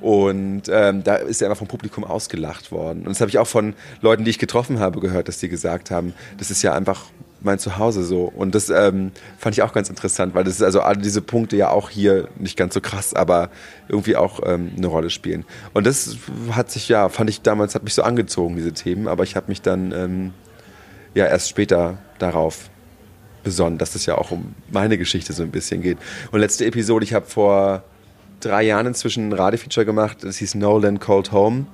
Und 0.00 0.62
ähm, 0.70 1.02
da 1.02 1.16
ist 1.16 1.42
er 1.42 1.48
einfach 1.48 1.58
vom 1.58 1.68
Publikum 1.68 2.04
ausgelacht 2.04 2.70
worden. 2.70 3.00
Und 3.00 3.08
das 3.08 3.20
habe 3.20 3.30
ich 3.30 3.38
auch 3.38 3.46
von 3.46 3.74
Leuten, 4.00 4.24
die 4.24 4.30
ich 4.30 4.38
getroffen 4.38 4.78
habe, 4.78 5.00
gehört, 5.00 5.28
dass 5.28 5.38
die 5.38 5.48
gesagt 5.48 5.90
haben, 5.90 6.14
das 6.38 6.50
ist 6.50 6.62
ja 6.62 6.72
einfach 6.72 7.06
mein 7.40 7.58
Zuhause 7.58 8.02
so. 8.04 8.24
Und 8.24 8.54
das 8.54 8.68
ähm, 8.68 9.12
fand 9.38 9.56
ich 9.56 9.62
auch 9.62 9.72
ganz 9.72 9.88
interessant, 9.90 10.34
weil 10.34 10.44
das 10.44 10.54
ist 10.54 10.62
also 10.62 10.80
alle 10.80 10.98
diese 10.98 11.22
Punkte 11.22 11.56
ja 11.56 11.70
auch 11.70 11.90
hier 11.90 12.28
nicht 12.38 12.56
ganz 12.56 12.74
so 12.74 12.80
krass, 12.80 13.14
aber 13.14 13.50
irgendwie 13.88 14.16
auch 14.16 14.40
ähm, 14.44 14.72
eine 14.76 14.86
Rolle 14.86 15.10
spielen. 15.10 15.44
Und 15.74 15.86
das 15.86 16.16
hat 16.52 16.70
sich 16.70 16.88
ja, 16.88 17.08
fand 17.08 17.30
ich 17.30 17.42
damals, 17.42 17.74
hat 17.74 17.84
mich 17.84 17.94
so 17.94 18.02
angezogen, 18.02 18.56
diese 18.56 18.72
Themen, 18.72 19.08
aber 19.08 19.24
ich 19.24 19.36
habe 19.36 19.46
mich 19.48 19.62
dann 19.62 19.92
ähm, 19.92 20.32
ja 21.14 21.26
erst 21.26 21.48
später 21.48 21.98
darauf 22.18 22.70
besonnen, 23.44 23.78
dass 23.78 23.90
es 23.90 23.94
das 23.94 24.06
ja 24.06 24.18
auch 24.18 24.30
um 24.30 24.54
meine 24.70 24.98
Geschichte 24.98 25.32
so 25.32 25.42
ein 25.42 25.50
bisschen 25.50 25.80
geht. 25.80 25.98
Und 26.32 26.40
letzte 26.40 26.66
Episode, 26.66 27.04
ich 27.04 27.14
habe 27.14 27.26
vor 27.26 27.84
drei 28.40 28.62
Jahren 28.62 28.86
inzwischen 28.86 29.28
ein 29.28 29.32
Radefeature 29.32 29.86
gemacht, 29.86 30.18
das 30.22 30.36
hieß 30.36 30.54
Nolan 30.54 31.00
Cold 31.00 31.32
Home. 31.32 31.66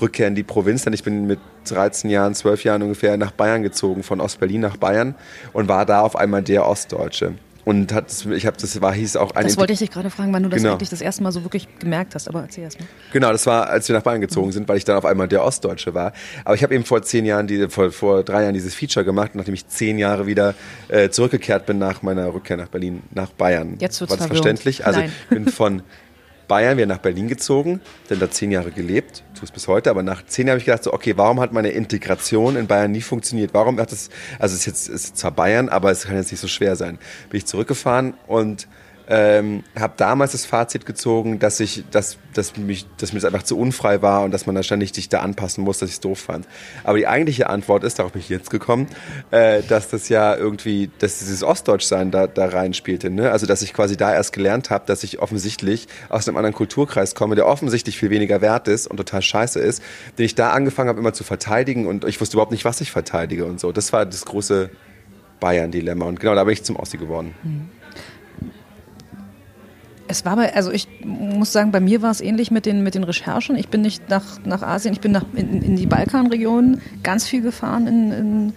Rückkehr 0.00 0.28
in 0.28 0.36
die 0.36 0.44
Provinz, 0.44 0.84
denn 0.84 0.92
ich 0.92 1.02
bin 1.02 1.26
mit 1.26 1.40
13 1.64 2.08
Jahren, 2.08 2.34
12 2.34 2.62
Jahren 2.62 2.82
ungefähr 2.82 3.16
nach 3.16 3.32
Bayern 3.32 3.62
gezogen, 3.62 4.04
von 4.04 4.20
Ostberlin 4.20 4.60
nach 4.60 4.76
Bayern 4.76 5.16
und 5.52 5.68
war 5.68 5.84
da 5.84 6.02
auf 6.02 6.14
einmal 6.14 6.42
der 6.42 6.66
Ostdeutsche 6.66 7.34
und 7.64 7.92
hat 7.92 8.12
ich 8.30 8.46
habe 8.46 8.56
das 8.58 8.80
war 8.80 8.92
hieß 8.92 9.16
auch 9.16 9.32
ein 9.32 9.44
Das 9.44 9.56
wollte 9.56 9.72
ich 9.72 9.78
dich 9.78 9.90
gerade 9.90 10.10
fragen, 10.10 10.32
wann 10.32 10.42
du 10.42 10.48
das 10.48 10.60
genau. 10.60 10.74
eigentlich 10.74 10.90
das 10.90 11.00
erste 11.00 11.22
Mal 11.22 11.32
so 11.32 11.44
wirklich 11.44 11.66
gemerkt 11.78 12.14
hast, 12.14 12.28
aber 12.28 12.42
erzähl 12.42 12.64
erst 12.64 12.78
mal. 12.78 12.86
Genau, 13.12 13.32
das 13.32 13.46
war 13.46 13.68
als 13.68 13.88
wir 13.88 13.96
nach 13.96 14.02
Bayern 14.02 14.20
gezogen 14.20 14.52
sind, 14.52 14.68
weil 14.68 14.76
ich 14.76 14.84
dann 14.84 14.96
auf 14.96 15.04
einmal 15.04 15.28
der 15.28 15.42
Ostdeutsche 15.42 15.94
war, 15.94 16.12
aber 16.44 16.54
ich 16.54 16.62
habe 16.62 16.74
eben 16.74 16.84
vor 16.84 17.02
zehn 17.02 17.24
Jahren 17.24 17.46
die, 17.46 17.68
vor, 17.68 17.90
vor 17.90 18.22
drei 18.22 18.42
Jahren 18.42 18.54
dieses 18.54 18.74
Feature 18.74 19.04
gemacht, 19.04 19.34
nachdem 19.34 19.54
ich 19.54 19.66
zehn 19.66 19.98
Jahre 19.98 20.26
wieder 20.26 20.54
äh, 20.88 21.08
zurückgekehrt 21.08 21.66
bin 21.66 21.78
nach 21.78 22.02
meiner 22.02 22.32
Rückkehr 22.32 22.56
nach 22.56 22.68
Berlin 22.68 23.02
nach 23.12 23.30
Bayern. 23.30 23.76
Jetzt 23.78 24.00
wird's 24.00 24.10
war 24.10 24.18
das 24.18 24.26
verständlich? 24.26 24.86
Also 24.86 25.00
Nein. 25.00 25.12
ich 25.22 25.28
bin 25.28 25.48
von 25.48 25.82
Bayern 26.54 26.76
wieder 26.76 26.86
nach 26.86 26.98
Berlin 26.98 27.26
gezogen, 27.26 27.80
dann 28.08 28.20
da 28.20 28.30
zehn 28.30 28.52
Jahre 28.52 28.70
gelebt, 28.70 29.24
tue 29.34 29.42
es 29.42 29.50
bis 29.50 29.66
heute, 29.66 29.90
aber 29.90 30.04
nach 30.04 30.24
zehn 30.24 30.46
Jahren 30.46 30.52
habe 30.54 30.58
ich 30.60 30.66
gedacht, 30.66 30.84
so, 30.84 30.92
okay, 30.92 31.14
warum 31.16 31.40
hat 31.40 31.52
meine 31.52 31.70
Integration 31.70 32.54
in 32.54 32.68
Bayern 32.68 32.92
nie 32.92 33.00
funktioniert? 33.00 33.52
Warum 33.52 33.80
hat 33.80 33.90
es, 33.90 34.08
also 34.38 34.54
es 34.54 34.60
ist 34.60 34.66
jetzt 34.66 34.88
ist 34.88 35.16
zwar 35.16 35.32
Bayern, 35.32 35.68
aber 35.68 35.90
es 35.90 36.04
kann 36.04 36.14
jetzt 36.14 36.30
nicht 36.30 36.38
so 36.38 36.46
schwer 36.46 36.76
sein. 36.76 37.00
Bin 37.28 37.38
ich 37.38 37.46
zurückgefahren 37.46 38.14
und 38.28 38.68
ähm, 39.08 39.64
habe 39.78 39.94
damals 39.96 40.32
das 40.32 40.46
Fazit 40.46 40.86
gezogen, 40.86 41.38
dass 41.38 41.60
ich, 41.60 41.84
dass, 41.90 42.16
dass 42.32 42.56
mich, 42.56 42.86
dass 42.96 43.12
mir 43.12 43.20
das 43.20 43.26
einfach 43.26 43.42
zu 43.42 43.58
unfrei 43.58 44.00
war 44.00 44.24
und 44.24 44.30
dass 44.30 44.46
man 44.46 44.54
da 44.54 44.62
sich 44.62 45.08
da 45.08 45.20
anpassen 45.20 45.62
muss, 45.62 45.78
dass 45.78 45.90
ich 45.90 45.96
es 45.96 46.00
doof 46.00 46.18
fand. 46.18 46.46
Aber 46.84 46.96
die 46.96 47.06
eigentliche 47.06 47.50
Antwort 47.50 47.84
ist, 47.84 47.98
darauf 47.98 48.12
bin 48.12 48.20
ich 48.20 48.28
jetzt 48.28 48.50
gekommen, 48.50 48.86
äh, 49.30 49.62
dass 49.62 49.88
das 49.88 50.08
ja 50.08 50.34
irgendwie, 50.34 50.90
dass 50.98 51.18
dieses 51.18 51.42
Ostdeutschsein 51.42 52.10
da, 52.10 52.26
da 52.26 52.46
reinspielte. 52.46 53.10
Ne? 53.10 53.30
Also 53.30 53.46
dass 53.46 53.62
ich 53.62 53.74
quasi 53.74 53.96
da 53.96 54.12
erst 54.14 54.32
gelernt 54.32 54.70
habe, 54.70 54.84
dass 54.86 55.04
ich 55.04 55.20
offensichtlich 55.20 55.86
aus 56.08 56.26
einem 56.26 56.36
anderen 56.38 56.54
Kulturkreis 56.54 57.14
komme, 57.14 57.34
der 57.34 57.46
offensichtlich 57.46 57.98
viel 57.98 58.10
weniger 58.10 58.40
wert 58.40 58.68
ist 58.68 58.86
und 58.86 58.96
total 58.96 59.20
scheiße 59.22 59.60
ist, 59.60 59.82
den 60.18 60.24
ich 60.24 60.34
da 60.34 60.50
angefangen 60.50 60.88
habe 60.88 61.00
immer 61.00 61.12
zu 61.12 61.24
verteidigen 61.24 61.86
und 61.86 62.04
ich 62.04 62.20
wusste 62.20 62.36
überhaupt 62.36 62.52
nicht, 62.52 62.64
was 62.64 62.80
ich 62.80 62.90
verteidige 62.90 63.44
und 63.44 63.60
so. 63.60 63.70
Das 63.70 63.92
war 63.92 64.06
das 64.06 64.24
große 64.24 64.70
Bayern-Dilemma 65.40 66.06
und 66.06 66.20
genau 66.20 66.34
da 66.34 66.44
bin 66.44 66.54
ich 66.54 66.62
zum 66.62 66.76
Ossi 66.76 66.96
geworden. 66.96 67.34
Mhm. 67.42 67.83
Es 70.06 70.24
war 70.24 70.36
bei, 70.36 70.54
also 70.54 70.70
ich 70.70 70.88
muss 71.04 71.52
sagen, 71.52 71.72
bei 71.72 71.80
mir 71.80 72.02
war 72.02 72.10
es 72.10 72.20
ähnlich 72.20 72.50
mit 72.50 72.66
den, 72.66 72.82
mit 72.82 72.94
den 72.94 73.04
Recherchen. 73.04 73.56
Ich 73.56 73.68
bin 73.68 73.80
nicht 73.80 74.10
nach, 74.10 74.44
nach 74.44 74.62
Asien, 74.62 74.92
ich 74.92 75.00
bin 75.00 75.12
nach, 75.12 75.24
in, 75.34 75.62
in 75.62 75.76
die 75.76 75.86
Balkanregion 75.86 76.80
ganz 77.02 77.26
viel 77.26 77.40
gefahren 77.40 77.86
in, 77.86 78.12
in 78.12 78.52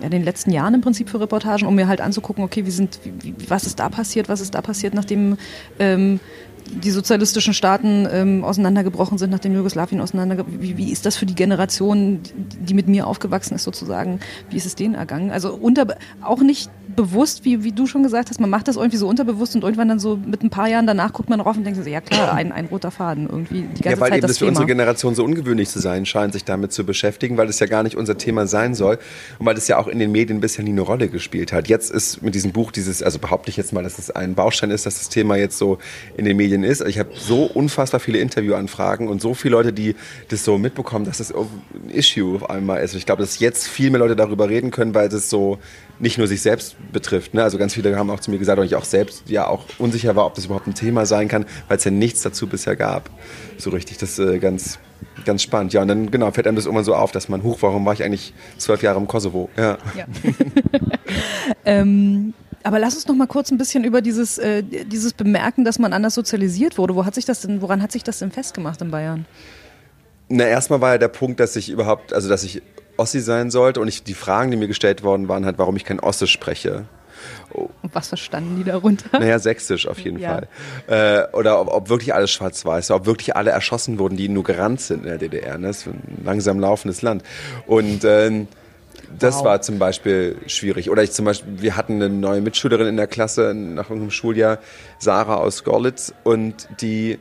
ja, 0.00 0.08
den 0.08 0.24
letzten 0.24 0.50
Jahren 0.50 0.74
im 0.74 0.80
Prinzip 0.80 1.08
für 1.08 1.20
Reportagen, 1.20 1.66
um 1.66 1.74
mir 1.74 1.88
halt 1.88 2.00
anzugucken, 2.00 2.44
okay, 2.44 2.66
wie 2.66 2.70
sind, 2.70 3.00
wie, 3.20 3.34
was 3.48 3.64
ist 3.64 3.78
da 3.78 3.88
passiert, 3.88 4.28
was 4.28 4.40
ist 4.40 4.54
da 4.54 4.62
passiert, 4.62 4.94
nachdem 4.94 5.36
ähm, 5.78 6.20
die 6.70 6.90
sozialistischen 6.90 7.54
Staaten 7.54 8.08
ähm, 8.10 8.44
auseinandergebrochen 8.44 9.18
sind, 9.18 9.30
nachdem 9.30 9.54
Jugoslawien 9.54 10.00
auseinandergebrochen 10.00 10.62
wie, 10.62 10.76
wie 10.76 10.92
ist 10.92 11.06
das 11.06 11.16
für 11.16 11.26
die 11.26 11.34
Generation, 11.34 12.20
die 12.60 12.74
mit 12.74 12.88
mir 12.88 13.06
aufgewachsen 13.06 13.54
ist 13.54 13.64
sozusagen, 13.64 14.20
wie 14.50 14.56
ist 14.56 14.66
es 14.66 14.74
denen 14.74 14.94
ergangen? 14.94 15.30
Also 15.30 15.54
unter, 15.54 15.86
auch 16.22 16.40
nicht 16.40 16.70
bewusst, 16.96 17.44
wie, 17.44 17.64
wie 17.64 17.72
du 17.72 17.86
schon 17.86 18.02
gesagt 18.02 18.30
hast, 18.30 18.40
man 18.40 18.50
macht 18.50 18.68
das 18.68 18.76
irgendwie 18.76 18.96
so 18.96 19.08
unterbewusst 19.08 19.54
und 19.54 19.62
irgendwann 19.62 19.88
dann 19.88 19.98
so 19.98 20.16
mit 20.16 20.42
ein 20.42 20.50
paar 20.50 20.68
Jahren 20.68 20.86
danach 20.86 21.12
guckt 21.12 21.30
man 21.30 21.38
drauf 21.38 21.56
und 21.56 21.64
denkt 21.64 21.82
so, 21.82 21.88
ja 21.88 22.00
klar, 22.00 22.34
ein, 22.34 22.52
ein 22.52 22.66
roter 22.66 22.90
Faden 22.90 23.28
irgendwie 23.28 23.62
die 23.62 23.82
ganze 23.82 23.90
ja, 23.90 24.00
weil 24.00 24.10
Zeit 24.10 24.18
eben 24.18 24.22
das 24.22 24.30
das 24.30 24.38
für 24.38 24.44
Thema. 24.44 24.50
unsere 24.50 24.66
Generation 24.66 25.14
so 25.14 25.24
ungewöhnlich 25.24 25.68
zu 25.68 25.80
sein 25.80 26.06
scheint, 26.06 26.32
sich 26.32 26.44
damit 26.44 26.72
zu 26.72 26.84
beschäftigen, 26.84 27.36
weil 27.36 27.48
es 27.48 27.58
ja 27.58 27.66
gar 27.66 27.82
nicht 27.82 27.96
unser 27.96 28.18
Thema 28.18 28.46
sein 28.46 28.74
soll 28.74 28.98
und 29.38 29.46
weil 29.46 29.56
es 29.56 29.68
ja 29.68 29.78
auch 29.78 29.88
in 29.88 29.98
den 29.98 30.12
Medien 30.12 30.40
bisher 30.40 30.64
nie 30.64 30.70
eine 30.70 30.82
Rolle 30.82 31.08
gespielt 31.08 31.52
hat. 31.52 31.68
Jetzt 31.68 31.90
ist 31.90 32.22
mit 32.22 32.34
diesem 32.34 32.52
Buch 32.52 32.72
dieses, 32.72 33.02
also 33.02 33.18
behaupte 33.18 33.50
ich 33.50 33.56
jetzt 33.56 33.72
mal, 33.72 33.82
dass 33.82 33.98
es 33.98 34.10
ein 34.10 34.34
Baustein 34.34 34.70
ist, 34.70 34.86
dass 34.86 34.98
das 34.98 35.08
Thema 35.08 35.36
jetzt 35.36 35.58
so 35.58 35.78
in 36.16 36.24
den 36.24 36.36
Medien 36.36 36.64
ist. 36.64 36.82
Ich 36.82 36.98
habe 36.98 37.10
so 37.14 37.44
unfassbar 37.44 38.00
viele 38.00 38.18
Interviewanfragen 38.18 39.08
und 39.08 39.20
so 39.20 39.34
viele 39.34 39.52
Leute, 39.52 39.72
die 39.72 39.94
das 40.28 40.44
so 40.44 40.58
mitbekommen, 40.58 41.04
dass 41.04 41.18
das 41.18 41.32
ein 41.32 41.90
Issue 41.90 42.36
auf 42.36 42.50
einmal 42.50 42.82
ist. 42.82 42.92
Und 42.92 42.98
ich 42.98 43.06
glaube, 43.06 43.22
dass 43.22 43.38
jetzt 43.38 43.68
viel 43.68 43.90
mehr 43.90 44.00
Leute 44.00 44.16
darüber 44.16 44.48
reden 44.48 44.70
können, 44.70 44.94
weil 44.94 45.08
das 45.08 45.30
so 45.30 45.58
nicht 46.02 46.18
nur 46.18 46.26
sich 46.26 46.42
selbst 46.42 46.76
betrifft. 46.92 47.32
Ne? 47.32 47.44
Also 47.44 47.58
ganz 47.58 47.74
viele 47.74 47.96
haben 47.96 48.10
auch 48.10 48.18
zu 48.18 48.32
mir 48.32 48.38
gesagt, 48.38 48.58
und 48.58 48.66
ich 48.66 48.74
auch 48.74 48.84
selbst 48.84 49.30
ja 49.30 49.46
auch 49.46 49.64
unsicher 49.78 50.16
war, 50.16 50.26
ob 50.26 50.34
das 50.34 50.46
überhaupt 50.46 50.66
ein 50.66 50.74
Thema 50.74 51.06
sein 51.06 51.28
kann, 51.28 51.46
weil 51.68 51.76
es 51.78 51.84
ja 51.84 51.92
nichts 51.92 52.22
dazu 52.22 52.48
bisher 52.48 52.74
gab. 52.74 53.08
So 53.56 53.70
richtig, 53.70 53.98
das 53.98 54.18
ist 54.18 54.18
äh, 54.18 54.38
ganz, 54.40 54.80
ganz 55.24 55.42
spannend. 55.42 55.72
Ja, 55.72 55.82
und 55.82 55.88
dann 55.88 56.10
genau 56.10 56.32
fällt 56.32 56.48
einem 56.48 56.56
das 56.56 56.66
immer 56.66 56.82
so 56.82 56.96
auf, 56.96 57.12
dass 57.12 57.28
man, 57.28 57.44
huch, 57.44 57.58
warum 57.60 57.86
war 57.86 57.92
ich 57.92 58.02
eigentlich 58.02 58.34
zwölf 58.58 58.82
Jahre 58.82 58.98
im 58.98 59.06
Kosovo? 59.06 59.48
Ja. 59.56 59.78
Ja. 59.96 60.06
ähm, 61.64 62.34
aber 62.64 62.80
lass 62.80 62.96
uns 62.96 63.06
noch 63.06 63.14
mal 63.14 63.28
kurz 63.28 63.52
ein 63.52 63.58
bisschen 63.58 63.84
über 63.84 64.02
dieses, 64.02 64.38
äh, 64.38 64.64
dieses 64.64 65.12
Bemerken, 65.12 65.64
dass 65.64 65.78
man 65.78 65.92
anders 65.92 66.14
sozialisiert 66.14 66.78
wurde. 66.78 66.96
Wo 66.96 67.04
hat 67.04 67.14
sich 67.14 67.26
das 67.26 67.42
denn, 67.42 67.62
woran 67.62 67.80
hat 67.80 67.92
sich 67.92 68.02
das 68.02 68.18
denn 68.18 68.32
festgemacht 68.32 68.82
in 68.82 68.90
Bayern? 68.90 69.24
Na, 70.28 70.46
erstmal 70.46 70.80
war 70.80 70.92
ja 70.92 70.98
der 70.98 71.08
Punkt, 71.08 71.38
dass 71.38 71.54
ich 71.54 71.70
überhaupt, 71.70 72.12
also 72.12 72.28
dass 72.28 72.42
ich 72.42 72.60
Ossi 73.02 73.20
sein 73.20 73.50
sollte 73.50 73.80
und 73.80 73.88
ich, 73.88 74.02
die 74.04 74.14
Fragen, 74.14 74.50
die 74.50 74.56
mir 74.56 74.68
gestellt 74.68 75.02
worden 75.02 75.28
waren, 75.28 75.44
halt, 75.44 75.58
warum 75.58 75.76
ich 75.76 75.84
kein 75.84 76.00
Osse 76.00 76.26
spreche. 76.26 76.84
Und 77.52 77.70
was 77.92 78.08
verstanden 78.08 78.56
die 78.56 78.64
darunter? 78.64 79.18
Naja, 79.18 79.38
sächsisch 79.38 79.86
auf 79.86 79.98
jeden 79.98 80.18
Ja. 80.18 80.40
Fall. 80.86 81.28
Äh, 81.30 81.36
oder 81.36 81.60
ob, 81.60 81.68
ob 81.68 81.88
wirklich 81.88 82.14
alles 82.14 82.30
schwarz-weiß, 82.30 82.90
ob 82.92 83.06
wirklich 83.06 83.36
alle 83.36 83.50
erschossen 83.50 83.98
wurden, 83.98 84.16
die 84.16 84.28
nur 84.28 84.42
gerannt 84.44 84.80
sind 84.80 85.00
in 85.00 85.08
der 85.08 85.18
DDR. 85.18 85.58
Ne? 85.58 85.66
Das 85.68 85.78
ist 85.78 85.86
ein 85.88 86.22
langsam 86.24 86.58
laufendes 86.60 87.02
Land. 87.02 87.22
Und 87.66 88.04
ähm, 88.04 88.48
das 89.18 89.36
Wow. 89.38 89.44
war 89.44 89.60
zum 89.62 89.78
Beispiel 89.78 90.36
schwierig. 90.46 90.88
Oder 90.90 91.02
ich 91.02 91.12
zum 91.12 91.26
Beispiel, 91.26 91.60
wir 91.60 91.76
hatten 91.76 91.96
eine 91.96 92.08
neue 92.08 92.40
Mitschülerin 92.40 92.86
in 92.86 92.96
der 92.96 93.06
Klasse 93.06 93.52
nach 93.54 93.84
irgendeinem 93.90 94.10
Schuljahr, 94.10 94.58
Sarah 94.98 95.36
aus 95.36 95.64
Görlitz, 95.64 96.14
und 96.24 96.66
die 96.80 97.18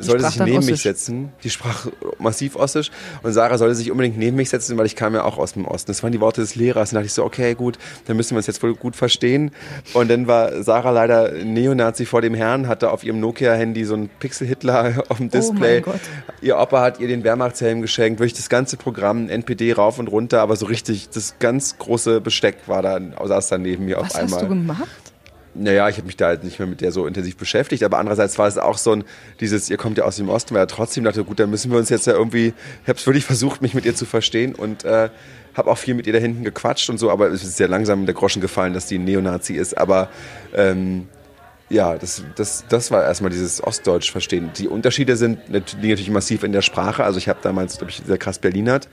sollte 0.00 0.24
sich 0.24 0.36
dann 0.36 0.46
neben 0.48 0.58
mich 0.58 0.74
Ossisch. 0.74 0.82
setzen. 0.82 1.32
Die 1.44 1.50
sprach 1.50 1.86
massiv 2.18 2.56
Ossisch 2.56 2.90
und 3.22 3.32
Sarah 3.32 3.58
sollte 3.58 3.74
sich 3.74 3.90
unbedingt 3.90 4.18
neben 4.18 4.36
mich 4.36 4.50
setzen, 4.50 4.76
weil 4.78 4.86
ich 4.86 4.96
kam 4.96 5.14
ja 5.14 5.24
auch 5.24 5.38
aus 5.38 5.52
dem 5.54 5.64
Osten. 5.64 5.88
Das 5.90 6.02
waren 6.02 6.12
die 6.12 6.20
Worte 6.20 6.40
des 6.40 6.54
Lehrers. 6.54 6.90
Und 6.90 6.94
da 6.94 7.00
dachte 7.00 7.06
ich 7.06 7.12
so, 7.12 7.24
okay, 7.24 7.54
gut, 7.54 7.78
dann 8.06 8.16
müssen 8.16 8.32
wir 8.32 8.38
uns 8.38 8.46
jetzt 8.46 8.62
wohl 8.62 8.74
gut 8.74 8.96
verstehen. 8.96 9.50
Und 9.94 10.10
dann 10.10 10.26
war 10.26 10.62
Sarah 10.62 10.90
leider 10.90 11.32
Neonazi 11.32 12.06
vor 12.06 12.22
dem 12.22 12.34
Herrn, 12.34 12.68
hatte 12.68 12.90
auf 12.90 13.04
ihrem 13.04 13.20
Nokia-Handy 13.20 13.84
so 13.84 13.94
einen 13.94 14.08
Pixel-Hitler 14.08 15.04
auf 15.08 15.18
dem 15.18 15.30
Display. 15.30 15.82
Oh 15.84 15.86
mein 15.86 15.94
Gott. 15.94 16.00
Ihr 16.40 16.58
Opa 16.58 16.80
hat 16.80 17.00
ihr 17.00 17.08
den 17.08 17.24
Wehrmachtshelm 17.24 17.82
geschenkt, 17.82 18.20
wirklich 18.20 18.34
das 18.34 18.48
ganze 18.48 18.76
Programm, 18.76 19.28
NPD 19.28 19.72
rauf 19.72 19.98
und 19.98 20.08
runter, 20.08 20.40
aber 20.40 20.56
so 20.56 20.66
richtig, 20.66 21.08
das 21.10 21.34
ganz 21.38 21.78
große 21.78 22.20
Besteck 22.20 22.56
war 22.66 22.82
da, 22.82 23.00
saß 23.24 23.48
dann 23.48 23.62
neben 23.62 23.86
mir 23.86 23.96
Was 23.96 24.10
auf 24.12 24.16
einmal. 24.16 24.40
hast 24.40 24.42
du 24.44 24.48
gemacht? 24.48 24.88
Naja, 25.60 25.88
ich 25.88 25.96
habe 25.96 26.06
mich 26.06 26.16
da 26.16 26.26
halt 26.26 26.44
nicht 26.44 26.58
mehr 26.58 26.68
mit 26.68 26.80
der 26.80 26.92
so 26.92 27.06
intensiv 27.06 27.36
beschäftigt, 27.36 27.82
aber 27.82 27.98
andererseits 27.98 28.38
war 28.38 28.46
es 28.46 28.58
auch 28.58 28.78
so 28.78 28.92
ein, 28.92 29.04
dieses, 29.40 29.68
ihr 29.70 29.76
kommt 29.76 29.98
ja 29.98 30.04
aus 30.04 30.16
dem 30.16 30.28
Osten, 30.28 30.54
weil 30.54 30.62
er 30.62 30.68
trotzdem 30.68 31.04
dachte, 31.04 31.24
gut, 31.24 31.40
dann 31.40 31.50
müssen 31.50 31.70
wir 31.70 31.78
uns 31.78 31.88
jetzt 31.88 32.06
ja 32.06 32.12
irgendwie, 32.12 32.54
ich 32.82 32.88
habe 32.88 33.04
wirklich 33.06 33.24
versucht, 33.24 33.60
mich 33.60 33.74
mit 33.74 33.84
ihr 33.84 33.94
zu 33.94 34.06
verstehen 34.06 34.54
und 34.54 34.84
äh, 34.84 35.10
habe 35.54 35.70
auch 35.70 35.78
viel 35.78 35.94
mit 35.94 36.06
ihr 36.06 36.12
da 36.12 36.18
hinten 36.20 36.44
gequatscht 36.44 36.88
und 36.90 36.98
so, 36.98 37.10
aber 37.10 37.28
es 37.28 37.42
ist 37.42 37.56
sehr 37.56 37.68
langsam 37.68 38.06
der 38.06 38.14
Groschen 38.14 38.40
gefallen, 38.40 38.72
dass 38.72 38.86
die 38.86 38.98
ein 38.98 39.04
Neonazi 39.04 39.54
ist, 39.54 39.76
aber 39.76 40.08
ähm, 40.54 41.08
ja, 41.70 41.98
das, 41.98 42.22
das, 42.36 42.64
das 42.68 42.90
war 42.90 43.04
erstmal 43.04 43.30
dieses 43.30 43.62
Ostdeutsch 43.62 44.10
verstehen. 44.10 44.50
Die 44.56 44.68
Unterschiede 44.68 45.16
sind 45.16 45.40
liegen 45.48 45.66
natürlich 45.90 46.10
massiv 46.10 46.44
in 46.44 46.52
der 46.52 46.62
Sprache, 46.62 47.04
also 47.04 47.18
ich 47.18 47.28
habe 47.28 47.40
damals, 47.42 47.78
glaube 47.78 47.90
ich, 47.90 48.02
sehr 48.06 48.18
krass 48.18 48.38
Berlinert 48.38 48.88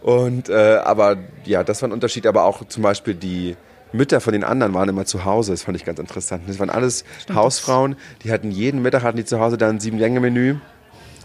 und 0.00 0.48
äh, 0.48 0.80
aber 0.82 1.18
ja, 1.44 1.64
das 1.64 1.82
war 1.82 1.88
ein 1.88 1.92
Unterschied, 1.92 2.26
aber 2.26 2.44
auch 2.44 2.66
zum 2.66 2.82
Beispiel 2.82 3.14
die 3.14 3.56
Mütter 3.92 4.20
von 4.20 4.32
den 4.32 4.44
anderen 4.44 4.74
waren 4.74 4.88
immer 4.88 5.04
zu 5.04 5.24
Hause, 5.24 5.52
das 5.52 5.62
fand 5.62 5.76
ich 5.76 5.84
ganz 5.84 5.98
interessant. 5.98 6.44
Das 6.46 6.58
waren 6.58 6.70
alles 6.70 7.04
Hausfrauen, 7.32 7.96
die 8.24 8.32
hatten 8.32 8.50
jeden 8.50 8.82
Mittag 8.82 9.02
hatten 9.02 9.16
die 9.16 9.24
zu 9.24 9.40
Hause 9.40 9.58
dann 9.58 9.76
ein 9.76 9.80
Sieben-Gänge-Menü. 9.80 10.56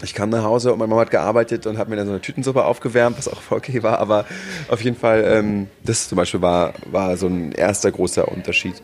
Ich 0.02 0.14
kam 0.14 0.30
nach 0.30 0.44
Hause 0.44 0.72
und 0.72 0.78
meine 0.78 0.90
Mama 0.90 1.00
hat 1.00 1.10
gearbeitet 1.10 1.66
und 1.66 1.76
hat 1.76 1.88
mir 1.88 1.96
dann 1.96 2.06
so 2.06 2.12
eine 2.12 2.20
Tütensuppe 2.20 2.64
aufgewärmt, 2.64 3.18
was 3.18 3.26
auch 3.26 3.42
okay 3.50 3.82
war, 3.82 3.98
aber 3.98 4.26
auf 4.68 4.80
jeden 4.82 4.96
Fall, 4.96 5.24
ähm, 5.26 5.66
das 5.82 6.08
zum 6.08 6.16
Beispiel 6.16 6.40
war, 6.40 6.74
war 6.86 7.16
so 7.16 7.26
ein 7.26 7.50
erster 7.50 7.90
großer 7.90 8.28
Unterschied. 8.28 8.80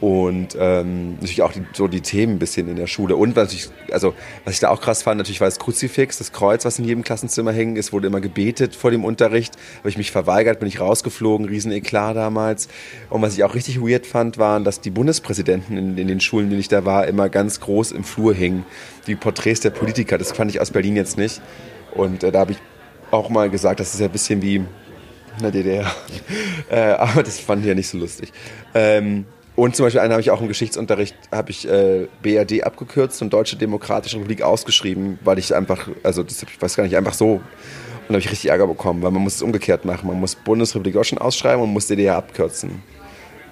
Und 0.00 0.56
ähm, 0.60 1.14
natürlich 1.14 1.42
auch 1.42 1.50
die, 1.50 1.62
so 1.72 1.88
die 1.88 2.00
Themen 2.00 2.34
ein 2.34 2.38
bisschen 2.38 2.68
in 2.68 2.76
der 2.76 2.86
Schule. 2.86 3.16
Und 3.16 3.34
was 3.34 3.52
ich, 3.52 3.68
also, 3.90 4.14
was 4.44 4.54
ich 4.54 4.60
da 4.60 4.68
auch 4.68 4.80
krass 4.80 5.02
fand, 5.02 5.18
natürlich 5.18 5.40
war 5.40 5.48
das 5.48 5.58
Kruzifix, 5.58 6.18
das 6.18 6.30
Kreuz, 6.30 6.64
was 6.64 6.78
in 6.78 6.84
jedem 6.84 7.02
Klassenzimmer 7.02 7.50
hing. 7.50 7.76
Es 7.76 7.92
wurde 7.92 8.06
immer 8.06 8.20
gebetet 8.20 8.76
vor 8.76 8.92
dem 8.92 9.04
Unterricht. 9.04 9.56
Habe 9.78 9.88
ich 9.88 9.98
mich 9.98 10.12
verweigert, 10.12 10.60
bin 10.60 10.68
ich 10.68 10.78
rausgeflogen, 10.78 11.46
riesen 11.46 11.72
Eklat 11.72 12.16
damals. 12.16 12.68
Und 13.10 13.22
was 13.22 13.34
ich 13.34 13.42
auch 13.42 13.56
richtig 13.56 13.80
weird 13.80 14.06
fand, 14.06 14.38
waren, 14.38 14.62
dass 14.62 14.80
die 14.80 14.90
Bundespräsidenten 14.90 15.76
in, 15.76 15.98
in 15.98 16.06
den 16.06 16.20
Schulen, 16.20 16.44
in 16.44 16.50
denen 16.50 16.60
ich 16.60 16.68
da 16.68 16.84
war, 16.84 17.08
immer 17.08 17.28
ganz 17.28 17.58
groß 17.58 17.90
im 17.90 18.04
Flur 18.04 18.34
hingen. 18.34 18.64
Die 19.08 19.16
Porträts 19.16 19.60
der 19.60 19.70
Politiker. 19.70 20.16
Das 20.16 20.30
fand 20.30 20.52
ich 20.52 20.60
aus 20.60 20.70
Berlin 20.70 20.94
jetzt 20.94 21.18
nicht. 21.18 21.42
Und 21.94 22.22
äh, 22.22 22.30
da 22.30 22.40
habe 22.40 22.52
ich 22.52 22.58
auch 23.10 23.30
mal 23.30 23.50
gesagt, 23.50 23.80
das 23.80 23.94
ist 23.94 24.00
ja 24.00 24.06
ein 24.06 24.12
bisschen 24.12 24.42
wie 24.42 24.56
in 24.56 24.66
der 25.42 25.50
DDR. 25.50 25.90
äh, 26.70 26.78
aber 26.92 27.24
das 27.24 27.40
fand 27.40 27.62
ich 27.62 27.68
ja 27.68 27.74
nicht 27.74 27.88
so 27.88 27.98
lustig. 27.98 28.32
Ähm, 28.74 29.24
und 29.58 29.74
zum 29.74 29.86
Beispiel 29.86 30.00
einen 30.02 30.12
habe 30.12 30.20
ich 30.20 30.30
auch 30.30 30.40
im 30.40 30.46
Geschichtsunterricht, 30.46 31.16
habe 31.32 31.50
ich 31.50 31.68
äh, 31.68 32.06
BRD 32.22 32.62
abgekürzt 32.62 33.20
und 33.22 33.32
Deutsche 33.32 33.56
Demokratische 33.56 34.14
Republik 34.14 34.40
ausgeschrieben, 34.40 35.18
weil 35.24 35.36
ich 35.40 35.52
einfach, 35.52 35.88
also 36.04 36.22
das, 36.22 36.44
ich 36.44 36.62
weiß 36.62 36.76
gar 36.76 36.84
nicht, 36.84 36.96
einfach 36.96 37.12
so. 37.12 37.32
Und 37.32 37.42
da 38.06 38.14
habe 38.14 38.20
ich 38.20 38.30
richtig 38.30 38.50
Ärger 38.50 38.68
bekommen, 38.68 39.02
weil 39.02 39.10
man 39.10 39.20
muss 39.20 39.34
es 39.34 39.42
umgekehrt 39.42 39.84
machen. 39.84 40.06
Man 40.06 40.20
muss 40.20 40.36
Bundesrepublik 40.36 40.94
Deutschland 40.94 41.20
ausschreiben 41.20 41.60
und 41.60 41.70
muss 41.70 41.88
DDR 41.88 42.18
abkürzen. 42.18 42.84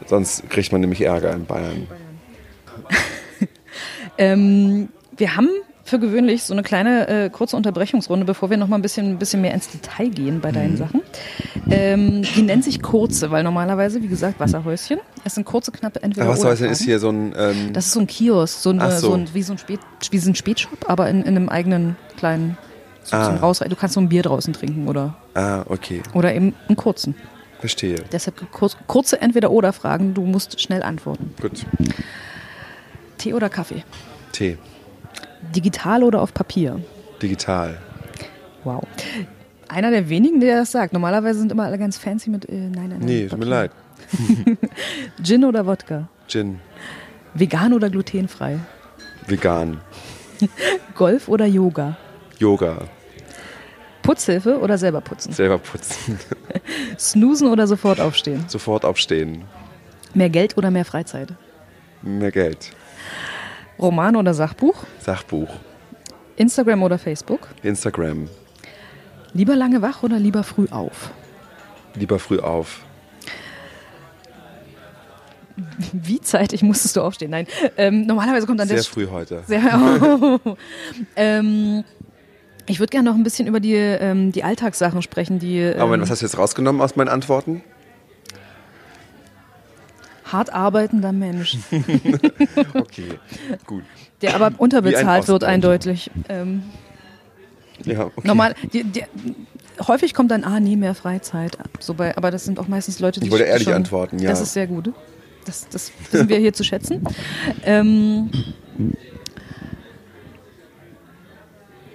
Sonst 0.07 0.49
kriegt 0.49 0.71
man 0.71 0.81
nämlich 0.81 1.01
Ärger 1.01 1.33
in 1.33 1.45
Bayern. 1.45 1.89
Ähm, 4.19 4.89
wir 5.15 5.37
haben 5.37 5.51
für 5.87 5.99
gewöhnlich 5.99 6.43
so 6.43 6.53
eine 6.53 6.63
kleine 6.63 7.09
äh, 7.09 7.31
kurze 7.31 7.57
Unterbrechungsrunde, 7.57 8.27
bevor 8.27 8.51
wir 8.51 8.57
noch 8.57 8.67
mal 8.69 8.77
ein 8.77 8.83
bisschen, 8.83 9.13
ein 9.13 9.19
bisschen 9.19 9.41
mehr 9.41 9.55
ins 9.55 9.69
Detail 9.71 10.09
gehen 10.11 10.41
bei 10.41 10.51
Mhm. 10.51 10.55
deinen 10.55 10.77
Sachen. 10.77 11.01
Ähm, 11.71 12.23
die 12.35 12.43
nennt 12.43 12.65
sich 12.65 12.83
kurze, 12.83 13.31
weil 13.31 13.43
normalerweise, 13.45 14.03
wie 14.03 14.09
gesagt, 14.09 14.39
Wasserhäuschen. 14.41 14.99
Es 15.25 15.35
sind 15.37 15.45
kurze, 15.45 15.71
knappe 15.73 16.03
entweder 16.03 16.27
Aber 16.27 16.35
was 16.35 16.41
oder 16.41 16.51
heißt 16.51 16.61
denn, 16.63 16.71
ist 16.71 16.83
hier 16.83 16.99
so 16.99 17.09
ein. 17.11 17.33
Ähm, 17.39 17.73
Das 17.73 17.87
ist 17.87 17.93
so 17.93 18.01
ein 18.01 18.07
Kiosk, 18.07 18.61
so, 18.61 18.71
eine, 18.71 18.91
so. 18.99 19.09
so. 19.09 19.15
ein, 19.15 19.29
wie 19.33 19.43
so 19.43 19.53
ein, 19.53 19.59
Spät, 19.59 19.81
wie 20.11 20.19
so 20.19 20.31
ein 20.31 20.35
Spätshop, 20.35 20.91
aber 20.91 21.09
in, 21.09 21.23
in 21.23 21.29
einem 21.29 21.49
eigenen 21.49 21.97
kleinen 22.19 22.59
so, 23.05 23.17
Ah. 23.17 23.37
Rausreiten. 23.37 23.71
Du 23.73 23.81
kannst 23.81 23.95
so 23.95 24.01
ein 24.01 24.09
Bier 24.09 24.23
draußen 24.23 24.53
trinken 24.53 24.89
oder, 24.89 25.15
ah, 25.35 25.63
okay, 25.69 26.03
oder 26.13 26.35
eben 26.35 26.55
einen 26.69 26.77
kurzen. 26.77 27.15
verstehe. 27.61 27.97
Deshalb 28.11 28.51
kurz, 28.51 28.77
kurze 28.89 29.21
Entweder-Oder-Fragen. 29.23 30.13
Du 30.15 30.23
musst 30.23 30.61
schnell 30.61 30.83
antworten. 30.83 31.33
Gut. 31.41 31.65
Tee 33.19 33.33
oder 33.35 33.49
Kaffee? 33.49 33.85
Tee. 34.33 34.59
Digital 35.55 36.03
oder 36.03 36.21
auf 36.23 36.35
Papier? 36.35 36.81
Digital. 37.23 37.79
Wow. 38.65 38.83
Einer 39.69 39.91
der 39.91 40.09
wenigen, 40.09 40.41
der 40.41 40.59
das 40.59 40.73
sagt. 40.73 40.93
Normalerweise 40.93 41.39
sind 41.41 41.53
immer 41.53 41.65
alle 41.65 41.79
ganz 41.79 41.99
fancy 41.99 42.31
mit 42.31 42.49
äh, 42.49 42.53
nein, 42.53 42.73
nein, 42.73 42.89
nein. 42.91 43.01
Nee, 43.01 43.27
tut 43.27 43.39
mir 43.39 43.45
leid. 43.45 43.71
Gin 45.23 45.45
oder 45.45 45.67
Wodka? 45.67 46.09
Gin. 46.29 46.61
Vegan 47.35 47.73
oder 47.73 47.91
glutenfrei? 47.91 48.59
Vegan. 49.27 49.81
Golf 50.95 51.29
oder 51.29 51.47
Yoga? 51.47 51.97
Yoga. 52.39 52.79
Putzhilfe 54.03 54.61
oder 54.61 54.79
selber 54.79 55.01
putzen? 55.01 55.33
Selber 55.33 55.59
putzen. 55.59 56.19
Snoosen 56.99 57.49
oder 57.49 57.67
sofort 57.67 58.01
aufstehen? 58.01 58.45
Sofort 58.47 58.85
aufstehen. 58.85 59.45
Mehr 60.15 60.31
Geld 60.31 60.57
oder 60.57 60.71
mehr 60.71 60.85
Freizeit? 60.85 61.35
Mehr 62.03 62.31
Geld. 62.31 62.73
Roman 63.79 64.17
oder 64.17 64.35
Sachbuch? 64.35 64.75
Sachbuch. 65.01 65.49
Instagram 66.37 66.83
oder 66.83 66.99
Facebook? 66.99 67.49
Instagram. 67.63 68.29
Lieber 69.33 69.57
lange 69.57 69.83
wach 69.83 70.03
oder 70.03 70.19
lieber 70.19 70.43
früh 70.43 70.67
auf? 70.71 71.11
Lieber 71.95 72.19
früh 72.19 72.39
auf. 72.39 72.81
Wie 75.93 76.21
zeitig 76.21 76.63
musstest 76.63 76.97
du 76.97 77.03
aufstehen? 77.03 77.31
Nein, 77.31 77.47
ähm, 77.77 78.07
normalerweise 78.07 78.47
kommt 78.47 78.61
dann 78.61 78.69
Sehr 78.69 78.77
der 78.77 78.85
früh 78.85 79.07
heute. 79.11 79.43
Sehr. 79.47 80.39
ähm, 81.17 81.85
ich 82.67 82.79
würde 82.79 82.91
gerne 82.91 83.09
noch 83.09 83.17
ein 83.17 83.23
bisschen 83.23 83.47
über 83.47 83.61
die, 83.61 83.75
ähm, 83.75 84.33
die 84.33 84.45
Alltagssachen 84.45 85.01
sprechen, 85.01 85.39
die 85.39 85.59
ähm, 85.59 85.81
Aber 85.81 85.99
was 86.01 86.11
hast 86.11 86.21
du 86.21 86.27
jetzt 86.27 86.37
rausgenommen 86.37 86.83
aus 86.83 86.97
meinen 86.97 87.09
Antworten? 87.09 87.63
Hart 90.33 90.53
arbeitender 90.53 91.13
Mensch, 91.13 91.57
Okay, 92.75 93.19
gut. 93.67 93.85
der 94.23 94.35
aber 94.35 94.47
Wie 94.51 94.55
ein 94.55 94.59
unterbezahlt 94.59 95.29
wird 95.29 95.45
eindeutig. 95.45 96.11
Ähm, 96.29 96.63
Ja, 97.85 98.07
okay. 98.07 98.27
Normal, 98.27 98.55
die, 98.73 98.85
die, 98.85 99.05
häufig 99.87 100.15
kommt 100.15 100.31
dann, 100.31 100.45
ah, 100.45 100.59
nee, 100.61 100.77
mehr 100.77 100.95
Freizeit. 100.95 101.59
So 101.79 101.95
bei, 101.95 102.17
aber 102.17 102.31
das 102.31 102.45
sind 102.45 102.59
auch 102.59 102.69
meistens 102.69 102.99
Leute, 103.01 103.21
die 103.21 103.27
Ich 103.27 103.33
wollte 103.33 103.45
schon- 103.45 103.53
ehrlich 103.53 103.75
antworten, 103.75 104.19
ja. 104.19 104.31
Das 104.31 104.41
ist 104.41 104.53
sehr 104.55 104.67
gut. 104.67 104.93
Das, 105.45 105.69
das 105.69 105.93
wissen 106.11 106.29
wir 106.29 106.39
hier 106.39 106.53
zu 106.53 106.65
schätzen. 106.65 107.03
Ähm, 107.65 108.31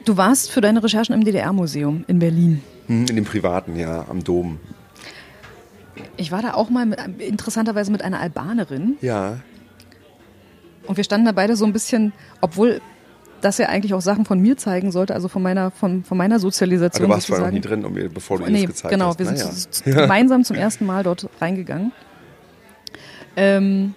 du 0.05 0.17
warst 0.17 0.51
für 0.51 0.61
deine 0.61 0.83
Recherchen 0.83 1.13
im 1.13 1.23
DDR-Museum 1.23 2.05
in 2.07 2.19
Berlin. 2.19 2.61
Hm, 2.87 3.05
In 3.07 3.15
dem 3.15 3.25
privaten, 3.25 3.75
ja, 3.75 4.05
am 4.09 4.23
Dom. 4.23 4.59
Ich 6.17 6.31
war 6.31 6.41
da 6.41 6.53
auch 6.53 6.69
mal 6.69 6.85
mit, 6.85 6.99
interessanterweise 7.19 7.91
mit 7.91 8.03
einer 8.03 8.19
Albanerin 8.19 8.97
Ja. 9.01 9.37
und 10.87 10.97
wir 10.97 11.03
standen 11.03 11.25
da 11.25 11.31
beide 11.31 11.55
so 11.55 11.65
ein 11.65 11.73
bisschen, 11.73 12.13
obwohl 12.41 12.81
das 13.41 13.57
ja 13.57 13.69
eigentlich 13.69 13.93
auch 13.95 14.01
Sachen 14.01 14.25
von 14.25 14.39
mir 14.39 14.55
zeigen 14.57 14.91
sollte, 14.91 15.13
also 15.15 15.27
von 15.27 15.41
meiner, 15.41 15.71
von, 15.71 16.03
von 16.03 16.17
meiner 16.17 16.35
Aber 16.35 16.41
Sozialisation. 16.41 17.07
du 17.07 17.13
warst 17.13 17.27
vorher 17.27 17.47
noch 17.47 17.51
sozusagen. 17.53 17.79
nie 17.79 17.87
drin, 17.89 18.05
um 18.07 18.13
bevor 18.13 18.37
du 18.37 18.45
nee, 18.45 18.61
das 18.61 18.75
gezeigt 18.75 18.91
genau, 18.93 19.07
hast. 19.07 19.19
wir 19.19 19.25
sind 19.25 19.73
zu, 19.73 19.83
gemeinsam 19.83 20.43
zum 20.43 20.55
ersten 20.57 20.85
Mal 20.85 21.03
dort 21.03 21.27
reingegangen. 21.39 21.91
Ähm, 23.35 23.95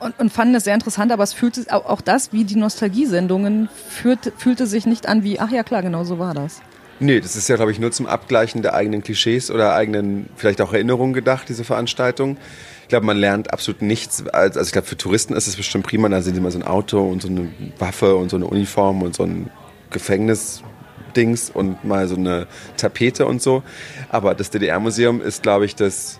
und, 0.00 0.18
und 0.18 0.32
fanden 0.32 0.54
es 0.54 0.64
sehr 0.64 0.74
interessant, 0.74 1.12
aber 1.12 1.22
es 1.22 1.32
fühlte 1.32 1.64
auch, 1.74 1.86
auch 1.86 2.00
das, 2.00 2.32
wie 2.32 2.44
die 2.44 2.56
Nostalgiesendungen, 2.56 3.68
fühlte, 3.88 4.32
fühlte 4.36 4.66
sich 4.66 4.86
nicht 4.86 5.08
an 5.08 5.22
wie, 5.24 5.40
ach 5.40 5.50
ja 5.50 5.62
klar, 5.62 5.82
genau 5.82 6.04
so 6.04 6.18
war 6.18 6.34
das. 6.34 6.60
Nee, 7.00 7.20
das 7.20 7.36
ist 7.36 7.48
ja, 7.48 7.56
glaube 7.56 7.70
ich, 7.70 7.78
nur 7.78 7.92
zum 7.92 8.06
Abgleichen 8.06 8.62
der 8.62 8.74
eigenen 8.74 9.02
Klischees 9.02 9.50
oder 9.50 9.74
eigenen, 9.74 10.28
vielleicht 10.36 10.60
auch 10.60 10.72
Erinnerungen 10.72 11.12
gedacht, 11.12 11.48
diese 11.48 11.62
Veranstaltung. 11.62 12.36
Ich 12.82 12.88
glaube, 12.88 13.06
man 13.06 13.16
lernt 13.16 13.52
absolut 13.52 13.82
nichts. 13.82 14.26
Also 14.28 14.60
ich 14.60 14.72
glaube, 14.72 14.88
für 14.88 14.96
Touristen 14.96 15.34
ist 15.34 15.46
es 15.46 15.56
bestimmt 15.56 15.86
prima. 15.86 16.08
Da 16.08 16.22
sehen 16.22 16.34
sie 16.34 16.40
mal 16.40 16.50
so 16.50 16.58
ein 16.58 16.66
Auto 16.66 17.00
und 17.00 17.22
so 17.22 17.28
eine 17.28 17.48
Waffe 17.78 18.16
und 18.16 18.30
so 18.30 18.36
eine 18.36 18.46
Uniform 18.46 19.02
und 19.02 19.14
so 19.14 19.24
ein 19.24 19.50
Gefängnisdings 19.90 21.50
und 21.50 21.84
mal 21.84 22.08
so 22.08 22.16
eine 22.16 22.46
Tapete 22.76 23.26
und 23.26 23.42
so. 23.42 23.62
Aber 24.08 24.34
das 24.34 24.50
DDR-Museum 24.50 25.20
ist, 25.20 25.42
glaube 25.42 25.66
ich, 25.66 25.76
das 25.76 26.18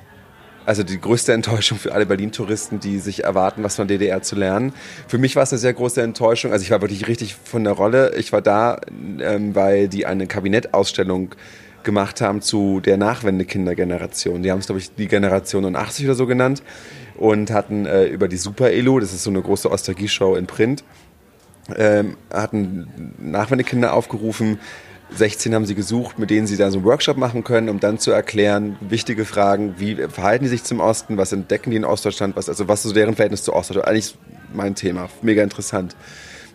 also 0.69 0.83
die 0.83 1.01
größte 1.01 1.33
Enttäuschung 1.33 1.79
für 1.79 1.95
alle 1.95 2.05
Berlin-Touristen, 2.05 2.79
die 2.79 2.99
sich 2.99 3.25
erwarten, 3.25 3.63
was 3.63 3.77
von 3.77 3.89
DDR 3.89 4.21
zu 4.21 4.37
lernen. 4.37 4.75
Für 5.07 5.17
mich 5.17 5.35
war 5.35 5.43
es 5.43 5.51
eine 5.51 5.59
sehr 5.59 5.73
große 5.73 6.03
Enttäuschung. 6.03 6.53
Also 6.53 6.63
ich 6.63 6.71
war 6.71 6.83
wirklich 6.83 7.09
richtig 7.09 7.37
von 7.37 7.65
der 7.65 7.73
Rolle. 7.73 8.15
Ich 8.17 8.35
war 8.35 8.43
da, 8.43 8.79
ähm, 9.19 9.55
weil 9.55 9.89
die 9.89 10.05
eine 10.05 10.27
Kabinettausstellung 10.27 11.35
gemacht 11.85 12.21
haben 12.21 12.43
zu 12.43 12.81
der 12.81 12.99
Nachwendekindergeneration. 12.99 14.43
Die 14.43 14.51
haben 14.51 14.59
es, 14.59 14.67
glaube 14.67 14.81
ich, 14.81 14.95
die 14.95 15.09
Generation 15.09 15.75
80 15.75 16.05
oder 16.05 16.15
so 16.15 16.27
genannt 16.27 16.63
und 17.17 17.51
hatten 17.51 17.87
äh, 17.87 18.05
über 18.05 18.29
die 18.29 18.37
Super 18.37 18.71
Elo, 18.71 19.01
das 19.01 19.15
ist 19.15 19.23
so 19.23 19.31
eine 19.31 19.41
große 19.41 19.71
Ostalgie-Show 19.71 20.37
in 20.37 20.47
Print, 20.47 20.85
ähm, 21.77 22.19
hatten 22.31 23.15
Nachwendekinder 23.19 23.95
aufgerufen. 23.95 24.59
16 25.11 25.55
haben 25.55 25.67
sie 25.67 25.75
gesucht, 25.75 26.19
mit 26.19 26.31
denen 26.31 26.47
sie 26.47 26.57
da 26.57 26.71
so 26.71 26.79
einen 26.79 26.87
Workshop 26.87 27.17
machen 27.17 27.45
können, 27.45 27.69
um 27.69 27.81
dann 27.81 27.99
zu 27.99 28.11
erklären, 28.11 28.77
wichtige 28.81 29.25
Fragen, 29.25 29.75
wie 29.79 29.95
verhalten 29.95 30.45
die 30.45 30.51
sich 30.51 30.65
zum 30.65 30.81
Osten, 30.81 31.17
was 31.17 31.33
entdecken 31.33 31.71
die 31.71 31.77
in 31.77 31.85
Ostdeutschland, 31.85 32.37
was, 32.37 32.49
also 32.49 32.69
was 32.69 32.81
ist 32.81 32.91
so 32.91 32.95
deren 32.95 33.15
Verhältnis 33.15 33.43
zu 33.43 33.55
Ostdeutschland. 33.55 33.89
Eigentlich 33.89 34.17
mein 34.53 34.75
Thema, 34.75 35.09
mega 35.23 35.43
interessant. 35.43 35.97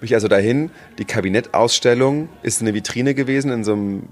Mich 0.02 0.14
also 0.14 0.28
dahin, 0.28 0.70
die 0.98 1.06
Kabinettausstellung 1.06 2.30
ist 2.42 2.62
eine 2.62 2.74
Vitrine 2.74 3.14
gewesen 3.16 3.52
in 3.52 3.64
so 3.64 3.74
einem 3.74 4.04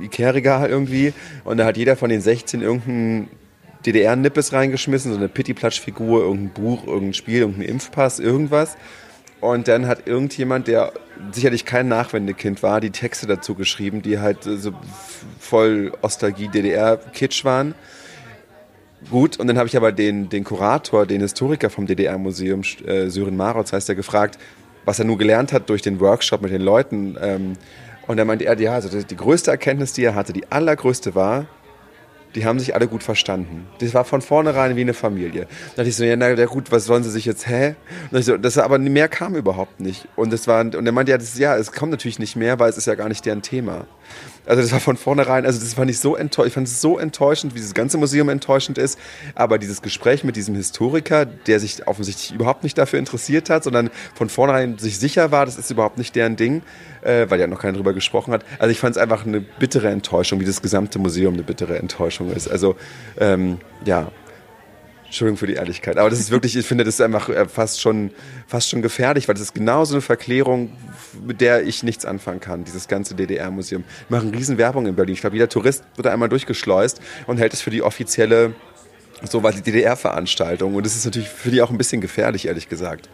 Ikea-Regal 0.00 0.68
irgendwie 0.68 1.12
und 1.44 1.58
da 1.58 1.64
hat 1.64 1.76
jeder 1.76 1.96
von 1.96 2.10
den 2.10 2.20
16 2.20 2.62
irgendeinen 2.62 3.28
DDR-Nippes 3.86 4.52
reingeschmissen, 4.52 5.12
so 5.12 5.18
eine 5.18 5.28
Pitti-Platsch-Figur, 5.28 6.22
irgendein 6.22 6.50
Buch, 6.50 6.86
irgendein 6.86 7.14
Spiel, 7.14 7.40
irgendein 7.40 7.68
Impfpass, 7.68 8.18
irgendwas. 8.18 8.76
Und 9.46 9.68
dann 9.68 9.86
hat 9.86 10.06
irgendjemand, 10.06 10.68
der 10.68 10.92
sicherlich 11.32 11.64
kein 11.64 11.88
Nachwendekind 11.88 12.62
war, 12.62 12.80
die 12.80 12.90
Texte 12.90 13.26
dazu 13.26 13.54
geschrieben, 13.54 14.02
die 14.02 14.18
halt 14.18 14.46
äh, 14.46 14.56
so 14.56 14.72
voll 15.38 15.92
Ostalgie 16.02 16.48
DDR-Kitsch 16.48 17.44
waren. 17.44 17.74
Gut, 19.10 19.38
und 19.38 19.46
dann 19.46 19.56
habe 19.56 19.68
ich 19.68 19.76
aber 19.76 19.92
den, 19.92 20.28
den 20.28 20.42
Kurator, 20.42 21.06
den 21.06 21.20
Historiker 21.20 21.70
vom 21.70 21.86
DDR-Museum, 21.86 22.62
äh, 22.86 23.08
Sören 23.08 23.36
Marotz 23.36 23.72
heißt 23.72 23.88
er, 23.88 23.94
gefragt, 23.94 24.38
was 24.84 24.98
er 24.98 25.04
nur 25.04 25.18
gelernt 25.18 25.52
hat 25.52 25.68
durch 25.70 25.82
den 25.82 26.00
Workshop 26.00 26.42
mit 26.42 26.50
den 26.50 26.62
Leuten. 26.62 27.16
Ähm, 27.20 27.52
und 28.06 28.16
dann 28.16 28.26
meinte 28.26 28.46
er, 28.46 28.58
ja, 28.58 28.74
also 28.74 29.00
die 29.00 29.16
größte 29.16 29.50
Erkenntnis, 29.50 29.92
die 29.92 30.04
er 30.04 30.14
hatte, 30.14 30.32
die 30.32 30.50
allergrößte 30.50 31.14
war, 31.14 31.46
die 32.36 32.44
haben 32.44 32.58
sich 32.60 32.74
alle 32.74 32.86
gut 32.86 33.02
verstanden. 33.02 33.66
Das 33.80 33.94
war 33.94 34.04
von 34.04 34.20
vornherein 34.20 34.76
wie 34.76 34.82
eine 34.82 34.94
Familie. 34.94 35.42
Da 35.42 35.76
dachte 35.76 35.88
ich 35.88 35.96
so, 35.96 36.04
ja, 36.04 36.16
na 36.16 36.44
gut, 36.44 36.70
was 36.70 36.84
sollen 36.84 37.02
sie 37.02 37.10
sich 37.10 37.24
jetzt, 37.24 37.48
hä? 37.48 37.74
Und 38.12 38.22
so, 38.22 38.36
das, 38.36 38.58
aber 38.58 38.78
mehr 38.78 39.08
kam 39.08 39.34
überhaupt 39.34 39.80
nicht. 39.80 40.06
Und 40.16 40.32
das 40.32 40.46
war, 40.46 40.60
und 40.60 40.74
er 40.74 40.92
meinte, 40.92 41.12
ja, 41.12 41.18
das, 41.18 41.38
ja, 41.38 41.56
es 41.56 41.72
kommt 41.72 41.90
natürlich 41.90 42.18
nicht 42.18 42.36
mehr, 42.36 42.58
weil 42.58 42.68
es 42.68 42.76
ist 42.76 42.86
ja 42.86 42.94
gar 42.94 43.08
nicht 43.08 43.24
deren 43.24 43.42
Thema. 43.42 43.86
Also 44.46 44.62
das 44.62 44.72
war 44.72 44.80
von 44.80 44.96
vornherein, 44.96 45.44
also 45.44 45.58
das 45.60 45.74
fand 45.74 45.90
ich 45.90 45.98
so 45.98 46.16
enttäuschend, 46.16 46.48
ich 46.48 46.54
fand 46.54 46.68
es 46.68 46.80
so 46.80 46.98
enttäuschend, 46.98 47.54
wie 47.54 47.58
dieses 47.58 47.74
ganze 47.74 47.98
Museum 47.98 48.28
enttäuschend 48.28 48.78
ist. 48.78 48.98
Aber 49.34 49.58
dieses 49.58 49.82
Gespräch 49.82 50.24
mit 50.24 50.36
diesem 50.36 50.54
Historiker, 50.54 51.26
der 51.26 51.60
sich 51.60 51.86
offensichtlich 51.86 52.32
überhaupt 52.32 52.62
nicht 52.62 52.78
dafür 52.78 52.98
interessiert 52.98 53.50
hat, 53.50 53.64
sondern 53.64 53.90
von 54.14 54.28
vornherein 54.28 54.78
sich 54.78 54.98
sicher 54.98 55.30
war, 55.32 55.46
das 55.46 55.58
ist 55.58 55.70
überhaupt 55.70 55.98
nicht 55.98 56.14
deren 56.14 56.36
Ding, 56.36 56.62
äh, 57.02 57.26
weil 57.28 57.40
ja 57.40 57.46
noch 57.46 57.60
keiner 57.60 57.74
drüber 57.74 57.92
gesprochen 57.92 58.32
hat. 58.32 58.44
Also 58.58 58.70
ich 58.70 58.78
fand 58.78 58.96
es 58.96 59.02
einfach 59.02 59.26
eine 59.26 59.40
bittere 59.40 59.88
Enttäuschung, 59.88 60.40
wie 60.40 60.44
das 60.44 60.62
gesamte 60.62 60.98
Museum 60.98 61.34
eine 61.34 61.42
bittere 61.42 61.78
Enttäuschung 61.78 62.32
ist. 62.32 62.48
Also 62.48 62.76
ähm, 63.18 63.58
ja, 63.84 64.10
Entschuldigung 65.06 65.38
für 65.38 65.46
die 65.46 65.54
Ehrlichkeit, 65.54 65.96
aber 65.98 66.10
das 66.10 66.18
ist 66.18 66.30
wirklich, 66.30 66.56
ich 66.56 66.66
finde, 66.66 66.84
das 66.84 66.94
ist 66.94 67.00
einfach 67.00 67.28
äh, 67.28 67.46
fast 67.48 67.80
schon, 67.80 68.10
fast 68.46 68.68
schon 68.68 68.82
gefährlich, 68.82 69.28
weil 69.28 69.34
das 69.34 69.42
ist 69.42 69.54
genau 69.54 69.84
so 69.84 69.94
eine 69.94 70.02
Verklärung, 70.02 70.70
mit 71.24 71.40
der 71.40 71.64
ich 71.66 71.82
nichts 71.82 72.04
anfangen 72.04 72.40
kann, 72.40 72.64
dieses 72.64 72.88
ganze 72.88 73.14
DDR-Museum. 73.14 73.84
Wir 74.08 74.18
machen 74.18 74.34
Riesenwerbung 74.34 74.86
in 74.86 74.94
Berlin. 74.94 75.14
Ich 75.14 75.20
glaube, 75.20 75.36
jeder 75.36 75.48
Tourist 75.48 75.84
wird 75.94 76.06
da 76.06 76.12
einmal 76.12 76.28
durchgeschleust 76.28 77.00
und 77.26 77.38
hält 77.38 77.54
es 77.54 77.60
für 77.60 77.70
die 77.70 77.82
offizielle, 77.82 78.54
so 79.22 79.42
war 79.42 79.52
die 79.52 79.62
DDR-Veranstaltung. 79.62 80.74
Und 80.74 80.84
das 80.84 80.96
ist 80.96 81.04
natürlich 81.04 81.28
für 81.28 81.50
die 81.50 81.62
auch 81.62 81.70
ein 81.70 81.78
bisschen 81.78 82.00
gefährlich, 82.00 82.46
ehrlich 82.46 82.68
gesagt. 82.68 83.08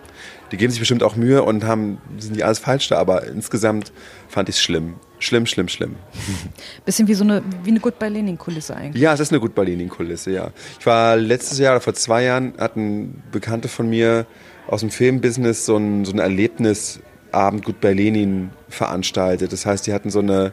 Die 0.53 0.59
geben 0.59 0.71
sich 0.71 0.81
bestimmt 0.81 1.03
auch 1.03 1.17
Mühe 1.17 1.43
und 1.43 1.65
haben, 1.65 1.99
sind 2.19 2.33
nicht 2.33 2.45
alles 2.45 2.59
falsch 2.59 2.89
da, 2.89 2.99
aber 2.99 3.27
insgesamt 3.27 3.93
fand 4.29 4.51
ich 4.51 4.57
es 4.57 4.63
schlimm. 4.63 4.95
Schlimm, 5.19 5.47
schlimm, 5.47 5.69
schlimm. 5.69 5.97
Bisschen 6.85 7.09
wie 7.09 7.15
so 7.15 7.25
eine, 7.25 7.43
wie 7.65 7.71
eine 7.71 7.81
Goodbye 7.81 8.09
Lenin-Kulisse 8.09 8.77
eigentlich. 8.77 9.01
Ja, 9.01 9.15
es 9.15 9.21
ist 9.21 9.33
eine 9.33 9.41
gut 9.41 9.55
Berlin-Kulisse, 9.55 10.31
ja. 10.31 10.51
Ich 10.79 10.85
war 10.85 11.17
letztes 11.17 11.59
Jahr 11.59 11.73
oder 11.73 11.81
vor 11.81 11.95
zwei 11.95 12.25
Jahren, 12.25 12.55
hatten 12.59 13.23
Bekannte 13.33 13.69
von 13.69 13.89
mir 13.89 14.27
aus 14.67 14.81
dem 14.81 14.91
Filmbusiness 14.91 15.65
so 15.65 15.77
ein, 15.77 16.05
so 16.05 16.13
ein 16.13 16.19
Erlebnisabend 16.19 17.65
Gut 17.65 17.81
bei 17.81 17.95
Lenin 17.95 18.51
veranstaltet. 18.69 19.53
Das 19.53 19.65
heißt, 19.65 19.87
die 19.87 19.93
hatten 19.93 20.11
so 20.11 20.19
eine, 20.19 20.53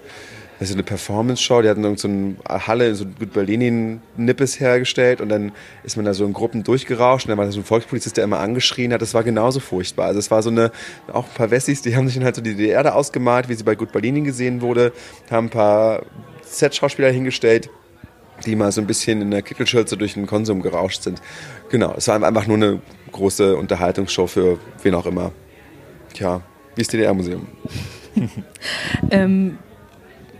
also 0.60 0.74
eine 0.74 0.84
Performance-Show, 0.84 1.62
die 1.62 1.70
hatten 1.70 1.84
irgend 1.84 2.00
so 2.00 2.08
eine 2.08 2.36
Halle, 2.48 2.94
so 2.96 3.06
Gut 3.06 3.34
bei 3.34 3.44
Lenin-Nippes 3.44 4.60
hergestellt 4.60 5.22
und 5.22 5.30
dann 5.30 5.54
ist 5.84 5.96
man 5.96 6.06
da 6.06 6.14
so 6.14 6.26
in 6.26 6.34
Gruppen 6.34 6.64
durchgerauscht 6.64 7.26
und 7.26 7.30
dann 7.30 7.38
war 7.38 7.46
da 7.46 7.52
so 7.52 7.60
ein 7.60 7.64
Volkspolizist, 7.64 8.18
der 8.18 8.26
immer 8.26 8.40
angeschrien 8.40 8.92
hat. 8.92 9.02
Das 9.02 9.14
war 9.14 9.24
genauso 9.24 9.62
furchtbar. 9.62 10.08
Also 10.08 10.20
es 10.20 10.30
war 10.32 10.44
so 10.44 10.50
eine, 10.50 10.72
auch 11.12 11.26
ein 11.26 11.34
paar 11.34 11.52
Wessis, 11.52 11.82
die 11.82 11.96
haben 11.96 12.08
sich 12.08 12.16
dann 12.16 12.26
halt 12.26 12.36
so 12.36 12.42
die 12.42 12.56
DDR 12.56 12.84
da 12.84 12.92
ausgemalt, 12.92 13.48
wie 13.48 13.54
sie 13.54 13.64
bei 13.64 13.76
Gut 13.76 13.92
bei 13.94 14.02
Lenin 14.02 14.26
gesehen 14.26 14.62
wurde, 14.62 14.92
haben 15.32 15.48
ein 15.48 15.50
paar 15.50 16.04
Set-Schauspieler 16.44 17.10
hingestellt, 17.10 17.70
die 18.46 18.56
mal 18.56 18.72
so 18.72 18.82
ein 18.82 18.88
bisschen 18.88 19.22
in 19.22 19.32
der 19.32 19.42
Kittelschürze 19.42 19.96
durch 19.96 20.16
den 20.16 20.28
Konsum 20.28 20.62
gerauscht 20.62 21.04
sind. 21.04 21.22
Genau, 21.70 21.94
es 21.96 22.08
war 22.10 22.22
einfach 22.22 22.48
nur 22.48 22.58
eine 22.58 22.82
große 23.14 23.56
Unterhaltungsshow 23.56 24.28
für 24.28 24.60
wen 24.84 24.96
auch 24.96 25.06
immer. 25.06 25.32
Tja, 26.14 26.42
wie 26.76 26.82
das 26.82 26.90
DDR-Museum. 26.90 27.48
Ähm, 29.12 29.58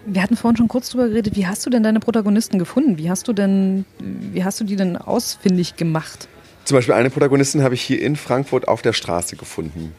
wir 0.10 0.24
hatten 0.24 0.36
vorhin 0.36 0.58
schon 0.58 0.68
kurz 0.68 0.90
drüber 0.90 1.08
geredet, 1.08 1.36
wie 1.36 1.48
hast 1.48 1.66
du 1.66 1.70
denn 1.70 1.84
deine 1.84 2.00
Protagonisten 2.00 2.60
gefunden? 2.60 2.98
Wie 2.98 3.10
hast 3.10 3.28
du 3.28 3.34
denn, 3.34 3.86
wie 4.00 4.44
hast 4.44 4.60
du 4.60 4.64
die 4.64 4.76
denn 4.76 4.98
ausfindig 4.98 5.76
gemacht? 5.76 6.28
Zum 6.66 6.78
Beispiel 6.78 6.94
eine 6.94 7.10
Protagonistin 7.10 7.64
habe 7.64 7.74
ich 7.74 7.82
hier 7.82 8.02
in 8.02 8.16
Frankfurt 8.16 8.68
auf 8.68 8.82
der 8.82 8.94
Straße 8.94 9.36
gefunden. 9.36 9.94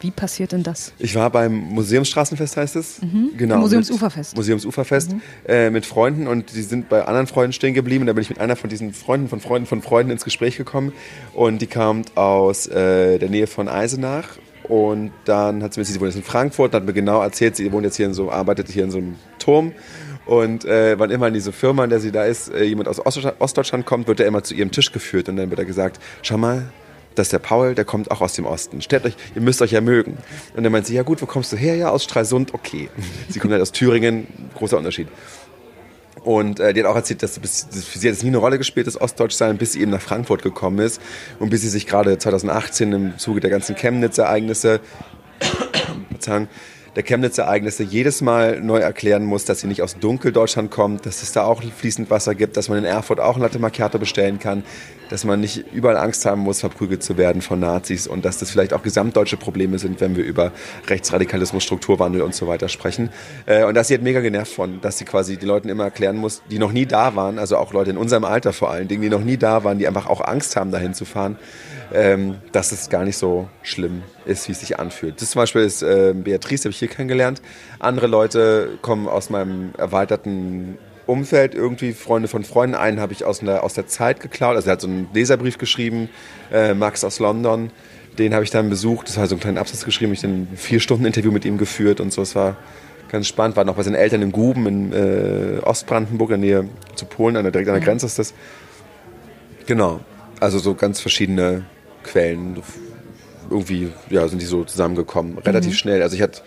Wie 0.00 0.10
passiert 0.10 0.52
denn 0.52 0.62
das? 0.62 0.92
Ich 0.98 1.14
war 1.14 1.30
beim 1.30 1.54
Museumsstraßenfest, 1.54 2.56
heißt 2.56 2.76
es? 2.76 3.00
Genau. 3.36 3.58
Museumsuferfest. 3.58 4.32
Mit, 4.32 4.36
Museumsuferfest 4.38 5.14
äh, 5.48 5.70
mit 5.70 5.86
Freunden 5.86 6.26
und 6.26 6.54
die 6.54 6.62
sind 6.62 6.88
bei 6.88 7.04
anderen 7.04 7.26
Freunden 7.26 7.52
stehen 7.52 7.72
geblieben. 7.72 8.02
Und 8.02 8.08
da 8.08 8.12
bin 8.12 8.22
ich 8.22 8.28
mit 8.28 8.38
einer 8.38 8.56
von 8.56 8.68
diesen 8.68 8.92
Freunden 8.92 9.28
von 9.28 9.40
Freunden 9.40 9.66
von 9.66 9.80
Freunden 9.80 10.12
ins 10.12 10.24
Gespräch 10.24 10.56
gekommen. 10.56 10.92
Und 11.32 11.62
die 11.62 11.66
kam 11.66 12.02
aus 12.14 12.66
äh, 12.66 13.18
der 13.18 13.30
Nähe 13.30 13.46
von 13.46 13.68
Eisenach. 13.68 14.36
Und 14.68 15.12
dann 15.24 15.62
hat 15.62 15.74
sie 15.74 15.80
mir, 15.80 15.84
sie 15.84 16.00
wohnt 16.00 16.08
jetzt 16.08 16.16
in 16.16 16.22
Frankfurt, 16.22 16.72
und 16.72 16.80
hat 16.80 16.86
mir 16.86 16.92
genau 16.92 17.22
erzählt, 17.22 17.56
sie 17.56 17.70
wohnt 17.72 17.84
jetzt 17.84 17.96
hier 17.96 18.06
in 18.06 18.14
so, 18.14 18.30
arbeitet 18.30 18.68
hier 18.68 18.84
in 18.84 18.90
so 18.90 18.98
einem 18.98 19.16
Turm. 19.38 19.72
Und 20.26 20.64
äh, 20.64 20.98
wann 20.98 21.10
immer 21.10 21.28
in 21.28 21.34
diese 21.34 21.52
Firma, 21.52 21.84
in 21.84 21.90
der 21.90 22.00
sie 22.00 22.10
da 22.10 22.24
ist, 22.24 22.52
äh, 22.52 22.64
jemand 22.64 22.88
aus 22.88 22.98
Ostdeutschland, 22.98 23.40
Ostdeutschland 23.40 23.86
kommt, 23.86 24.08
wird 24.08 24.18
er 24.18 24.26
immer 24.26 24.42
zu 24.42 24.54
ihrem 24.54 24.72
Tisch 24.72 24.90
geführt. 24.90 25.28
Und 25.28 25.36
dann 25.36 25.50
wird 25.50 25.60
er 25.60 25.64
gesagt, 25.64 26.00
schau 26.22 26.36
mal, 26.36 26.64
das 27.14 27.28
ist 27.28 27.32
der 27.32 27.38
Paul, 27.38 27.74
der 27.74 27.84
kommt 27.84 28.10
auch 28.10 28.20
aus 28.20 28.34
dem 28.34 28.44
Osten. 28.44 28.82
Stellt 28.82 29.04
euch, 29.06 29.16
ihr 29.34 29.40
müsst 29.40 29.62
euch 29.62 29.72
ja 29.72 29.80
mögen. 29.80 30.18
Und 30.54 30.64
dann 30.64 30.72
meint 30.72 30.86
sie, 30.86 30.94
ja 30.94 31.02
gut, 31.02 31.22
wo 31.22 31.26
kommst 31.26 31.52
du 31.52 31.56
her? 31.56 31.76
Ja, 31.76 31.90
aus 31.90 32.04
Stralsund, 32.04 32.54
okay. 32.54 32.90
Sie 33.28 33.38
kommt 33.38 33.52
halt 33.52 33.62
aus 33.62 33.72
Thüringen, 33.72 34.26
großer 34.54 34.76
Unterschied. 34.76 35.08
Und 36.26 36.58
äh, 36.58 36.74
die 36.74 36.82
hat 36.82 36.90
auch 36.90 36.96
erzählt, 36.96 37.22
dass 37.22 37.38
bis, 37.38 37.68
für 37.70 38.00
sie 38.00 38.10
hat 38.10 38.20
nie 38.20 38.30
eine 38.30 38.38
Rolle 38.38 38.58
gespielt, 38.58 38.88
das 38.88 39.00
Ostdeutschsein, 39.00 39.58
bis 39.58 39.74
sie 39.74 39.80
eben 39.82 39.92
nach 39.92 40.00
Frankfurt 40.00 40.42
gekommen 40.42 40.80
ist. 40.80 41.00
Und 41.38 41.50
bis 41.50 41.60
sie 41.60 41.68
sich 41.68 41.86
gerade 41.86 42.18
2018 42.18 42.92
im 42.92 43.16
Zuge 43.16 43.38
der 43.38 43.48
ganzen 43.48 43.76
Chemnitz-Ereignisse 43.76 44.80
der 46.96 47.02
Chemnitz-Ereignisse 47.04 47.84
jedes 47.84 48.22
Mal 48.22 48.60
neu 48.60 48.78
erklären 48.78 49.24
muss, 49.24 49.44
dass 49.44 49.60
sie 49.60 49.68
nicht 49.68 49.82
aus 49.82 49.98
Dunkeldeutschland 50.00 50.72
kommt, 50.72 51.06
dass 51.06 51.22
es 51.22 51.30
da 51.30 51.44
auch 51.44 51.62
fließend 51.62 52.10
Wasser 52.10 52.34
gibt, 52.34 52.56
dass 52.56 52.68
man 52.68 52.78
in 52.78 52.84
Erfurt 52.84 53.20
auch 53.20 53.38
Latte 53.38 53.60
Macchiato 53.60 54.00
bestellen 54.00 54.40
kann, 54.40 54.64
dass 55.08 55.24
man 55.24 55.40
nicht 55.40 55.64
überall 55.72 55.96
Angst 55.96 56.24
haben 56.26 56.40
muss, 56.40 56.60
verprügelt 56.60 57.02
zu 57.02 57.16
werden 57.16 57.42
von 57.42 57.60
Nazis 57.60 58.06
und 58.06 58.24
dass 58.24 58.38
das 58.38 58.50
vielleicht 58.50 58.72
auch 58.72 58.82
gesamtdeutsche 58.82 59.36
Probleme 59.36 59.78
sind, 59.78 60.00
wenn 60.00 60.16
wir 60.16 60.24
über 60.24 60.52
Rechtsradikalismus, 60.88 61.62
Strukturwandel 61.62 62.22
und 62.22 62.34
so 62.34 62.46
weiter 62.46 62.68
sprechen. 62.68 63.10
Äh, 63.46 63.64
und 63.64 63.74
dass 63.74 63.88
sie 63.88 63.94
hat 63.94 64.02
mega 64.02 64.20
genervt 64.20 64.52
von, 64.52 64.80
dass 64.80 64.98
sie 64.98 65.04
quasi 65.04 65.36
die 65.36 65.46
Leuten 65.46 65.68
immer 65.68 65.84
erklären 65.84 66.16
muss, 66.16 66.42
die 66.50 66.58
noch 66.58 66.72
nie 66.72 66.86
da 66.86 67.16
waren, 67.16 67.38
also 67.38 67.56
auch 67.56 67.72
Leute 67.72 67.90
in 67.90 67.96
unserem 67.96 68.24
Alter 68.24 68.52
vor 68.52 68.70
allen 68.70 68.88
Dingen, 68.88 69.02
die 69.02 69.10
noch 69.10 69.24
nie 69.24 69.36
da 69.36 69.64
waren, 69.64 69.78
die 69.78 69.86
einfach 69.86 70.06
auch 70.06 70.20
Angst 70.20 70.56
haben, 70.56 70.70
dahin 70.70 70.94
zu 70.94 71.04
fahren, 71.04 71.38
ähm, 71.92 72.36
dass 72.52 72.72
es 72.72 72.88
gar 72.88 73.04
nicht 73.04 73.16
so 73.16 73.48
schlimm 73.62 74.02
ist, 74.24 74.48
wie 74.48 74.52
es 74.52 74.60
sich 74.60 74.78
anfühlt. 74.78 75.20
Das 75.20 75.30
zum 75.30 75.40
Beispiel 75.40 75.62
ist 75.62 75.82
äh, 75.82 76.14
Beatrice, 76.14 76.64
habe 76.64 76.70
ich 76.70 76.78
hier 76.78 76.88
kennengelernt. 76.88 77.42
Andere 77.78 78.06
Leute 78.06 78.78
kommen 78.82 79.08
aus 79.08 79.30
meinem 79.30 79.70
erweiterten 79.76 80.78
Umfeld, 81.06 81.54
irgendwie 81.54 81.92
Freunde 81.92 82.28
von 82.28 82.44
Freunden. 82.44 82.74
Einen 82.74 83.00
habe 83.00 83.12
ich 83.12 83.24
aus, 83.24 83.40
einer, 83.40 83.62
aus 83.62 83.74
der 83.74 83.86
Zeit 83.86 84.20
geklaut. 84.20 84.56
Also 84.56 84.68
er 84.68 84.72
hat 84.72 84.80
so 84.80 84.88
einen 84.88 85.08
Leserbrief 85.14 85.58
geschrieben, 85.58 86.08
äh, 86.52 86.74
Max 86.74 87.04
aus 87.04 87.18
London. 87.18 87.70
Den 88.18 88.34
habe 88.34 88.44
ich 88.44 88.50
dann 88.50 88.68
besucht. 88.68 89.08
Das 89.08 89.16
war 89.16 89.26
so 89.26 89.34
einen 89.34 89.40
kleinen 89.40 89.58
Absatz 89.58 89.84
geschrieben. 89.84 90.12
Ich 90.12 90.22
habe 90.22 90.32
ein 90.32 90.48
vier 90.56 90.80
Stunden 90.80 91.04
Interview 91.04 91.30
mit 91.30 91.44
ihm 91.44 91.58
geführt 91.58 92.00
und 92.00 92.12
so. 92.12 92.22
Es 92.22 92.34
war 92.34 92.56
ganz 93.08 93.28
spannend. 93.28 93.56
War 93.56 93.64
noch 93.64 93.76
bei 93.76 93.82
seinen 93.82 93.94
Eltern 93.94 94.22
in 94.22 94.32
Guben 94.32 94.66
in 94.66 94.92
äh, 94.92 95.60
Ostbrandenburg, 95.62 96.30
in 96.30 96.40
der 96.42 96.62
Nähe 96.62 96.68
zu 96.94 97.06
Polen, 97.06 97.36
an 97.36 97.44
der, 97.44 97.52
direkt 97.52 97.68
an 97.68 97.74
der 97.74 97.82
mhm. 97.82 97.86
Grenze 97.86 98.06
ist 98.06 98.18
das. 98.18 98.34
Genau. 99.66 100.00
Also 100.40 100.58
so 100.58 100.74
ganz 100.74 101.00
verschiedene 101.00 101.64
Quellen. 102.02 102.62
Irgendwie 103.48 103.92
ja, 104.10 104.26
sind 104.26 104.42
die 104.42 104.46
so 104.46 104.64
zusammengekommen. 104.64 105.38
Relativ 105.38 105.72
mhm. 105.72 105.76
schnell. 105.76 106.02
Also 106.02 106.16
ich 106.16 106.22
hatte 106.22 106.42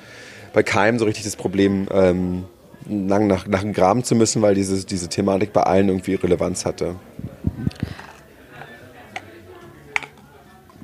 bei 0.53 0.63
keinem 0.63 0.99
so 0.99 1.05
richtig 1.05 1.23
das 1.23 1.35
Problem, 1.35 1.87
ähm, 1.91 2.45
lang 2.87 3.27
nach, 3.27 3.47
nach 3.47 3.61
dem 3.61 3.73
Graben 3.73 4.03
zu 4.03 4.15
müssen, 4.15 4.41
weil 4.41 4.55
diese, 4.55 4.85
diese 4.85 5.09
Thematik 5.09 5.53
bei 5.53 5.63
allen 5.63 5.89
irgendwie 5.89 6.15
Relevanz 6.15 6.65
hatte. 6.65 6.95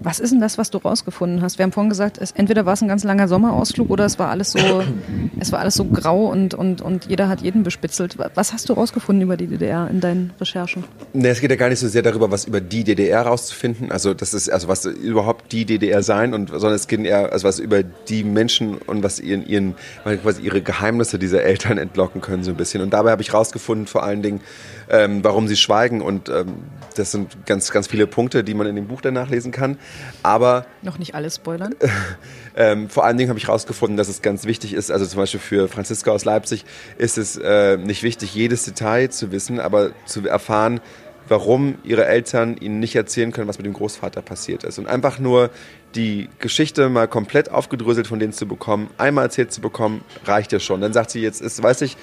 Was 0.05 0.19
ist 0.19 0.29
denn 0.29 0.39
das, 0.39 0.59
was 0.59 0.69
du 0.69 0.77
rausgefunden 0.77 1.41
hast? 1.41 1.57
Wir 1.57 1.63
haben 1.63 1.71
vorhin 1.71 1.89
gesagt, 1.89 2.19
es, 2.19 2.29
entweder 2.29 2.67
war 2.67 2.73
es 2.73 2.81
ein 2.83 2.87
ganz 2.87 3.03
langer 3.03 3.27
Sommerausflug 3.27 3.89
oder 3.89 4.05
es 4.05 4.19
war 4.19 4.29
alles 4.29 4.51
so, 4.51 4.59
es 5.39 5.51
war 5.51 5.57
alles 5.57 5.73
so 5.73 5.85
grau 5.85 6.27
und, 6.27 6.53
und, 6.53 6.83
und 6.83 7.05
jeder 7.05 7.27
hat 7.27 7.41
jeden 7.41 7.63
bespitzelt. 7.63 8.15
Was 8.35 8.53
hast 8.53 8.69
du 8.69 8.73
rausgefunden 8.73 9.23
über 9.23 9.35
die 9.35 9.47
DDR 9.47 9.89
in 9.89 10.01
deinen 10.01 10.31
Recherchen? 10.39 10.83
Nee, 11.13 11.29
es 11.29 11.41
geht 11.41 11.49
ja 11.49 11.55
gar 11.55 11.69
nicht 11.69 11.79
so 11.79 11.87
sehr 11.87 12.03
darüber, 12.03 12.29
was 12.29 12.45
über 12.45 12.61
die 12.61 12.83
DDR 12.83 13.23
rauszufinden. 13.23 13.91
Also 13.91 14.13
das 14.13 14.35
ist, 14.35 14.47
also 14.47 14.67
was 14.67 14.85
überhaupt 14.85 15.51
die 15.51 15.65
DDR 15.65 16.03
sein 16.03 16.35
und 16.35 16.49
sondern 16.49 16.75
es 16.75 16.87
geht 16.87 16.99
eher, 17.03 17.33
also 17.33 17.47
was 17.47 17.57
über 17.57 17.81
die 17.81 18.23
Menschen 18.23 18.77
und 18.77 19.01
was 19.01 19.19
ihren, 19.19 19.47
ihren, 19.47 19.73
quasi 20.21 20.43
ihre 20.43 20.61
Geheimnisse 20.61 21.17
dieser 21.17 21.41
Eltern 21.41 21.77
entlocken 21.79 22.21
können, 22.21 22.43
so 22.43 22.51
ein 22.51 22.57
bisschen. 22.57 22.83
Und 22.83 22.91
dabei 22.91 23.09
habe 23.09 23.23
ich 23.23 23.33
rausgefunden, 23.33 23.87
vor 23.87 24.03
allen 24.03 24.21
Dingen, 24.21 24.41
ähm, 24.87 25.23
warum 25.23 25.47
sie 25.47 25.55
schweigen. 25.55 26.01
Und 26.01 26.29
ähm, 26.29 26.57
das 26.97 27.11
sind 27.11 27.45
ganz, 27.45 27.71
ganz 27.71 27.87
viele 27.87 28.07
Punkte, 28.07 28.43
die 28.43 28.53
man 28.53 28.67
in 28.67 28.75
dem 28.75 28.87
Buch 28.87 29.01
danach 29.01 29.29
lesen 29.29 29.51
kann. 29.51 29.77
Aber 30.23 30.65
noch 30.81 30.97
nicht 30.97 31.15
alles 31.15 31.35
spoilern. 31.35 31.75
ähm, 32.55 32.89
vor 32.89 33.05
allen 33.05 33.17
Dingen 33.17 33.29
habe 33.29 33.39
ich 33.39 33.47
herausgefunden, 33.47 33.97
dass 33.97 34.07
es 34.07 34.21
ganz 34.21 34.45
wichtig 34.45 34.73
ist. 34.73 34.91
Also 34.91 35.05
zum 35.05 35.19
Beispiel 35.19 35.39
für 35.39 35.67
Franziska 35.67 36.11
aus 36.11 36.25
Leipzig 36.25 36.65
ist 36.97 37.17
es 37.17 37.37
äh, 37.37 37.77
nicht 37.77 38.03
wichtig, 38.03 38.33
jedes 38.33 38.63
Detail 38.63 39.09
zu 39.09 39.31
wissen, 39.31 39.59
aber 39.59 39.91
zu 40.05 40.25
erfahren, 40.27 40.81
warum 41.27 41.75
ihre 41.83 42.05
Eltern 42.05 42.57
ihnen 42.57 42.79
nicht 42.79 42.95
erzählen 42.95 43.31
können, 43.31 43.47
was 43.47 43.57
mit 43.57 43.65
dem 43.65 43.73
Großvater 43.73 44.21
passiert 44.21 44.63
ist. 44.63 44.77
Und 44.77 44.87
einfach 44.87 45.19
nur 45.19 45.49
die 45.95 46.29
Geschichte 46.39 46.89
mal 46.89 47.07
komplett 47.07 47.51
aufgedröselt 47.51 48.07
von 48.07 48.19
denen 48.19 48.33
zu 48.33 48.47
bekommen, 48.47 48.89
einmal 48.97 49.25
erzählt 49.25 49.51
zu 49.51 49.61
bekommen, 49.61 50.03
reicht 50.25 50.51
ja 50.51 50.59
schon. 50.59 50.81
Dann 50.81 50.93
sagt 50.93 51.11
sie 51.11 51.21
jetzt, 51.21 51.41
ist, 51.41 51.61
weiß 51.61 51.81
ich, 51.81 51.97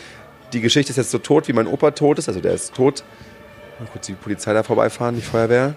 die 0.52 0.60
Geschichte 0.60 0.90
ist 0.90 0.96
jetzt 0.96 1.10
so 1.10 1.18
tot, 1.18 1.48
wie 1.48 1.52
mein 1.52 1.66
Opa 1.66 1.92
tot 1.92 2.18
ist, 2.18 2.28
also 2.28 2.40
der 2.40 2.52
ist 2.52 2.74
tot. 2.74 3.04
Mal 3.78 3.88
kurz 3.90 4.06
die 4.06 4.14
Polizei 4.14 4.52
da 4.52 4.62
vorbeifahren, 4.62 5.16
die 5.16 5.22
Feuerwehr. 5.22 5.74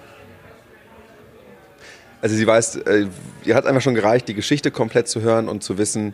Also 2.21 2.35
sie 2.35 2.47
weiß, 2.47 2.77
äh, 2.77 3.07
ihr 3.43 3.55
hat 3.55 3.65
einfach 3.65 3.81
schon 3.81 3.95
gereicht, 3.95 4.27
die 4.27 4.33
Geschichte 4.33 4.71
komplett 4.71 5.07
zu 5.07 5.21
hören 5.21 5.47
und 5.47 5.63
zu 5.63 5.77
wissen, 5.77 6.13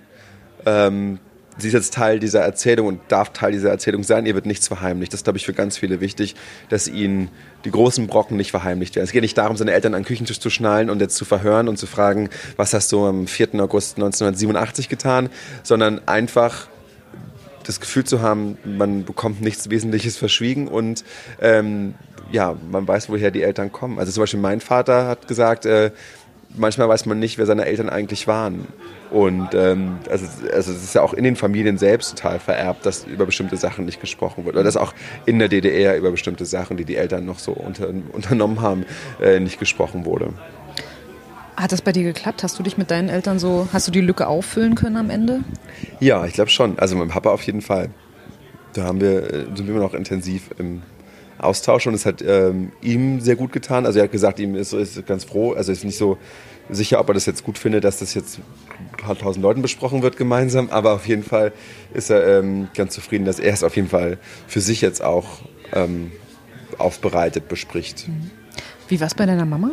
ähm, 0.65 1.19
sie 1.57 1.67
ist 1.67 1.73
jetzt 1.73 1.93
Teil 1.93 2.19
dieser 2.19 2.41
Erzählung 2.41 2.87
und 2.87 3.01
darf 3.07 3.33
Teil 3.33 3.51
dieser 3.51 3.69
Erzählung 3.69 4.03
sein. 4.03 4.25
Ihr 4.25 4.35
wird 4.35 4.45
nichts 4.45 4.67
verheimlicht. 4.67 5.13
Das 5.13 5.19
ist, 5.19 5.23
glaube 5.23 5.37
ich, 5.37 5.45
für 5.45 5.53
ganz 5.53 5.77
viele 5.77 6.01
wichtig, 6.01 6.35
dass 6.69 6.87
ihnen 6.87 7.29
die 7.65 7.71
großen 7.71 8.07
Brocken 8.07 8.37
nicht 8.37 8.51
verheimlicht 8.51 8.95
werden. 8.95 9.05
Es 9.05 9.11
geht 9.11 9.21
nicht 9.21 9.37
darum, 9.37 9.57
seine 9.57 9.71
Eltern 9.71 9.93
an 9.93 10.01
den 10.01 10.07
Küchentisch 10.07 10.39
zu 10.39 10.49
schnallen 10.49 10.89
und 10.89 10.99
jetzt 10.99 11.15
zu 11.15 11.25
verhören 11.25 11.67
und 11.67 11.77
zu 11.77 11.87
fragen, 11.87 12.29
was 12.57 12.73
hast 12.73 12.91
du 12.91 13.05
am 13.05 13.27
4. 13.27 13.55
August 13.55 13.97
1987 13.97 14.89
getan, 14.89 15.29
sondern 15.63 16.07
einfach 16.07 16.67
das 17.65 17.79
Gefühl 17.79 18.03
zu 18.03 18.21
haben, 18.21 18.57
man 18.63 19.05
bekommt 19.05 19.41
nichts 19.41 19.69
Wesentliches 19.69 20.17
verschwiegen 20.17 20.67
und 20.67 21.03
ähm, 21.41 21.95
ja, 22.31 22.55
man 22.69 22.87
weiß, 22.87 23.09
woher 23.09 23.31
die 23.31 23.43
Eltern 23.43 23.71
kommen. 23.71 23.99
Also 23.99 24.11
zum 24.11 24.23
Beispiel 24.23 24.39
mein 24.39 24.61
Vater 24.61 25.07
hat 25.07 25.27
gesagt, 25.27 25.65
äh, 25.65 25.91
manchmal 26.55 26.89
weiß 26.89 27.05
man 27.05 27.19
nicht, 27.19 27.37
wer 27.37 27.45
seine 27.45 27.65
Eltern 27.65 27.89
eigentlich 27.89 28.27
waren. 28.27 28.67
Und 29.09 29.49
ähm, 29.53 29.97
also, 30.09 30.25
also 30.53 30.71
es 30.71 30.83
ist 30.83 30.95
ja 30.95 31.01
auch 31.01 31.13
in 31.13 31.23
den 31.23 31.35
Familien 31.35 31.77
selbst 31.77 32.17
total 32.17 32.39
vererbt, 32.39 32.85
dass 32.85 33.03
über 33.05 33.25
bestimmte 33.25 33.57
Sachen 33.57 33.85
nicht 33.85 33.99
gesprochen 33.99 34.45
wird. 34.45 34.55
Oder 34.55 34.63
dass 34.63 34.77
auch 34.77 34.93
in 35.25 35.37
der 35.37 35.49
DDR 35.49 35.97
über 35.97 36.11
bestimmte 36.11 36.45
Sachen, 36.45 36.77
die 36.77 36.85
die 36.85 36.95
Eltern 36.95 37.25
noch 37.25 37.39
so 37.39 37.51
unter, 37.51 37.89
unternommen 38.13 38.61
haben, 38.61 38.85
äh, 39.21 39.39
nicht 39.39 39.59
gesprochen 39.59 40.05
wurde. 40.05 40.33
Hat 41.55 41.71
das 41.71 41.81
bei 41.81 41.91
dir 41.91 42.03
geklappt? 42.03 42.43
Hast 42.43 42.57
du 42.57 42.63
dich 42.63 42.77
mit 42.77 42.91
deinen 42.91 43.09
Eltern 43.09 43.39
so, 43.39 43.67
hast 43.73 43.87
du 43.87 43.91
die 43.91 44.01
Lücke 44.01 44.27
auffüllen 44.27 44.75
können 44.75 44.97
am 44.97 45.09
Ende? 45.09 45.41
Ja, 45.99 46.25
ich 46.25 46.33
glaube 46.33 46.49
schon. 46.49 46.79
Also 46.79 46.95
mit 46.95 47.03
dem 47.03 47.11
Papa 47.11 47.29
auf 47.29 47.43
jeden 47.43 47.61
Fall. 47.61 47.89
Da 48.73 48.83
haben 48.83 49.01
wir, 49.01 49.23
äh, 49.23 49.45
sind 49.55 49.67
wir 49.67 49.75
immer 49.75 49.83
noch 49.83 49.93
intensiv 49.93 50.49
im 50.57 50.81
Austausch 51.37 51.87
und 51.87 51.93
es 51.93 52.05
hat 52.05 52.21
ähm, 52.21 52.71
ihm 52.81 53.19
sehr 53.19 53.35
gut 53.35 53.51
getan. 53.51 53.85
Also 53.85 53.99
er 53.99 54.05
hat 54.05 54.11
gesagt, 54.11 54.39
ihm 54.39 54.55
ist, 54.55 54.73
ist 54.73 55.05
ganz 55.07 55.23
froh, 55.23 55.53
also 55.53 55.71
ist 55.71 55.83
nicht 55.83 55.97
so 55.97 56.17
sicher, 56.69 56.99
ob 56.99 57.09
er 57.09 57.13
das 57.15 57.25
jetzt 57.25 57.43
gut 57.43 57.57
findet, 57.57 57.83
dass 57.83 57.99
das 57.99 58.13
jetzt 58.13 58.39
ein 58.39 58.97
paar 58.97 59.17
tausend 59.17 59.43
Leuten 59.43 59.61
besprochen 59.61 60.03
wird 60.03 60.17
gemeinsam, 60.17 60.69
aber 60.69 60.93
auf 60.93 61.07
jeden 61.07 61.23
Fall 61.23 61.51
ist 61.93 62.09
er 62.09 62.39
ähm, 62.39 62.69
ganz 62.75 62.93
zufrieden, 62.93 63.25
dass 63.25 63.39
er 63.39 63.53
es 63.53 63.63
auf 63.63 63.75
jeden 63.75 63.89
Fall 63.89 64.17
für 64.47 64.61
sich 64.61 64.81
jetzt 64.81 65.03
auch 65.03 65.41
ähm, 65.73 66.11
aufbereitet 66.77 67.47
bespricht. 67.47 68.07
Wie 68.87 68.99
war 68.99 69.07
es 69.07 69.15
bei 69.15 69.25
deiner 69.25 69.45
Mama? 69.45 69.71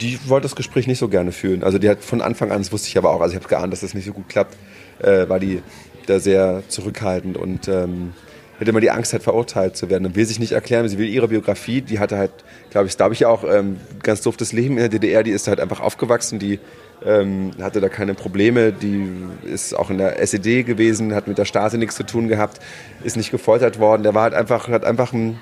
Die 0.00 0.18
wollte 0.28 0.44
das 0.44 0.56
Gespräch 0.56 0.86
nicht 0.86 0.98
so 0.98 1.08
gerne 1.08 1.32
führen. 1.32 1.62
Also 1.62 1.78
die 1.78 1.88
hat 1.88 2.02
von 2.02 2.20
Anfang 2.20 2.50
an, 2.50 2.58
das 2.58 2.72
wusste 2.72 2.88
ich 2.88 2.98
aber 2.98 3.10
auch, 3.10 3.20
also 3.20 3.34
ich 3.34 3.40
habe 3.40 3.48
geahnt, 3.48 3.72
dass 3.72 3.80
das 3.80 3.94
nicht 3.94 4.06
so 4.06 4.12
gut 4.12 4.28
klappt, 4.28 4.56
äh, 5.00 5.28
war 5.28 5.38
die 5.38 5.62
da 6.06 6.18
sehr 6.18 6.62
zurückhaltend 6.68 7.36
und 7.36 7.68
ähm, 7.68 8.12
hätte 8.58 8.70
immer 8.70 8.80
die 8.80 8.90
Angst, 8.90 9.12
halt 9.12 9.22
verurteilt 9.22 9.76
zu 9.76 9.90
werden 9.90 10.06
und 10.06 10.16
will 10.16 10.26
sich 10.26 10.38
nicht 10.38 10.52
erklären. 10.52 10.88
Sie 10.88 10.98
will 10.98 11.08
ihre 11.08 11.28
Biografie, 11.28 11.80
die 11.80 11.98
hatte 11.98 12.18
halt, 12.18 12.32
glaube 12.70 12.86
ich, 12.88 12.96
glaube 12.96 13.14
ich 13.14 13.26
auch 13.26 13.44
ähm, 13.44 13.78
ganz 14.02 14.20
doofes 14.20 14.52
Leben 14.52 14.74
in 14.74 14.80
der 14.80 14.88
DDR. 14.88 15.22
Die 15.22 15.30
ist 15.30 15.48
halt 15.48 15.60
einfach 15.60 15.80
aufgewachsen, 15.80 16.38
die 16.38 16.60
ähm, 17.04 17.52
hatte 17.60 17.80
da 17.80 17.88
keine 17.88 18.14
Probleme, 18.14 18.72
die 18.72 19.08
ist 19.42 19.74
auch 19.74 19.90
in 19.90 19.98
der 19.98 20.20
SED 20.20 20.64
gewesen, 20.64 21.14
hat 21.14 21.26
mit 21.26 21.38
der 21.38 21.44
Stasi 21.44 21.78
nichts 21.78 21.96
zu 21.96 22.04
tun 22.04 22.28
gehabt, 22.28 22.60
ist 23.02 23.16
nicht 23.16 23.30
gefoltert 23.30 23.78
worden. 23.78 24.02
Der 24.02 24.14
war 24.14 24.22
halt 24.22 24.34
einfach, 24.34 24.68
hat 24.68 24.84
einfach 24.84 25.12
ein 25.12 25.38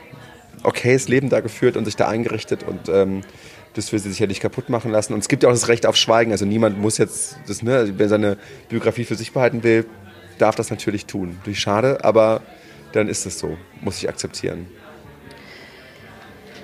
okayes 0.63 1.09
Leben 1.09 1.29
da 1.29 1.41
geführt 1.41 1.77
und 1.77 1.85
sich 1.85 1.97
da 1.97 2.09
eingerichtet 2.09 2.63
und 2.63 2.89
ähm, 2.89 3.23
das 3.75 3.93
will 3.93 3.99
sie 3.99 4.11
sich 4.11 4.19
ja 4.19 4.27
nicht 4.27 4.41
kaputt 4.41 4.69
machen 4.69 4.91
lassen. 4.91 5.15
Und 5.15 5.21
es 5.21 5.29
gibt 5.29 5.43
ja 5.43 5.49
auch 5.49 5.53
das 5.53 5.69
Recht 5.69 5.87
auf 5.87 5.97
Schweigen. 5.97 6.33
Also 6.33 6.45
niemand 6.45 6.79
muss 6.79 6.99
jetzt, 6.99 7.37
das, 7.47 7.63
ne, 7.63 7.93
wer 7.97 8.09
seine 8.09 8.37
Biografie 8.69 9.05
für 9.05 9.15
sich 9.15 9.33
behalten 9.33 9.63
will, 9.63 9.87
darf 10.39 10.55
das 10.55 10.71
natürlich 10.71 11.07
tun. 11.07 11.37
Natürlich 11.39 11.61
schade, 11.61 12.05
aber 12.05 12.43
dann 12.93 13.09
ist 13.09 13.27
es 13.27 13.39
so. 13.39 13.57
Muss 13.81 13.99
ich 13.99 14.09
akzeptieren. 14.09 14.67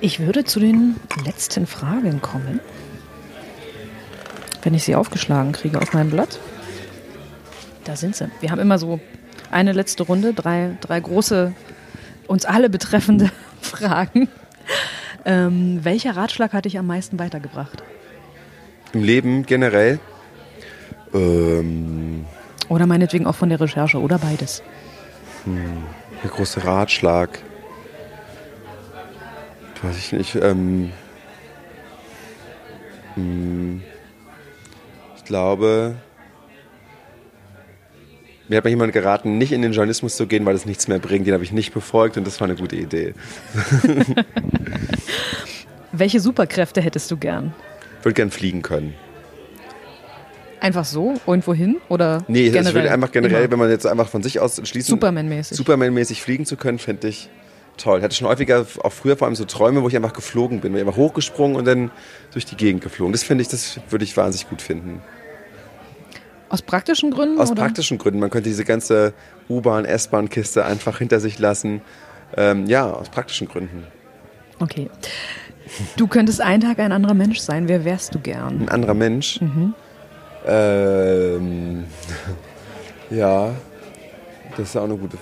Ich 0.00 0.20
würde 0.20 0.44
zu 0.44 0.61
den 0.61 0.96
letzten 1.24 1.66
Fragen 1.66 2.20
kommen. 2.20 2.61
Wenn 4.62 4.74
ich 4.74 4.84
sie 4.84 4.94
aufgeschlagen 4.94 5.52
kriege 5.52 5.80
auf 5.80 5.92
meinem 5.92 6.11
Blatt. 6.11 6.38
Da 7.84 7.96
sind 7.96 8.14
sie. 8.14 8.30
Wir 8.40 8.50
haben 8.50 8.61
immer 8.61 8.78
so 8.78 9.00
eine 9.50 9.72
letzte 9.72 10.02
Runde, 10.02 10.34
drei, 10.34 10.76
drei 10.80 11.00
große, 11.00 11.54
uns 12.26 12.44
alle 12.44 12.68
betreffende 12.68 13.30
Fragen. 13.62 14.28
Ähm, 15.25 15.81
welcher 15.83 16.16
Ratschlag 16.16 16.53
hat 16.53 16.64
dich 16.64 16.79
am 16.79 16.87
meisten 16.87 17.19
weitergebracht? 17.19 17.83
Im 18.93 19.03
Leben 19.03 19.45
generell? 19.45 19.99
Ähm, 21.12 22.25
oder 22.69 22.87
meinetwegen 22.87 23.27
auch 23.27 23.35
von 23.35 23.49
der 23.49 23.61
Recherche 23.61 23.99
oder 23.99 24.19
beides. 24.19 24.62
Hm, 25.45 25.85
der 26.23 26.31
große 26.31 26.64
Ratschlag. 26.64 27.39
Weiß 29.83 29.97
ich 29.97 30.12
nicht. 30.12 30.35
Ähm, 30.35 30.93
hm, 33.14 33.83
ich 35.16 35.25
glaube, 35.25 35.97
mir 38.49 38.57
hat 38.57 38.64
mal 38.64 38.70
jemand 38.70 38.92
geraten, 38.92 39.38
nicht 39.38 39.53
in 39.53 39.62
den 39.62 39.72
Journalismus 39.72 40.16
zu 40.16 40.26
gehen, 40.26 40.44
weil 40.46 40.55
es 40.55 40.64
nichts 40.66 40.88
mehr 40.88 40.99
bringt. 40.99 41.26
Den 41.26 41.34
habe 41.34 41.44
ich 41.44 41.53
nicht 41.53 41.72
befolgt 41.74 42.16
und 42.16 42.26
das 42.26 42.40
war 42.40 42.49
eine 42.49 42.57
gute 42.57 42.76
Idee. 42.76 43.14
Welche 45.92 46.20
Superkräfte 46.20 46.80
hättest 46.80 47.11
du 47.11 47.16
gern? 47.16 47.55
Ich 47.99 48.05
würde 48.05 48.14
gern 48.14 48.30
fliegen 48.30 48.62
können. 48.62 48.94
Einfach 50.61 50.84
so? 50.84 51.14
Irgendwo 51.26 51.55
hin? 51.55 51.76
Oder 51.88 52.24
Nee, 52.28 52.44
generell? 52.51 52.66
ich 52.68 52.74
würde 52.74 52.90
einfach 52.90 53.12
generell, 53.12 53.42
Immer. 53.44 53.51
wenn 53.53 53.59
man 53.61 53.70
jetzt 53.70 53.86
einfach 53.86 54.09
von 54.09 54.22
sich 54.22 54.40
aus 54.40 54.57
schließen. 54.64 54.90
Superman-mäßig. 54.90 55.57
Superman-mäßig 55.57 56.20
fliegen 56.22 56.46
zu 56.46 56.57
können, 56.57 56.78
fände 56.78 57.09
ich 57.09 57.28
toll. 57.76 57.99
Ich 57.99 58.05
hatte 58.05 58.16
schon 58.16 58.26
häufiger, 58.26 58.66
auch 58.82 58.92
früher 58.92 59.16
vor 59.16 59.26
allem 59.28 59.36
so 59.36 59.44
Träume, 59.44 59.82
wo 59.82 59.88
ich 59.88 59.94
einfach 59.96 60.12
geflogen 60.12 60.61
bin. 60.61 60.72
Bin 60.72 60.80
einfach 60.80 60.96
hochgesprungen 60.96 61.57
und 61.57 61.64
dann 61.64 61.90
durch 62.32 62.44
die 62.44 62.57
Gegend 62.57 62.82
geflogen. 62.82 63.12
Das 63.12 63.22
finde 63.22 63.42
ich, 63.42 63.49
das 63.49 63.78
würde 63.88 64.05
ich 64.05 64.16
wahnsinnig 64.16 64.49
gut 64.51 64.61
finden. 64.61 65.01
Aus 66.49 66.62
praktischen 66.62 67.11
Gründen? 67.11 67.38
Aus 67.38 67.51
oder? 67.51 67.62
praktischen 67.62 67.99
Gründen. 67.99 68.20
Man 68.20 68.30
könnte 68.30 68.49
diese 68.49 68.64
ganze 68.64 69.12
U-Bahn, 69.49 69.84
S-Bahn-Kiste 69.84 70.64
einfach 70.64 70.99
hinter 70.99 71.20
sich 71.20 71.38
lassen. 71.38 71.82
Ähm, 72.36 72.66
ja, 72.66 72.90
aus 72.90 73.09
praktischen 73.11 73.49
Gründen. 73.49 73.86
Okay. 74.59 74.90
Du 75.96 76.07
könntest 76.07 76.40
einen 76.40 76.62
Tag 76.62 76.78
ein 76.78 76.92
anderer 76.92 77.14
Mensch 77.14 77.38
sein. 77.38 77.68
Wer 77.68 77.84
wärst 77.84 78.14
du 78.14 78.20
gern? 78.20 78.62
Ein 78.62 78.68
anderer 78.68 78.94
Mensch. 78.94 79.40
Mhm. 79.40 79.74
Ähm, 80.46 81.84
ja, 83.11 83.51
das 84.57 84.70
ist 84.70 84.76
auch 84.76 84.84
eine 84.84 84.96
gute. 84.96 85.18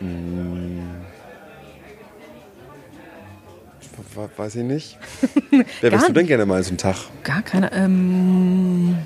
Hm. 0.00 1.07
Weiß 4.36 4.56
ich 4.56 4.64
nicht. 4.64 4.98
Wer 5.80 5.92
wärst 5.92 6.08
du 6.08 6.12
denn 6.12 6.26
gerne 6.26 6.44
mal 6.46 6.62
so 6.62 6.70
einen 6.70 6.78
Tag? 6.78 6.96
Gar 7.22 7.42
keine. 7.42 7.72
Ähm, 7.72 8.96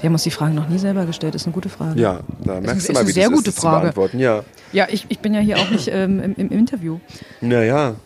wir 0.00 0.08
haben 0.08 0.14
uns 0.14 0.22
die 0.22 0.30
Fragen 0.30 0.54
noch 0.54 0.68
nie 0.68 0.78
selber 0.78 1.04
gestellt. 1.06 1.34
ist 1.34 1.46
eine 1.46 1.52
gute 1.54 1.68
Frage. 1.68 1.98
Ja, 2.00 2.20
da 2.44 2.60
merkst 2.60 2.76
ist 2.76 2.88
du 2.88 2.92
mal, 2.92 3.00
eine 3.00 3.08
wie 3.08 3.12
sehr 3.12 3.28
das 3.30 3.32
gute 3.36 3.48
ist, 3.50 3.56
das 3.56 3.62
zu 3.62 3.68
Frage. 3.68 3.80
beantworten. 3.82 4.18
Ja, 4.20 4.44
Ja, 4.72 4.86
ich, 4.90 5.06
ich 5.08 5.18
bin 5.20 5.34
ja 5.34 5.40
hier 5.40 5.58
auch 5.58 5.70
nicht 5.70 5.88
ähm, 5.88 6.20
im, 6.20 6.34
im 6.36 6.50
Interview. 6.50 6.98
naja. 7.40 7.96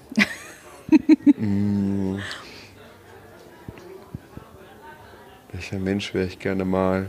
hm. 1.37 2.19
Welcher 5.53 5.79
Mensch 5.79 6.15
wäre 6.15 6.27
ich 6.27 6.39
gerne 6.39 6.65
mal? 6.65 7.07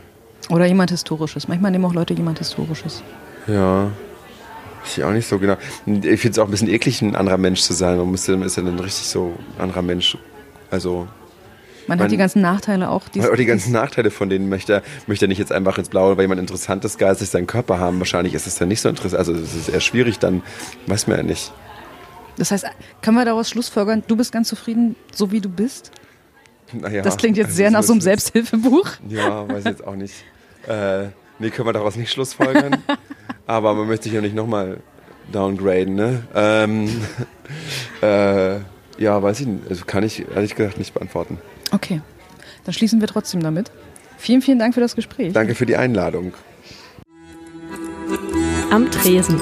Oder 0.50 0.66
jemand 0.66 0.90
Historisches. 0.92 1.48
Manchmal 1.48 1.72
nehmen 1.72 1.86
auch 1.86 1.94
Leute 1.94 2.14
jemand 2.14 2.40
Historisches. 2.40 3.04
Ja. 3.48 3.92
Ich 4.86 5.04
auch 5.04 5.12
nicht 5.12 5.28
so 5.28 5.38
genau. 5.40 5.58
Ich 5.86 6.20
finde 6.22 6.30
es 6.32 6.40
auch 6.40 6.46
ein 6.46 6.52
bisschen 6.52 6.70
eklig, 6.70 7.02
ein 7.02 7.16
anderer 7.16 7.38
Mensch 7.38 7.62
zu 7.62 7.74
sein. 7.74 7.98
Man 7.98 8.14
ist 8.14 8.28
ja 8.28 8.36
dann 8.36 8.80
richtig 8.80 9.06
so 9.08 9.34
ein 9.58 9.62
anderer 9.64 9.82
Mensch. 9.82 10.18
Also, 10.72 11.08
Man, 11.88 11.98
Man- 11.98 12.06
hat 12.06 12.12
die 12.12 12.18
ganzen 12.18 12.42
Nachteile 12.42 12.90
auch. 12.90 13.08
Die, 13.10 13.22
weil 13.22 13.32
auch 13.32 13.36
die 13.36 13.46
ganzen 13.46 13.72
Nachteile 13.74 14.10
von 14.12 14.30
denen 14.30 14.48
möchte, 14.50 14.82
möchte 15.08 15.26
er 15.26 15.28
nicht 15.28 15.38
jetzt 15.40 15.52
einfach 15.52 15.78
ins 15.78 15.90
Blaue, 15.90 16.16
weil 16.18 16.24
jemand 16.24 16.40
interessantes 16.40 16.98
geistig 16.98 17.30
seinen 17.30 17.48
Körper 17.48 17.80
haben. 17.80 18.00
Wahrscheinlich 18.00 18.34
ist 18.34 18.48
es 18.48 18.56
dann 18.56 18.68
nicht 18.70 18.82
so 18.82 18.90
interessant. 18.90 19.20
Also, 19.20 19.34
es 19.34 19.54
ist 19.56 19.70
eher 19.70 19.80
schwierig, 19.82 20.20
dann 20.20 20.44
weiß 20.88 21.08
man 21.08 21.18
ja 21.18 21.24
nicht. 21.24 21.52
das 22.38 22.52
heißt, 22.52 22.66
können 23.02 23.18
wir 23.18 23.26
daraus 23.26 23.50
schlussfolgern, 23.50 24.04
du 24.08 24.16
bist 24.16 24.32
ganz 24.32 24.48
zufrieden, 24.48 24.96
so 25.14 25.32
wie 25.32 25.42
du 25.42 25.50
bist? 25.50 25.92
Naja, 26.72 27.02
Das 27.02 27.18
klingt 27.18 27.36
jetzt 27.36 27.48
also 27.48 27.58
sehr 27.58 27.72
nach 27.72 27.84
so 27.84 27.94
einem 27.94 28.02
Selbsthilfebuch. 28.02 28.88
Ja, 29.10 29.50
weiß 29.50 29.60
ich 29.60 29.66
jetzt 29.66 29.86
auch 29.86 29.96
nicht. 29.96 30.14
Äh, 30.68 31.08
nee, 31.40 31.50
können 31.50 31.68
wir 31.68 31.74
daraus 31.74 31.96
nicht 31.96 32.12
schlussfolgern. 32.12 32.78
Aber 33.50 33.74
man 33.74 33.88
möchte 33.88 34.04
sich 34.04 34.14
ja 34.14 34.22
nicht 34.22 34.36
nochmal 34.36 34.78
downgraden, 35.32 35.96
ne? 35.96 36.22
Ähm, 36.36 36.88
äh, 38.04 38.58
ja, 39.00 39.24
weiß 39.24 39.40
ich 39.40 39.48
nicht. 39.48 39.68
Also 39.68 39.86
kann 39.86 40.04
ich 40.04 40.24
ehrlich 40.30 40.54
gesagt 40.54 40.78
nicht 40.78 40.94
beantworten. 40.94 41.40
Okay, 41.72 42.00
dann 42.64 42.76
schließen 42.76 43.02
wir 43.02 43.08
trotzdem 43.08 43.42
damit. 43.42 43.72
Vielen, 44.20 44.44
vielen 44.44 44.60
Dank 44.60 44.76
für 44.76 44.82
das 44.82 44.96
Gespräch. 44.96 45.34
Danke 45.34 45.56
für 45.56 45.66
die 45.66 45.76
Einladung. 45.76 46.34
Am 48.70 48.92
Tresen. 48.92 49.42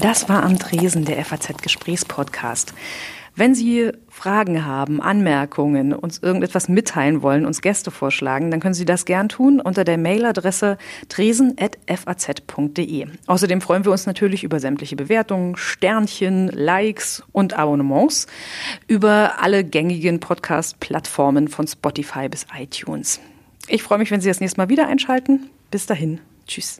Das 0.00 0.28
war 0.28 0.42
am 0.42 0.58
Tresen 0.58 1.04
der 1.04 1.24
FAZ-Gesprächspodcast. 1.24 2.74
Wenn 3.38 3.54
Sie 3.54 3.92
Fragen 4.08 4.64
haben, 4.64 5.02
Anmerkungen, 5.02 5.92
uns 5.92 6.16
irgendetwas 6.18 6.70
mitteilen 6.70 7.20
wollen, 7.20 7.44
uns 7.44 7.60
Gäste 7.60 7.90
vorschlagen, 7.90 8.50
dann 8.50 8.60
können 8.60 8.72
Sie 8.72 8.86
das 8.86 9.04
gern 9.04 9.28
tun 9.28 9.60
unter 9.60 9.84
der 9.84 9.98
Mailadresse 9.98 10.78
tresen.faz.de. 11.10 13.06
Außerdem 13.26 13.60
freuen 13.60 13.84
wir 13.84 13.92
uns 13.92 14.06
natürlich 14.06 14.42
über 14.42 14.58
sämtliche 14.58 14.96
Bewertungen, 14.96 15.54
Sternchen, 15.56 16.48
Likes 16.48 17.22
und 17.32 17.52
Abonnements 17.52 18.26
über 18.86 19.34
alle 19.42 19.64
gängigen 19.64 20.18
Podcast-Plattformen 20.18 21.48
von 21.48 21.66
Spotify 21.66 22.30
bis 22.30 22.46
iTunes. 22.58 23.20
Ich 23.68 23.82
freue 23.82 23.98
mich, 23.98 24.10
wenn 24.10 24.22
Sie 24.22 24.28
das 24.28 24.40
nächste 24.40 24.58
Mal 24.58 24.70
wieder 24.70 24.86
einschalten. 24.86 25.50
Bis 25.70 25.84
dahin. 25.84 26.20
Tschüss. 26.46 26.78